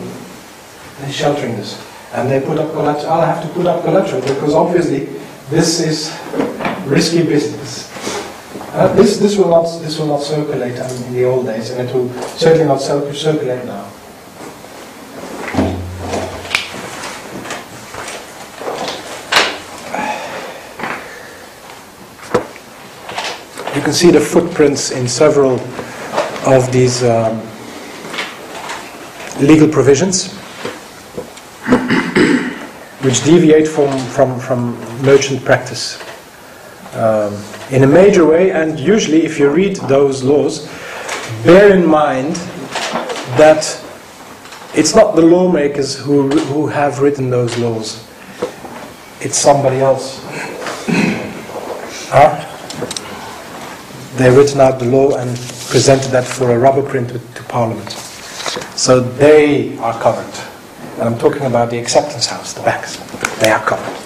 they're 0.99 1.11
sheltering 1.11 1.55
this. 1.57 1.79
And 2.13 2.29
they 2.31 2.39
put 2.39 2.57
up 2.57 2.71
collateral, 2.71 3.13
I'll 3.13 3.25
have 3.25 3.43
to 3.45 3.53
put 3.53 3.67
up 3.67 3.83
collateral 3.83 4.21
because 4.21 4.53
obviously 4.53 5.05
this 5.49 5.79
is 5.79 6.09
risky 6.85 7.23
business. 7.23 7.91
Uh, 8.73 8.93
this, 8.93 9.17
this, 9.17 9.37
will 9.37 9.49
not, 9.49 9.63
this 9.81 9.97
will 9.97 10.07
not 10.07 10.21
circulate 10.21 10.79
I 10.79 10.87
mean, 10.91 11.03
in 11.03 11.13
the 11.13 11.23
old 11.25 11.45
days, 11.45 11.71
and 11.71 11.87
it 11.87 11.93
will 11.93 12.09
certainly 12.37 12.65
not 12.65 12.77
circulate 12.77 13.65
now. 13.65 13.89
You 23.75 23.81
can 23.81 23.93
see 23.93 24.11
the 24.11 24.19
footprints 24.19 24.91
in 24.91 25.07
several 25.07 25.59
of 26.45 26.71
these 26.71 27.03
um, 27.03 27.39
legal 29.39 29.67
provisions, 29.67 30.33
which 33.03 33.23
deviate 33.23 33.67
from, 33.67 33.97
from, 34.09 34.39
from 34.39 34.77
merchant 35.01 35.43
practice 35.43 36.01
um, 36.95 37.33
in 37.71 37.83
a 37.83 37.87
major 37.87 38.25
way. 38.25 38.51
And 38.51 38.79
usually, 38.79 39.25
if 39.25 39.39
you 39.39 39.49
read 39.49 39.75
those 39.87 40.23
laws, 40.23 40.67
bear 41.43 41.75
in 41.75 41.85
mind 41.85 42.35
that 43.37 43.81
it's 44.73 44.95
not 44.95 45.15
the 45.15 45.21
lawmakers 45.21 45.97
who, 45.97 46.29
who 46.29 46.67
have 46.67 46.99
written 46.99 47.29
those 47.29 47.57
laws, 47.57 48.05
it's 49.21 49.37
somebody 49.37 49.77
else. 49.77 50.21
Huh? 52.09 52.51
They've 54.17 54.35
written 54.35 54.61
out 54.61 54.79
the 54.79 54.85
law 54.85 55.15
and 55.17 55.29
presented 55.69 56.09
that 56.11 56.25
for 56.25 56.51
a 56.51 56.59
rubber 56.59 56.81
print 56.81 57.09
to, 57.09 57.19
to 57.19 57.43
Parliament. 57.43 57.91
So 58.75 58.99
they 58.99 59.77
are 59.79 59.99
covered. 59.99 60.33
And 60.99 61.03
I'm 61.03 61.17
talking 61.17 61.43
about 61.43 61.69
the 61.69 61.77
acceptance 61.77 62.27
house, 62.27 62.53
the 62.53 62.61
banks. 62.61 62.97
They 63.39 63.49
are 63.49 63.63
covered. 63.65 64.04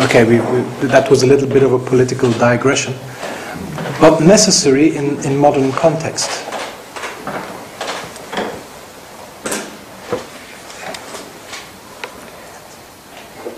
Okay, 0.00 0.22
we, 0.22 0.38
we, 0.38 0.60
that 0.86 1.10
was 1.10 1.24
a 1.24 1.26
little 1.26 1.48
bit 1.48 1.64
of 1.64 1.72
a 1.72 1.78
political 1.78 2.30
digression, 2.34 2.94
but 4.00 4.20
necessary 4.20 4.96
in, 4.96 5.18
in 5.24 5.36
modern 5.36 5.72
context. 5.72 6.30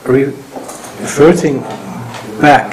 Reverting 0.07 1.61
back 2.41 2.73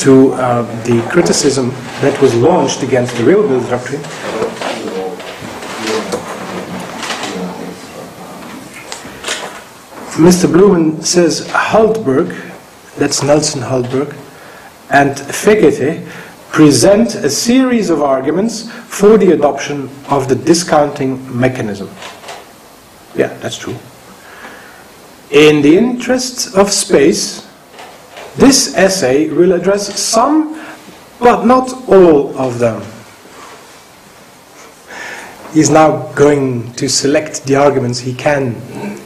to 0.00 0.32
uh, 0.34 0.62
the 0.84 1.00
criticism 1.10 1.70
that 2.02 2.20
was 2.20 2.34
launched 2.34 2.82
against 2.82 3.16
the 3.16 3.24
real 3.24 3.42
bill 3.48 3.62
doctrine. 3.70 4.02
Mr. 10.18 10.50
Blumen 10.52 11.00
says 11.04 11.46
Hultberg, 11.46 12.34
that's 12.96 13.22
Nelson 13.22 13.60
Hultberg, 13.60 14.16
and 14.90 15.14
Fekete 15.14 16.04
present 16.50 17.14
a 17.14 17.30
series 17.30 17.88
of 17.88 18.02
arguments 18.02 18.68
for 18.88 19.16
the 19.16 19.30
adoption 19.30 19.88
of 20.10 20.28
the 20.28 20.34
discounting 20.34 21.22
mechanism. 21.38 21.88
Yeah, 23.14 23.28
that's 23.34 23.56
true. 23.56 23.76
In 25.30 25.62
the 25.62 25.78
interests 25.78 26.52
of 26.52 26.72
space, 26.72 27.48
this 28.34 28.74
essay 28.74 29.28
will 29.28 29.52
address 29.52 30.00
some, 30.00 30.60
but 31.20 31.44
not 31.44 31.72
all 31.88 32.36
of 32.36 32.58
them. 32.58 32.82
He's 35.54 35.70
now 35.70 36.12
going 36.14 36.72
to 36.72 36.88
select 36.88 37.44
the 37.44 37.54
arguments 37.54 38.00
he 38.00 38.14
can 38.14 38.97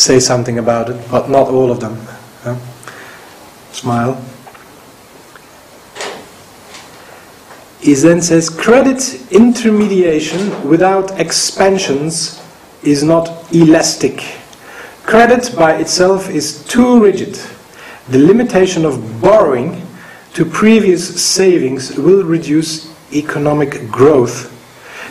say 0.00 0.18
something 0.18 0.58
about 0.58 0.88
it, 0.88 1.10
but 1.10 1.28
not 1.28 1.48
all 1.48 1.70
of 1.70 1.80
them. 1.80 1.96
Huh? 2.42 2.56
Smile. 3.72 4.22
He 7.80 7.94
then 7.94 8.20
says 8.20 8.50
credit 8.50 9.32
intermediation 9.32 10.68
without 10.68 11.18
expansions 11.18 12.42
is 12.82 13.02
not 13.02 13.52
elastic. 13.54 14.22
Credit 15.04 15.54
by 15.56 15.76
itself 15.76 16.28
is 16.28 16.64
too 16.64 17.02
rigid. 17.02 17.38
The 18.08 18.18
limitation 18.18 18.84
of 18.84 19.20
borrowing 19.20 19.86
to 20.34 20.44
previous 20.44 21.22
savings 21.24 21.96
will 21.96 22.22
reduce 22.22 22.92
economic 23.12 23.88
growth. 23.90 24.48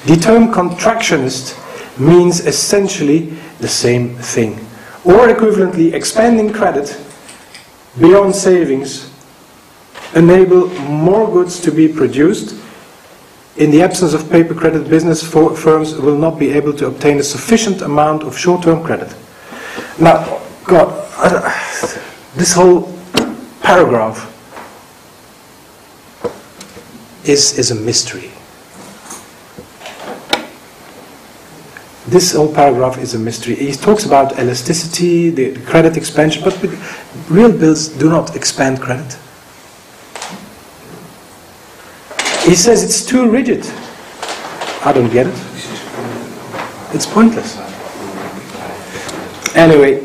The 0.05 0.15
term 0.15 0.53
contractionist 0.53 1.57
means 1.99 2.45
essentially 2.45 3.33
the 3.59 3.67
same 3.67 4.15
thing. 4.15 4.59
Or 5.05 5.27
equivalently, 5.27 5.93
expanding 5.93 6.51
credit 6.51 6.99
beyond 7.99 8.35
savings 8.35 9.09
enable 10.15 10.67
more 10.89 11.31
goods 11.31 11.59
to 11.61 11.71
be 11.71 11.87
produced. 11.87 12.55
In 13.57 13.71
the 13.71 13.81
absence 13.81 14.13
of 14.13 14.29
paper 14.29 14.53
credit, 14.53 14.89
business 14.89 15.21
firms 15.21 15.95
will 15.95 16.17
not 16.17 16.39
be 16.39 16.49
able 16.51 16.73
to 16.73 16.87
obtain 16.87 17.19
a 17.19 17.23
sufficient 17.23 17.81
amount 17.81 18.23
of 18.23 18.37
short-term 18.37 18.83
credit. 18.83 19.13
Now, 19.99 20.41
God, 20.63 20.89
this 22.35 22.53
whole 22.53 22.93
paragraph 23.61 24.25
is, 27.25 27.57
is 27.57 27.71
a 27.71 27.75
mystery. 27.75 28.31
This 32.09 32.33
whole 32.33 32.51
paragraph 32.51 32.97
is 32.97 33.13
a 33.13 33.19
mystery. 33.19 33.53
He 33.53 33.71
talks 33.71 34.03
about 34.03 34.39
elasticity, 34.39 35.29
the 35.29 35.55
credit 35.65 35.95
expansion, 35.95 36.43
but 36.43 36.57
real 37.29 37.51
bills 37.51 37.87
do 37.87 38.09
not 38.09 38.35
expand 38.35 38.81
credit. 38.81 39.13
He 42.47 42.55
says 42.55 42.83
it's 42.83 43.05
too 43.05 43.29
rigid. 43.29 43.63
I 44.83 44.91
don't 44.91 45.11
get 45.11 45.27
it. 45.27 45.35
It's 46.95 47.05
pointless. 47.05 47.57
Anyway, 49.55 50.03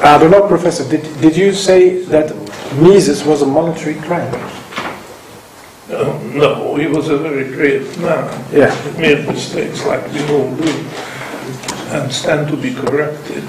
I 0.00 0.16
don't 0.18 0.30
know, 0.30 0.48
Professor, 0.48 0.88
did, 0.88 1.02
did 1.20 1.36
you 1.36 1.52
say 1.52 2.02
that 2.04 2.34
Mises 2.80 3.24
was 3.24 3.42
a 3.42 3.46
monetary 3.46 3.96
crank? 3.96 4.32
Uh, 5.90 6.18
no, 6.34 6.74
he 6.76 6.86
was 6.86 7.08
a 7.08 7.16
very 7.16 7.44
great 7.44 7.98
man. 7.98 8.28
Yeah. 8.52 8.74
He 8.92 9.00
made 9.00 9.26
mistakes 9.26 9.84
like 9.86 10.06
we 10.12 10.20
all 10.28 10.54
do 10.56 10.68
and 11.90 12.12
stand 12.12 12.48
to 12.48 12.56
be 12.56 12.74
corrected. 12.74 13.42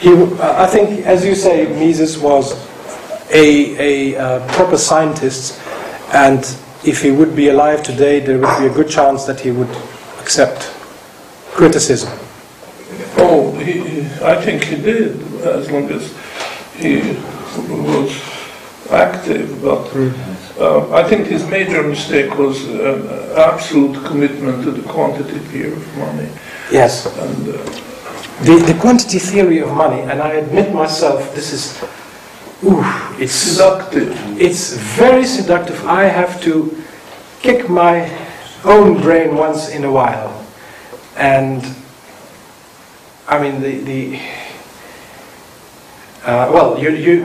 He, 0.00 0.12
I 0.40 0.66
think, 0.66 1.04
as 1.06 1.24
you 1.24 1.34
say, 1.34 1.66
Mises 1.78 2.18
was 2.18 2.54
a, 3.30 4.14
a 4.14 4.16
uh, 4.18 4.48
proper 4.54 4.78
scientist, 4.78 5.60
and 6.14 6.40
if 6.84 7.02
he 7.02 7.10
would 7.10 7.36
be 7.36 7.48
alive 7.48 7.82
today, 7.82 8.20
there 8.20 8.38
would 8.38 8.58
be 8.58 8.66
a 8.66 8.72
good 8.72 8.88
chance 8.88 9.24
that 9.24 9.40
he 9.40 9.50
would 9.50 9.70
accept 10.20 10.62
criticism. 11.52 12.10
Oh, 13.18 13.52
he, 13.58 14.00
I 14.22 14.40
think 14.40 14.64
he 14.64 14.76
did, 14.76 15.20
as 15.42 15.70
long 15.70 15.90
as 15.90 16.14
he 16.76 17.16
was 17.68 18.12
active, 18.90 19.62
but 19.62 19.90
uh, 20.58 20.90
I 20.92 21.02
think 21.08 21.26
his 21.26 21.44
major 21.46 21.82
mistake 21.82 22.36
was 22.38 22.64
an 22.64 23.08
absolute 23.36 24.04
commitment 24.06 24.64
to 24.64 24.70
the 24.70 24.82
quantity 24.88 25.38
theory 25.50 25.72
of 25.72 25.96
money. 25.98 26.28
Yes. 26.72 27.06
And 27.06 27.48
uh, 27.48 27.58
The, 28.44 28.60
the 28.72 28.78
quantity 28.80 29.18
theory 29.18 29.60
of 29.60 29.70
money, 29.72 30.02
and 30.02 30.20
I 30.20 30.34
admit 30.44 30.68
myself, 30.72 31.34
this 31.34 31.52
is, 31.52 31.80
ooh, 32.62 32.84
it's 33.18 33.32
seductive. 33.32 34.12
It's 34.38 34.76
very 34.98 35.24
seductive. 35.24 35.80
I 35.86 36.04
have 36.04 36.40
to 36.42 36.76
kick 37.40 37.70
my 37.70 38.10
own 38.64 39.00
brain 39.00 39.36
once 39.36 39.70
in 39.70 39.84
a 39.84 39.90
while. 39.90 40.44
And 41.16 41.64
I 43.26 43.38
mean, 43.40 43.60
the. 43.62 43.80
the 43.84 44.20
uh, 46.26 46.50
well, 46.52 46.78
you, 46.78 46.90
you. 46.90 47.24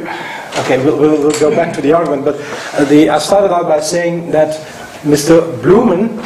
Okay, 0.60 0.84
we'll, 0.84 0.98
we'll, 0.98 1.20
we'll 1.20 1.40
go 1.40 1.50
back 1.50 1.74
to 1.74 1.82
the 1.82 1.92
argument, 1.92 2.24
but 2.24 2.36
uh, 2.74 2.86
the, 2.86 3.10
I 3.10 3.18
started 3.18 3.52
out 3.52 3.64
by 3.64 3.80
saying 3.80 4.32
that 4.32 4.56
Mr. 5.02 5.42
Blumen 5.62 6.22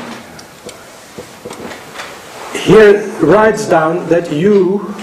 here 2.65 3.07
writes 3.21 3.69
down 3.69 4.07
that 4.09 4.31
you 4.31 4.93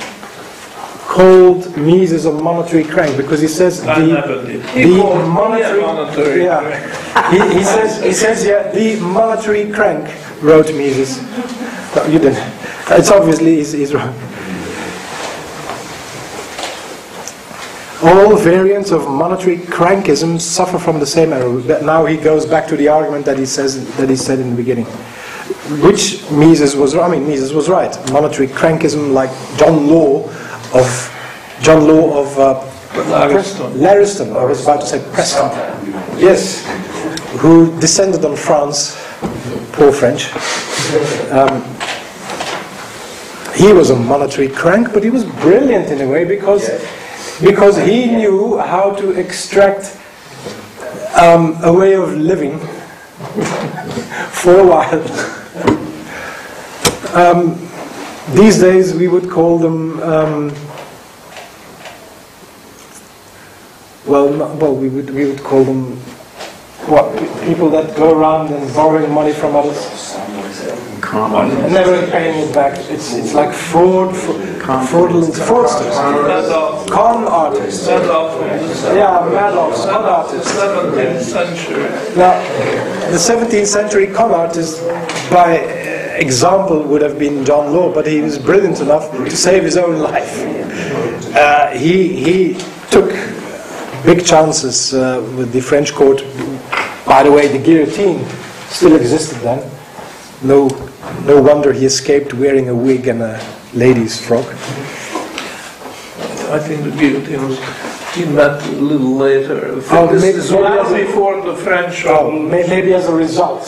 called 1.13 1.77
Mises 1.77 2.25
a 2.27 2.33
monetary 2.33 2.85
crank 2.85 3.17
because 3.17 3.41
he 3.41 3.49
says 3.49 3.87
I 3.87 4.01
the, 4.01 4.07
never 4.15 4.47
did. 4.47 4.65
He 4.71 4.85
the 4.85 5.01
called 5.01 5.19
me 5.19 5.23
a 5.23 5.27
monetary, 5.27 5.81
monetary 5.81 6.45
yeah. 6.45 7.31
He, 7.31 7.59
he 7.59 7.65
says 7.65 8.03
he 8.03 8.13
says 8.13 8.45
yeah 8.45 8.71
the 8.73 8.99
monetary 9.01 9.71
crank 9.71 10.05
wrote 10.43 10.67
Mises. 10.75 11.23
No, 11.95 12.05
you 12.07 12.19
didn't. 12.19 12.43
It's 12.91 13.11
obviously 13.11 13.57
he's, 13.57 13.73
he's 13.73 13.95
wrong. 13.95 14.15
All 18.05 18.37
variants 18.37 18.91
of 18.91 19.09
monetary 19.09 19.59
crankism 19.59 20.41
suffer 20.41 20.77
from 20.77 20.99
the 20.99 21.07
same 21.07 21.33
error. 21.33 21.61
That 21.61 21.85
now 21.85 22.05
he 22.05 22.17
goes 22.17 22.45
back 22.45 22.67
to 22.69 22.77
the 22.77 22.89
argument 22.89 23.25
that 23.27 23.39
he 23.39 23.47
says 23.47 23.97
that 23.97 24.11
he 24.11 24.17
said 24.17 24.41
in 24.41 24.51
the 24.51 24.57
beginning, 24.57 24.87
which 25.85 26.29
Mises 26.31 26.75
was. 26.75 26.97
I 26.97 27.09
mean, 27.09 27.29
Mises 27.29 27.53
was 27.53 27.69
right. 27.69 27.97
Monetary 28.11 28.49
crankism, 28.49 29.13
like 29.13 29.31
John 29.57 29.87
Law 29.87 30.29
of 30.75 30.87
John 31.63 31.87
Law 31.87 32.21
of 32.23 32.39
uh, 32.41 32.61
Lauriston. 32.93 33.73
Lauriston. 33.75 34.37
I 34.37 34.45
was 34.45 34.65
about 34.65 34.81
to 34.81 34.87
say 34.87 34.99
Preston. 35.13 35.51
Yes, 36.19 36.67
who 37.39 37.79
descended 37.79 38.25
on 38.25 38.35
France. 38.35 38.97
Poor 39.73 39.93
French. 39.93 40.35
Um, 41.31 41.63
he 43.55 43.73
was 43.73 43.91
a 43.91 43.97
monetary 43.97 44.49
crank, 44.49 44.93
but 44.93 45.05
he 45.05 45.11
was 45.11 45.25
brilliant 45.25 45.91
in 45.91 46.01
a 46.01 46.09
way 46.09 46.25
because 46.25 46.69
because 47.43 47.77
he 47.77 48.07
knew 48.07 48.59
how 48.59 48.93
to 48.95 49.11
extract 49.19 49.99
um, 51.21 51.57
a 51.63 51.73
way 51.73 51.95
of 51.95 52.17
living 52.17 52.59
for 54.31 54.61
a 54.61 54.67
while. 54.67 55.03
um, 57.15 57.59
these 58.35 58.59
days 58.61 58.95
we 58.95 59.09
would 59.09 59.29
call 59.29 59.59
them. 59.59 60.01
Um, 60.03 60.55
well, 64.07 64.33
no- 64.33 64.55
well, 64.55 64.75
we 64.75 64.89
would 64.89 65.11
we 65.11 65.27
would 65.27 65.43
call 65.43 65.65
them 65.65 65.97
what 66.87 67.07
people 67.45 67.69
that 67.71 67.97
go 67.97 68.19
around 68.19 68.53
and 68.53 68.75
borrowing 68.75 69.11
money 69.13 69.33
from 69.33 69.55
others 69.55 70.17
never 71.73 72.07
paying 72.11 72.49
it 72.49 72.55
back. 72.55 72.79
It's 72.91 73.15
it's 73.15 73.35
like 73.35 73.53
fraud, 73.53 74.17
fra- 74.17 74.35
fraudulent 74.63 75.35
fraudsters, 75.35 75.95
con 76.89 77.25
artists. 77.25 77.87
Madoff 77.89 78.39
from 78.39 78.69
the 78.69 78.75
se- 78.75 78.97
Yeah, 78.97 79.19
Madoffs, 79.31 79.85
con 79.91 80.05
artists. 80.05 80.53
17th 80.53 81.23
century. 81.23 81.83
Now, 82.17 82.41
the 83.11 83.19
17th 83.19 83.67
century 83.67 84.07
con 84.07 84.31
artist, 84.33 84.81
by 85.31 85.55
example, 86.17 86.83
would 86.85 87.03
have 87.03 87.19
been 87.19 87.45
John 87.45 87.73
Law, 87.73 87.93
but 87.93 88.07
he 88.07 88.21
was 88.21 88.39
brilliant 88.39 88.81
enough 88.81 89.11
to 89.11 89.31
save 89.37 89.65
his 89.65 89.77
own 89.77 89.99
life. 90.11 90.33
Uh, 91.35 91.71
he, 91.71 92.23
he 92.23 92.55
took 92.91 93.11
big 94.05 94.25
chances 94.25 94.95
uh, 94.95 95.21
with 95.37 95.53
the 95.53 95.61
French 95.61 95.93
court. 95.93 96.23
By 97.07 97.23
the 97.25 97.33
way, 97.33 97.49
the 97.49 97.59
guillotine 97.59 98.25
still 98.69 98.95
existed 98.95 99.39
then. 99.41 99.69
No, 100.43 100.69
no 101.25 101.41
wonder 101.43 101.73
he 101.73 101.85
escaped 101.87 102.35
wearing 102.35 102.69
a 102.69 102.75
wig 102.75 103.07
and 103.09 103.23
a 103.23 103.39
lady's 103.75 104.25
frock. 104.25 104.47
I 106.53 106.59
think 106.59 106.85
the 106.85 106.91
guillotine 106.91 107.49
was 107.49 107.59
invented 108.17 108.75
a 108.75 108.81
little 108.83 109.15
later. 109.17 109.81
Oh, 109.91 110.07
this 110.13 110.23
maybe- 110.23 110.39
is 110.39 110.53
well 110.53 110.95
a- 110.95 111.07
before 111.07 111.41
the 111.43 111.57
French 111.57 112.05
Oh, 112.07 112.31
may- 112.31 112.67
maybe 112.69 112.93
as 112.95 113.09
a 113.09 113.15
result. 113.15 113.63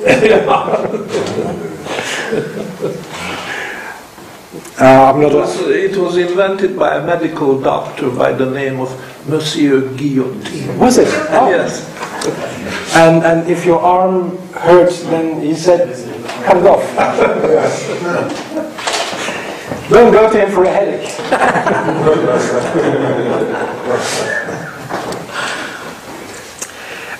Uh. 4.78 5.12
It 5.20 5.34
was, 5.34 5.60
it 5.68 5.96
was 5.96 6.16
invented 6.16 6.78
by 6.78 6.94
a 6.96 7.04
medical 7.04 7.60
doctor 7.60 8.08
by 8.10 8.32
the 8.32 8.46
name 8.50 8.80
of 8.80 8.88
Monsieur 9.28 9.82
Guillotine. 9.94 10.78
Was 10.78 10.96
it? 10.96 11.08
Oh. 11.30 11.50
Yes. 11.50 11.84
And, 12.96 13.22
and 13.24 13.50
if 13.50 13.64
your 13.66 13.80
arm 13.80 14.38
hurts, 14.52 15.02
then 15.04 15.40
he 15.42 15.54
said, 15.54 15.88
cut 16.44 16.56
it 16.56 16.66
off. 16.66 16.82
Don't 19.90 20.12
go 20.12 20.30
to 20.30 20.38
him 20.40 20.50
for 20.52 20.64
a 20.64 20.70
headache. 20.70 21.10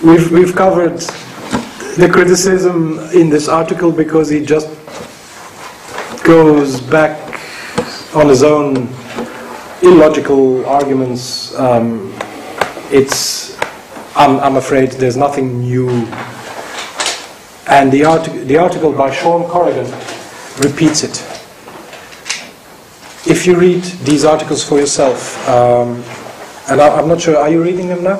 we've, 0.05 0.31
we've 0.31 0.55
covered 0.55 0.99
the 1.97 2.09
criticism 2.11 3.01
in 3.13 3.29
this 3.29 3.49
article 3.49 3.91
because 3.91 4.29
he 4.29 4.45
just 4.45 4.69
goes 6.23 6.81
back 6.81 7.19
on 8.15 8.29
his 8.29 8.45
own 8.45 8.89
illogical 9.83 10.65
arguments. 10.67 11.55
Um, 11.59 12.15
it's 12.93 13.59
I'm, 14.17 14.39
I'm 14.41 14.57
afraid 14.57 14.93
there's 14.93 15.17
nothing 15.17 15.61
new. 15.61 15.89
And 17.69 17.91
the, 17.91 18.05
artic- 18.05 18.47
the 18.47 18.59
article 18.59 18.93
by 18.93 19.11
Sean 19.11 19.49
Corrigan 19.49 19.91
repeats 20.59 21.05
it. 21.05 21.30
If 23.31 23.47
you 23.47 23.57
read 23.57 23.85
these 24.03 24.25
articles 24.25 24.65
for 24.69 24.81
yourself, 24.81 25.49
um, 25.49 26.03
and 26.69 26.81
I, 26.81 26.89
I'm 26.99 27.07
not 27.07 27.21
sure, 27.21 27.37
are 27.37 27.49
you 27.49 27.63
reading 27.63 27.87
them 27.87 28.03
now? 28.03 28.19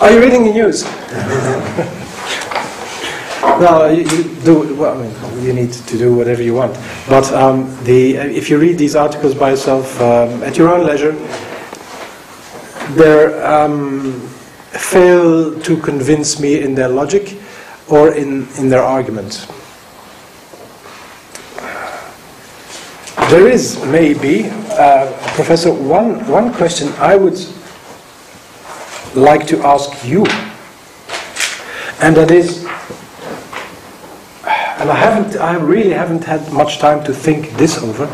Are 0.00 0.12
you 0.12 0.20
reading 0.20 0.44
the 0.44 0.52
news? 0.52 0.84
no, 3.60 3.90
you, 3.90 4.02
you 4.04 4.22
do. 4.44 4.76
Well, 4.76 4.96
I 4.96 5.02
mean, 5.02 5.44
you 5.44 5.52
need 5.52 5.72
to 5.72 5.98
do 5.98 6.14
whatever 6.14 6.44
you 6.44 6.54
want. 6.54 6.78
But 7.08 7.32
um, 7.32 7.76
the, 7.82 8.14
if 8.14 8.48
you 8.48 8.56
read 8.56 8.78
these 8.78 8.94
articles 8.94 9.34
by 9.34 9.50
yourself 9.50 10.00
um, 10.00 10.44
at 10.44 10.56
your 10.56 10.72
own 10.72 10.86
leisure, 10.86 11.12
they 12.94 13.42
um, 13.42 14.20
fail 14.70 15.58
to 15.60 15.76
convince 15.80 16.38
me 16.38 16.62
in 16.62 16.76
their 16.76 16.88
logic 16.88 17.36
or 17.88 18.14
in, 18.14 18.46
in 18.58 18.68
their 18.68 18.84
argument. 18.84 19.48
There 23.34 23.48
is 23.48 23.82
maybe, 23.86 24.48
uh, 24.78 25.10
Professor, 25.34 25.74
one, 25.74 26.24
one 26.28 26.54
question 26.54 26.92
I 26.98 27.16
would 27.16 27.36
like 29.16 29.44
to 29.48 29.58
ask 29.66 30.04
you, 30.04 30.24
and 32.00 32.16
that 32.16 32.30
is, 32.30 32.62
and 34.44 34.88
I 34.88 34.94
haven't, 34.94 35.36
I 35.40 35.56
really 35.56 35.90
haven't 35.90 36.22
had 36.22 36.52
much 36.52 36.78
time 36.78 37.02
to 37.06 37.12
think 37.12 37.50
this 37.56 37.82
over, 37.82 38.06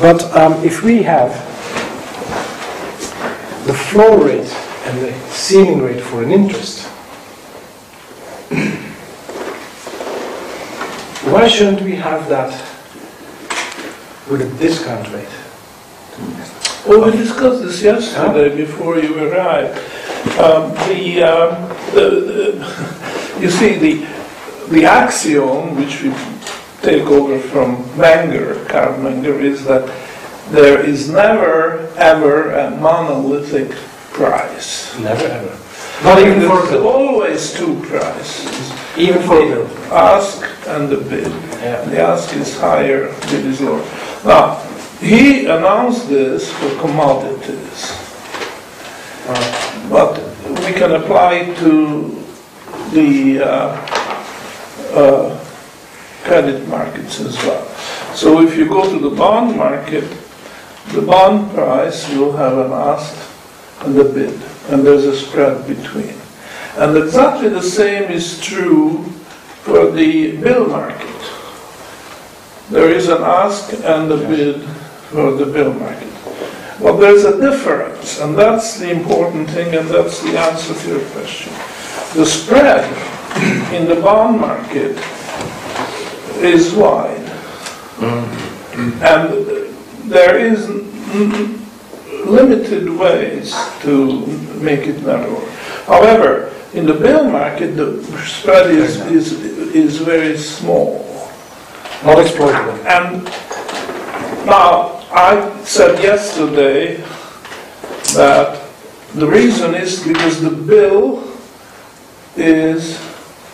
but 0.00 0.24
um, 0.34 0.54
if 0.64 0.82
we 0.82 1.02
have 1.02 1.30
the 3.66 3.74
floor 3.74 4.24
rate 4.24 4.50
and 4.86 4.98
the 5.02 5.12
ceiling 5.28 5.82
rate 5.82 6.00
for 6.00 6.22
an 6.22 6.32
interest, 6.32 6.86
why 11.30 11.48
shouldn't 11.48 11.82
we 11.82 11.96
have 11.96 12.30
that 12.30 12.63
with 14.30 14.40
a 14.40 14.58
discount 14.58 15.12
rate? 15.12 15.28
Well, 16.86 17.10
we 17.10 17.16
discussed 17.16 17.62
this 17.62 17.82
yesterday 17.82 18.54
before 18.56 18.98
you 18.98 19.18
arrived. 19.18 19.78
Um, 20.38 20.72
the, 20.88 21.22
um, 21.22 21.68
the, 21.94 22.10
the, 22.20 23.38
you 23.40 23.50
see, 23.50 23.76
the, 23.76 24.06
the 24.68 24.84
axiom 24.84 25.76
which 25.76 26.02
we 26.02 26.12
take 26.82 27.06
over 27.06 27.38
from 27.38 27.84
Menger, 27.96 28.68
Carl 28.68 28.98
Menger, 28.98 29.40
is 29.40 29.64
that 29.64 29.86
there 30.50 30.84
is 30.84 31.08
never 31.08 31.90
ever 31.96 32.50
a 32.52 32.70
monolithic 32.70 33.70
price. 34.12 34.96
Never 34.98 35.24
ever. 35.24 35.63
Not 36.02 36.18
even 36.18 36.40
for 36.42 36.58
There's 36.58 36.70
bill. 36.70 36.88
always 36.88 37.54
two 37.54 37.80
prices. 37.82 38.72
Even 38.98 39.22
for 39.22 39.36
the. 39.46 39.64
Ask 39.92 40.42
and 40.66 40.88
the 40.88 40.96
bid. 40.98 41.28
Yeah. 41.62 41.84
The 41.84 42.00
ask 42.00 42.34
is 42.36 42.58
higher, 42.58 43.08
bid 43.30 43.46
is 43.46 43.60
lower. 43.60 43.84
Now, 44.24 44.56
he 45.00 45.46
announced 45.46 46.08
this 46.08 46.50
for 46.52 46.68
commodities. 46.80 48.00
But 49.90 50.18
we 50.64 50.72
can 50.72 50.92
apply 50.92 51.34
it 51.34 51.56
to 51.58 52.22
the 52.92 53.40
uh, 53.40 53.76
uh, 54.92 55.44
credit 56.24 56.66
markets 56.68 57.20
as 57.20 57.36
well. 57.44 57.64
So 58.14 58.42
if 58.42 58.56
you 58.56 58.66
go 58.68 58.88
to 58.88 58.98
the 58.98 59.14
bond 59.14 59.56
market, 59.56 60.04
the 60.92 61.02
bond 61.02 61.52
price 61.52 62.08
will 62.10 62.32
have 62.36 62.58
an 62.58 62.72
ask 62.72 63.14
and 63.84 63.98
a 63.98 64.04
bid, 64.04 64.38
and 64.68 64.84
there's 64.84 65.04
a 65.04 65.16
spread 65.16 65.66
between. 65.66 66.14
And 66.76 66.96
exactly 66.96 67.48
the 67.48 67.62
same 67.62 68.10
is 68.10 68.40
true 68.40 69.04
for 69.62 69.90
the 69.90 70.36
bill 70.38 70.66
market. 70.68 71.08
There 72.70 72.90
is 72.90 73.08
an 73.08 73.22
ask 73.22 73.72
and 73.72 74.10
a 74.10 74.16
bid 74.16 74.62
for 75.10 75.32
the 75.32 75.46
bill 75.46 75.72
market. 75.74 76.10
Well, 76.80 76.96
there's 76.96 77.24
a 77.24 77.40
difference, 77.40 78.20
and 78.20 78.36
that's 78.36 78.78
the 78.78 78.90
important 78.90 79.48
thing, 79.50 79.74
and 79.74 79.88
that's 79.88 80.20
the 80.22 80.36
answer 80.38 80.74
to 80.74 80.88
your 80.88 81.08
question. 81.10 81.52
The 82.14 82.26
spread 82.26 82.84
in 83.72 83.88
the 83.88 84.00
bond 84.00 84.40
market 84.40 84.96
is 86.42 86.74
wide. 86.74 87.24
Mm. 87.98 89.00
And 89.02 90.10
there 90.10 90.36
is 90.36 90.68
limited 92.26 92.88
ways 92.88 93.54
to 93.80 94.26
make 94.60 94.86
it 94.86 95.02
narrower. 95.02 95.48
However, 95.86 96.52
in 96.72 96.86
the 96.86 96.94
bill 96.94 97.30
market, 97.30 97.76
the 97.76 98.02
spread 98.24 98.70
is, 98.70 98.98
is, 99.06 99.32
is 99.74 99.98
very 99.98 100.36
small. 100.36 101.04
Not 102.04 102.18
exploitable. 102.18 102.74
And 102.86 103.24
now, 104.46 105.00
I 105.10 105.62
said 105.64 106.02
yesterday 106.02 106.96
that 108.14 108.60
the 109.14 109.26
reason 109.26 109.74
is 109.74 110.04
because 110.06 110.40
the 110.40 110.50
bill 110.50 111.22
is 112.36 113.00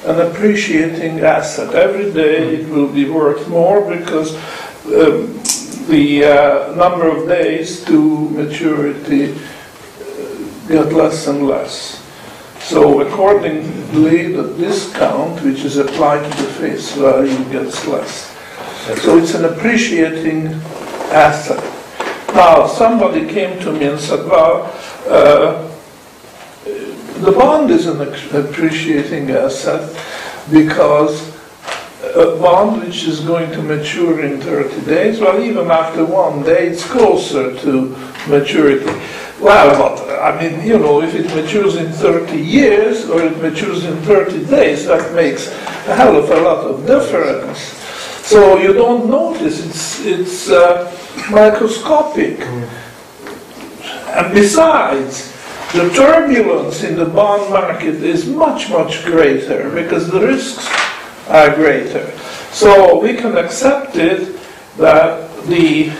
an 0.04 0.20
appreciating 0.20 1.20
asset. 1.20 1.74
Every 1.74 2.10
day 2.12 2.56
it 2.56 2.68
will 2.70 2.88
be 2.88 3.08
worth 3.08 3.46
more 3.48 3.82
because 3.94 4.34
um, 4.86 5.38
the 5.90 6.24
uh, 6.24 6.74
number 6.76 7.08
of 7.08 7.28
days 7.28 7.84
to 7.84 8.30
maturity 8.30 9.32
uh, 9.32 9.38
get 10.68 10.92
less 10.92 11.26
and 11.26 11.46
less. 11.46 12.00
So 12.60 13.00
accordingly, 13.00 14.32
the 14.32 14.54
discount 14.56 15.42
which 15.42 15.64
is 15.64 15.76
applied 15.76 16.22
to 16.30 16.42
the 16.42 16.48
face 16.52 16.94
value 16.94 17.44
gets 17.50 17.86
less. 17.86 18.36
So 19.02 19.18
it's 19.18 19.34
an 19.34 19.44
appreciating 19.44 20.46
asset. 21.10 21.62
Now, 22.34 22.66
somebody 22.66 23.26
came 23.26 23.58
to 23.60 23.72
me 23.72 23.86
and 23.86 23.98
said, 23.98 24.24
well, 24.26 24.72
uh, 25.08 25.66
the 27.20 27.32
bond 27.32 27.70
is 27.70 27.86
an 27.86 28.00
appreciating 28.00 29.30
asset 29.30 29.90
because 30.50 31.29
a 32.14 32.36
bond 32.38 32.82
which 32.82 33.04
is 33.04 33.20
going 33.20 33.50
to 33.52 33.62
mature 33.62 34.24
in 34.24 34.40
30 34.40 34.84
days, 34.86 35.20
well, 35.20 35.42
even 35.42 35.70
after 35.70 36.04
one 36.04 36.42
day, 36.42 36.68
it's 36.68 36.84
closer 36.84 37.56
to 37.60 37.96
maturity. 38.28 38.90
Well, 39.40 39.76
but, 39.78 40.20
I 40.20 40.38
mean, 40.40 40.66
you 40.66 40.78
know, 40.78 41.02
if 41.02 41.14
it 41.14 41.26
matures 41.34 41.76
in 41.76 41.90
30 41.92 42.36
years 42.36 43.08
or 43.08 43.22
it 43.22 43.40
matures 43.40 43.84
in 43.84 43.96
30 44.02 44.46
days, 44.46 44.86
that 44.86 45.14
makes 45.14 45.48
a 45.48 45.94
hell 45.94 46.16
of 46.16 46.30
a 46.30 46.40
lot 46.40 46.58
of 46.58 46.86
difference. 46.86 47.58
So 48.26 48.58
you 48.58 48.72
don't 48.72 49.08
notice, 49.08 49.64
it's, 49.64 50.04
it's 50.04 50.50
uh, 50.50 50.94
microscopic. 51.30 52.40
And 52.40 54.34
besides, 54.34 55.32
the 55.72 55.88
turbulence 55.90 56.82
in 56.82 56.96
the 56.96 57.06
bond 57.06 57.50
market 57.50 58.02
is 58.02 58.26
much, 58.26 58.68
much 58.70 59.04
greater 59.04 59.70
because 59.70 60.10
the 60.10 60.20
risks 60.20 60.68
are 61.30 61.54
greater. 61.54 62.10
So 62.50 62.98
we 63.00 63.14
can 63.14 63.38
accept 63.38 63.96
it 63.96 64.38
that 64.76 65.30
the 65.46 65.92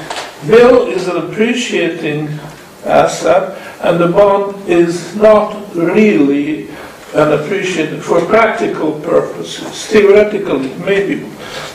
bill 0.46 0.88
is 0.88 1.06
an 1.08 1.16
appreciating 1.16 2.28
asset 2.84 3.56
and 3.82 4.00
the 4.00 4.08
bond 4.08 4.68
is 4.68 5.14
not 5.16 5.74
really 5.74 6.68
an 7.14 7.32
appreciating 7.32 8.00
for 8.00 8.24
practical 8.26 9.00
purposes. 9.00 9.86
Theoretically, 9.86 10.74
maybe, 10.84 11.20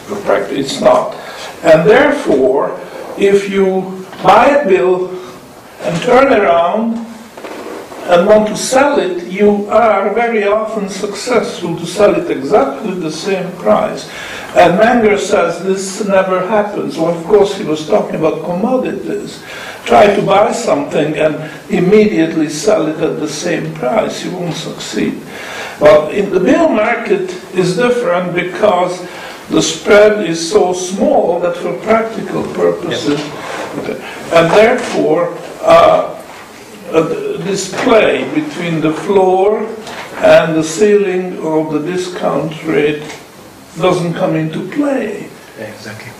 for 0.08 0.16
practice, 0.22 0.58
it's 0.58 0.82
not. 0.82 1.16
And 1.64 1.88
therefore, 1.88 2.80
if 3.18 3.50
you 3.50 4.06
buy 4.24 4.48
a 4.48 4.68
bill 4.68 5.10
and 5.82 6.02
turn 6.04 6.34
around 6.34 7.05
and 8.06 8.28
want 8.28 8.48
to 8.48 8.56
sell 8.56 9.00
it, 9.00 9.26
you 9.32 9.68
are 9.68 10.14
very 10.14 10.46
often 10.46 10.90
successful 10.90 11.76
to 11.76 11.86
sell 11.86 12.14
it 12.14 12.30
exactly 12.30 12.94
the 12.94 13.12
same 13.12 13.52
price. 13.54 14.08
And 14.56 14.80
Menger 14.80 15.18
says 15.18 15.64
this 15.64 16.08
never 16.08 16.48
happens. 16.48 16.98
Well, 16.98 17.18
of 17.18 17.26
course, 17.26 17.58
he 17.58 17.64
was 17.64 17.88
talking 17.88 18.16
about 18.16 18.46
commodities. 18.46 19.44
Try 19.86 20.16
to 20.16 20.22
buy 20.22 20.52
something 20.52 21.16
and 21.16 21.52
immediately 21.70 22.48
sell 22.48 22.88
it 22.88 23.02
at 23.02 23.20
the 23.20 23.28
same 23.28 23.74
price, 23.74 24.24
you 24.24 24.32
won't 24.32 24.56
succeed. 24.56 25.22
But 25.80 26.14
in 26.14 26.30
the 26.32 26.40
bill 26.40 26.70
market 26.70 27.32
is 27.54 27.76
different 27.76 28.34
because 28.34 29.06
the 29.50 29.62
spread 29.62 30.28
is 30.28 30.52
so 30.52 30.74
small 30.74 31.40
that 31.40 31.58
for 31.58 31.78
practical 31.82 32.44
purposes, 32.54 33.20
and 34.32 34.52
therefore, 34.52 35.38
uh, 35.62 36.15
a 36.92 37.38
display 37.44 38.24
between 38.34 38.82
the 38.82 38.94
floor 38.94 39.66
and 40.18 40.56
the 40.56 40.64
ceiling 40.64 41.38
of 41.40 41.74
the 41.74 41.80
discount 41.80 42.64
rate 42.66 43.04
doesn't 43.78 44.14
come 44.14 44.36
into 44.36 44.70
play. 44.70 45.30
Exactly. 45.58 46.12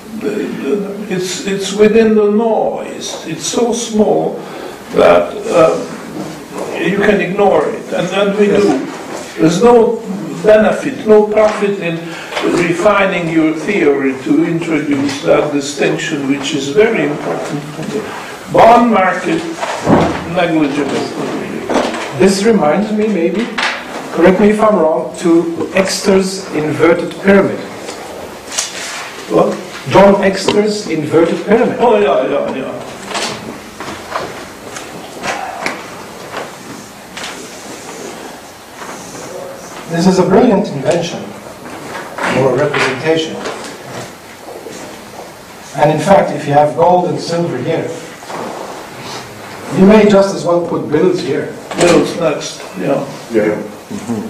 It's, 1.14 1.46
it's 1.46 1.74
within 1.74 2.16
the 2.16 2.32
noise. 2.32 3.26
It's 3.28 3.46
so 3.46 3.74
small 3.74 4.34
that 4.94 5.36
um, 5.52 5.96
you 6.82 6.98
can 6.98 7.22
ignore 7.22 7.68
it, 7.68 7.94
and 7.94 8.08
and 8.16 8.38
we 8.38 8.48
do. 8.48 8.86
There's 9.38 9.62
no 9.62 10.00
benefit, 10.44 11.06
no 11.08 11.28
profit 11.28 11.80
in 11.80 11.98
refining 12.68 13.30
your 13.30 13.54
theory 13.54 14.14
to 14.24 14.46
introduce 14.46 15.22
that 15.24 15.52
distinction, 15.52 16.30
which 16.30 16.54
is 16.54 16.70
very 16.70 17.04
important 17.10 17.62
the 17.90 18.04
bond 18.54 18.92
market, 18.92 19.42
negligible. 20.34 20.94
This 22.18 22.44
reminds 22.44 22.92
me, 22.92 23.08
maybe, 23.08 23.46
correct 24.14 24.40
me 24.40 24.50
if 24.50 24.62
I'm 24.62 24.78
wrong, 24.78 25.16
to 25.18 25.70
Exter's 25.74 26.48
inverted 26.54 27.12
pyramid. 27.22 27.60
What? 29.30 29.58
John 29.90 30.24
Exter's 30.24 30.88
inverted 30.88 31.46
pyramid. 31.46 31.78
Oh, 31.80 32.00
yeah, 32.00 32.28
yeah, 32.28 32.56
yeah. 32.56 32.92
This 39.90 40.08
is 40.08 40.20
a 40.20 40.28
brilliant 40.28 40.68
invention 40.70 41.24
or 42.40 42.58
representation. 42.58 43.36
And 45.78 45.92
in 45.92 46.00
fact, 46.00 46.32
if 46.32 46.48
you 46.48 46.54
have 46.54 46.76
gold 46.76 47.10
and 47.10 47.20
silver 47.20 47.58
here, 47.58 47.88
you 49.78 49.86
may 49.86 50.08
just 50.08 50.36
as 50.36 50.44
well 50.46 50.66
put 50.68 50.90
bills 50.90 51.20
here. 51.22 51.48
Bills 51.78 52.16
next, 52.20 52.62
yeah. 52.80 53.04
Yeah. 53.32 53.62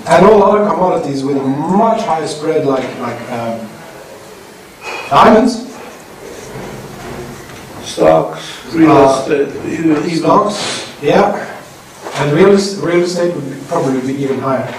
And 0.07 0.25
all 0.25 0.43
other 0.43 0.67
commodities 0.69 1.23
with 1.23 1.37
a 1.37 1.43
much 1.43 2.01
higher 2.01 2.27
spread 2.27 2.65
like, 2.65 2.83
like 2.99 3.21
um, 3.31 3.67
diamonds, 5.09 5.61
Stocks, 7.83 8.73
real 8.73 8.91
Uh, 8.91 9.19
estate, 9.21 9.55
even 9.71 9.91
even- 10.05 10.17
stocks, 10.17 10.91
yeah, 11.01 11.45
and 12.15 12.31
real, 12.33 12.49
real 12.81 13.03
estate 13.03 13.33
would 13.35 13.45
be, 13.49 13.55
probably 13.67 14.01
be 14.01 14.21
even 14.23 14.39
higher. 14.39 14.73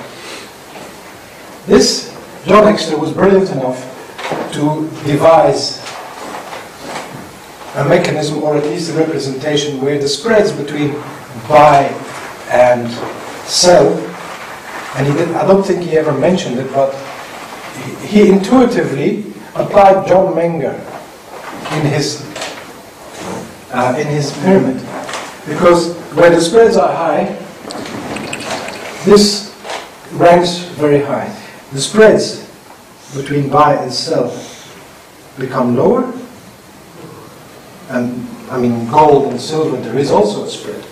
This, 1.66 2.12
John 2.46 2.66
Exter 2.66 2.98
was 2.98 3.12
brilliant 3.12 3.50
enough 3.50 3.78
to 4.54 4.90
devise 5.06 5.78
a 7.76 7.84
mechanism 7.84 8.42
or 8.42 8.56
at 8.56 8.64
least 8.64 8.90
a 8.90 8.94
representation 8.94 9.80
where 9.80 9.98
the 9.98 10.08
spreads 10.08 10.50
between 10.52 10.92
buy 11.48 11.84
and 12.50 12.90
sell, 13.46 13.92
and 14.96 15.06
he 15.06 15.12
did, 15.12 15.34
I 15.34 15.46
don't 15.46 15.62
think 15.62 15.82
he 15.82 15.96
ever 15.98 16.12
mentioned 16.12 16.58
it, 16.58 16.72
but 16.72 16.94
he- 18.00 18.30
intuitively 18.30 19.24
applied 19.54 20.06
John 20.06 20.34
Menger 20.34 20.74
in 21.76 21.86
his 21.86 22.24
uh, 23.72 23.94
in 23.98 24.06
his 24.06 24.32
pyramid. 24.38 24.76
Because 25.46 25.94
where 26.14 26.30
the 26.30 26.40
spreads 26.40 26.76
are 26.76 26.92
high, 26.92 27.24
this 29.04 29.54
ranks 30.12 30.58
very 30.80 31.00
high. 31.02 31.28
The 31.72 31.80
spreads 31.80 32.48
between 33.14 33.50
buy 33.50 33.74
and 33.74 33.92
sell 33.92 34.32
become 35.38 35.76
lower. 35.76 36.10
And 37.88 38.26
I 38.50 38.58
mean, 38.58 38.88
gold 38.90 39.30
and 39.32 39.40
silver, 39.40 39.76
there 39.76 39.98
is 39.98 40.10
also 40.10 40.44
a 40.44 40.48
spread. 40.48 40.84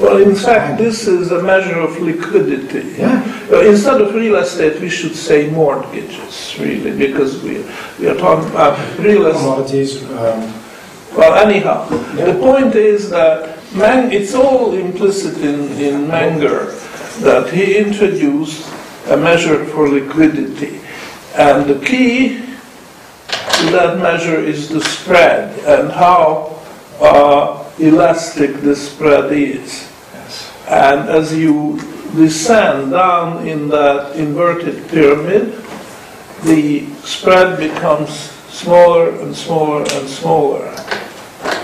Well, 0.00 0.18
in 0.18 0.34
fact, 0.34 0.78
this 0.78 1.06
is 1.06 1.32
a 1.32 1.42
measure 1.42 1.78
of 1.78 1.98
liquidity. 2.00 2.96
Yeah. 2.98 3.48
Uh, 3.50 3.60
Instead 3.60 4.00
of 4.00 4.14
real 4.14 4.36
estate, 4.36 4.80
we 4.80 4.90
should 4.90 5.14
say 5.14 5.50
mortgages, 5.50 6.56
really, 6.58 6.96
because 6.96 7.42
we, 7.42 7.64
we 7.98 8.08
are 8.08 8.16
talking 8.16 8.50
about 8.50 8.78
real 8.98 9.26
estate. 9.26 9.40
Commodities, 9.40 10.04
um, 10.10 10.54
Well, 11.16 11.34
anyhow, 11.34 11.88
the 12.14 12.36
point 12.38 12.74
is 12.74 13.08
that 13.10 13.58
it's 13.74 14.34
all 14.34 14.74
implicit 14.74 15.38
in, 15.38 15.70
in 15.80 16.06
Menger, 16.08 16.72
that 17.20 17.50
he 17.52 17.78
introduced 17.78 18.68
a 19.08 19.16
measure 19.16 19.64
for 19.64 19.88
liquidity. 19.88 20.80
And 21.34 21.68
the 21.68 21.84
key 21.86 22.45
that 23.72 23.98
measure 23.98 24.38
is 24.38 24.68
the 24.68 24.80
spread 24.80 25.58
and 25.60 25.90
how 25.90 26.58
uh, 27.00 27.70
elastic 27.78 28.60
the 28.60 28.76
spread 28.76 29.32
is. 29.32 29.88
yes. 30.12 30.52
And 30.68 31.08
as 31.08 31.36
you 31.36 31.78
descend 32.14 32.92
down 32.92 33.46
in 33.46 33.68
that 33.68 34.16
inverted 34.16 34.88
pyramid, 34.88 35.62
the 36.44 36.86
spread 37.02 37.58
becomes 37.58 38.10
smaller 38.48 39.10
and 39.20 39.34
smaller 39.34 39.82
and 39.82 40.08
smaller. 40.08 40.66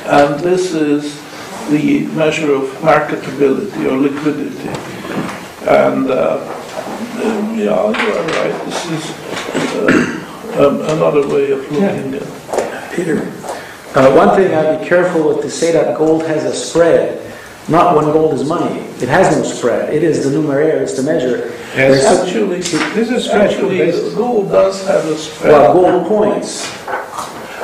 And 0.06 0.40
this 0.40 0.74
is 0.74 1.20
the 1.70 2.06
measure 2.08 2.54
of 2.54 2.68
marketability 2.80 3.84
or 3.90 3.96
liquidity. 3.96 4.68
And, 5.68 6.10
uh, 6.10 6.40
yeah, 7.54 7.56
you 7.56 7.68
are 7.68 8.26
right, 8.26 8.64
this 8.64 8.90
is 8.90 9.10
uh, 9.76 10.21
um, 10.58 10.80
another 10.82 11.26
way 11.28 11.50
of 11.50 11.60
looking 11.70 11.82
at 11.82 11.96
it. 12.14 12.92
Peter, 12.94 13.18
uh, 13.94 14.12
one 14.14 14.36
thing 14.36 14.54
I'd 14.54 14.80
be 14.80 14.86
careful 14.86 15.28
with 15.28 15.42
to 15.42 15.50
say 15.50 15.72
that 15.72 15.96
gold 15.96 16.22
has 16.26 16.44
a 16.44 16.54
spread. 16.54 17.18
Not 17.68 17.94
when 17.94 18.06
gold 18.06 18.34
is 18.34 18.46
money. 18.46 18.80
It 19.00 19.08
has 19.08 19.36
no 19.36 19.44
spread. 19.44 19.94
It 19.94 20.02
is 20.02 20.24
the 20.24 20.36
numeraire, 20.36 20.80
it's 20.80 20.94
the 20.96 21.04
measure. 21.04 21.52
There's 21.76 22.02
some- 22.02 22.26
Actually, 22.26 22.56
This 22.58 23.08
is 23.08 23.28
stretchable 23.28 23.40
actually, 23.50 23.78
basis. 23.78 24.14
gold 24.14 24.50
does 24.50 24.84
have 24.88 25.04
a 25.06 25.16
spread. 25.16 25.52
Well, 25.52 25.72
gold 25.72 26.06
coins. 26.08 26.66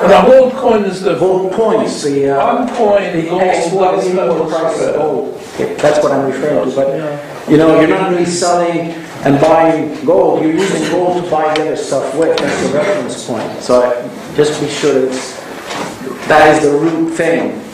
Now, 0.01 0.25
gold 0.29 0.53
coin 0.53 0.85
is 0.85 1.03
the 1.03 1.17
Gold 1.17 1.53
coins, 1.53 2.01
the, 2.05 2.31
uh, 2.31 2.57
One 2.65 2.69
coin, 2.77 3.17
the 3.17 3.29
gold 3.29 3.43
export 3.43 3.97
does 3.97 4.07
have 4.07 4.19
a 4.19 4.31
of 4.31 4.73
spread. 4.73 4.95
gold. 4.95 5.41
Okay, 5.55 5.75
That's 5.75 6.01
what 6.05 6.13
I'm 6.13 6.27
referring 6.27 6.71
to, 6.71 6.77
but, 6.77 7.51
you 7.51 7.57
know, 7.57 7.81
you're 7.81 7.89
not 7.89 8.11
really 8.11 8.25
selling 8.25 8.95
and 9.25 9.41
buying 9.41 10.05
gold, 10.05 10.43
you're 10.43 10.53
using 10.53 10.91
gold 10.91 11.23
to 11.25 11.31
buy 11.31 11.53
the 11.55 11.63
other 11.63 11.77
stuff 11.77 12.15
with, 12.17 12.37
that's 12.39 12.67
the 12.69 12.75
reference 12.79 13.27
point. 13.27 13.63
So 13.63 13.83
just 14.37 14.61
be 14.61 14.69
sure 14.69 14.95
that 14.95 15.05
it's, 15.09 15.37
that 16.29 16.57
is 16.57 16.63
the 16.71 16.77
root 16.79 17.15
thing. 17.15 17.65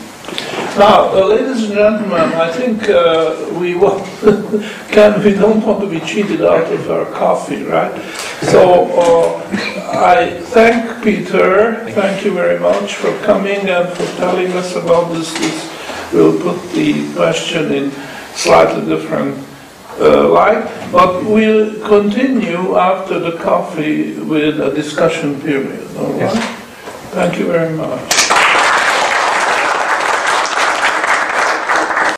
Now, 0.77 1.09
uh, 1.15 1.25
ladies 1.27 1.63
and 1.63 1.73
gentlemen, 1.73 2.33
I 2.33 2.51
think 2.51 2.89
uh, 2.89 3.47
we 3.59 3.75
want, 3.75 4.03
can, 4.91 5.23
we 5.23 5.33
don't 5.33 5.65
want 5.65 5.79
to 5.81 5.87
be 5.87 6.01
cheated 6.01 6.41
out 6.41 6.71
of 6.71 6.91
our 6.91 7.05
coffee, 7.13 7.63
right? 7.63 7.93
So 8.41 8.91
uh, 8.99 9.47
I 9.93 10.41
thank 10.45 11.01
Peter, 11.03 11.85
thank 11.91 12.25
you 12.25 12.33
very 12.33 12.59
much 12.59 12.95
for 12.95 13.17
coming 13.19 13.69
and 13.69 13.87
for 13.89 14.05
telling 14.17 14.51
us 14.53 14.75
about 14.75 15.13
this. 15.13 15.31
This- 15.33 15.71
We'll 16.13 16.39
put 16.39 16.71
the 16.71 17.11
question 17.13 17.73
in 17.73 17.91
slightly 18.35 18.85
different 18.85 19.35
uh, 19.99 20.27
light, 20.29 20.65
but 20.91 21.23
we'll 21.23 21.73
continue 21.87 22.77
after 22.77 23.19
the 23.19 23.37
coffee 23.37 24.19
with 24.19 24.59
a 24.59 24.73
discussion 24.73 25.39
period, 25.41 25.85
all 25.97 26.11
right? 26.13 26.33
Thank 27.11 27.39
you 27.39 27.47
very 27.47 27.75
much. 27.77 28.24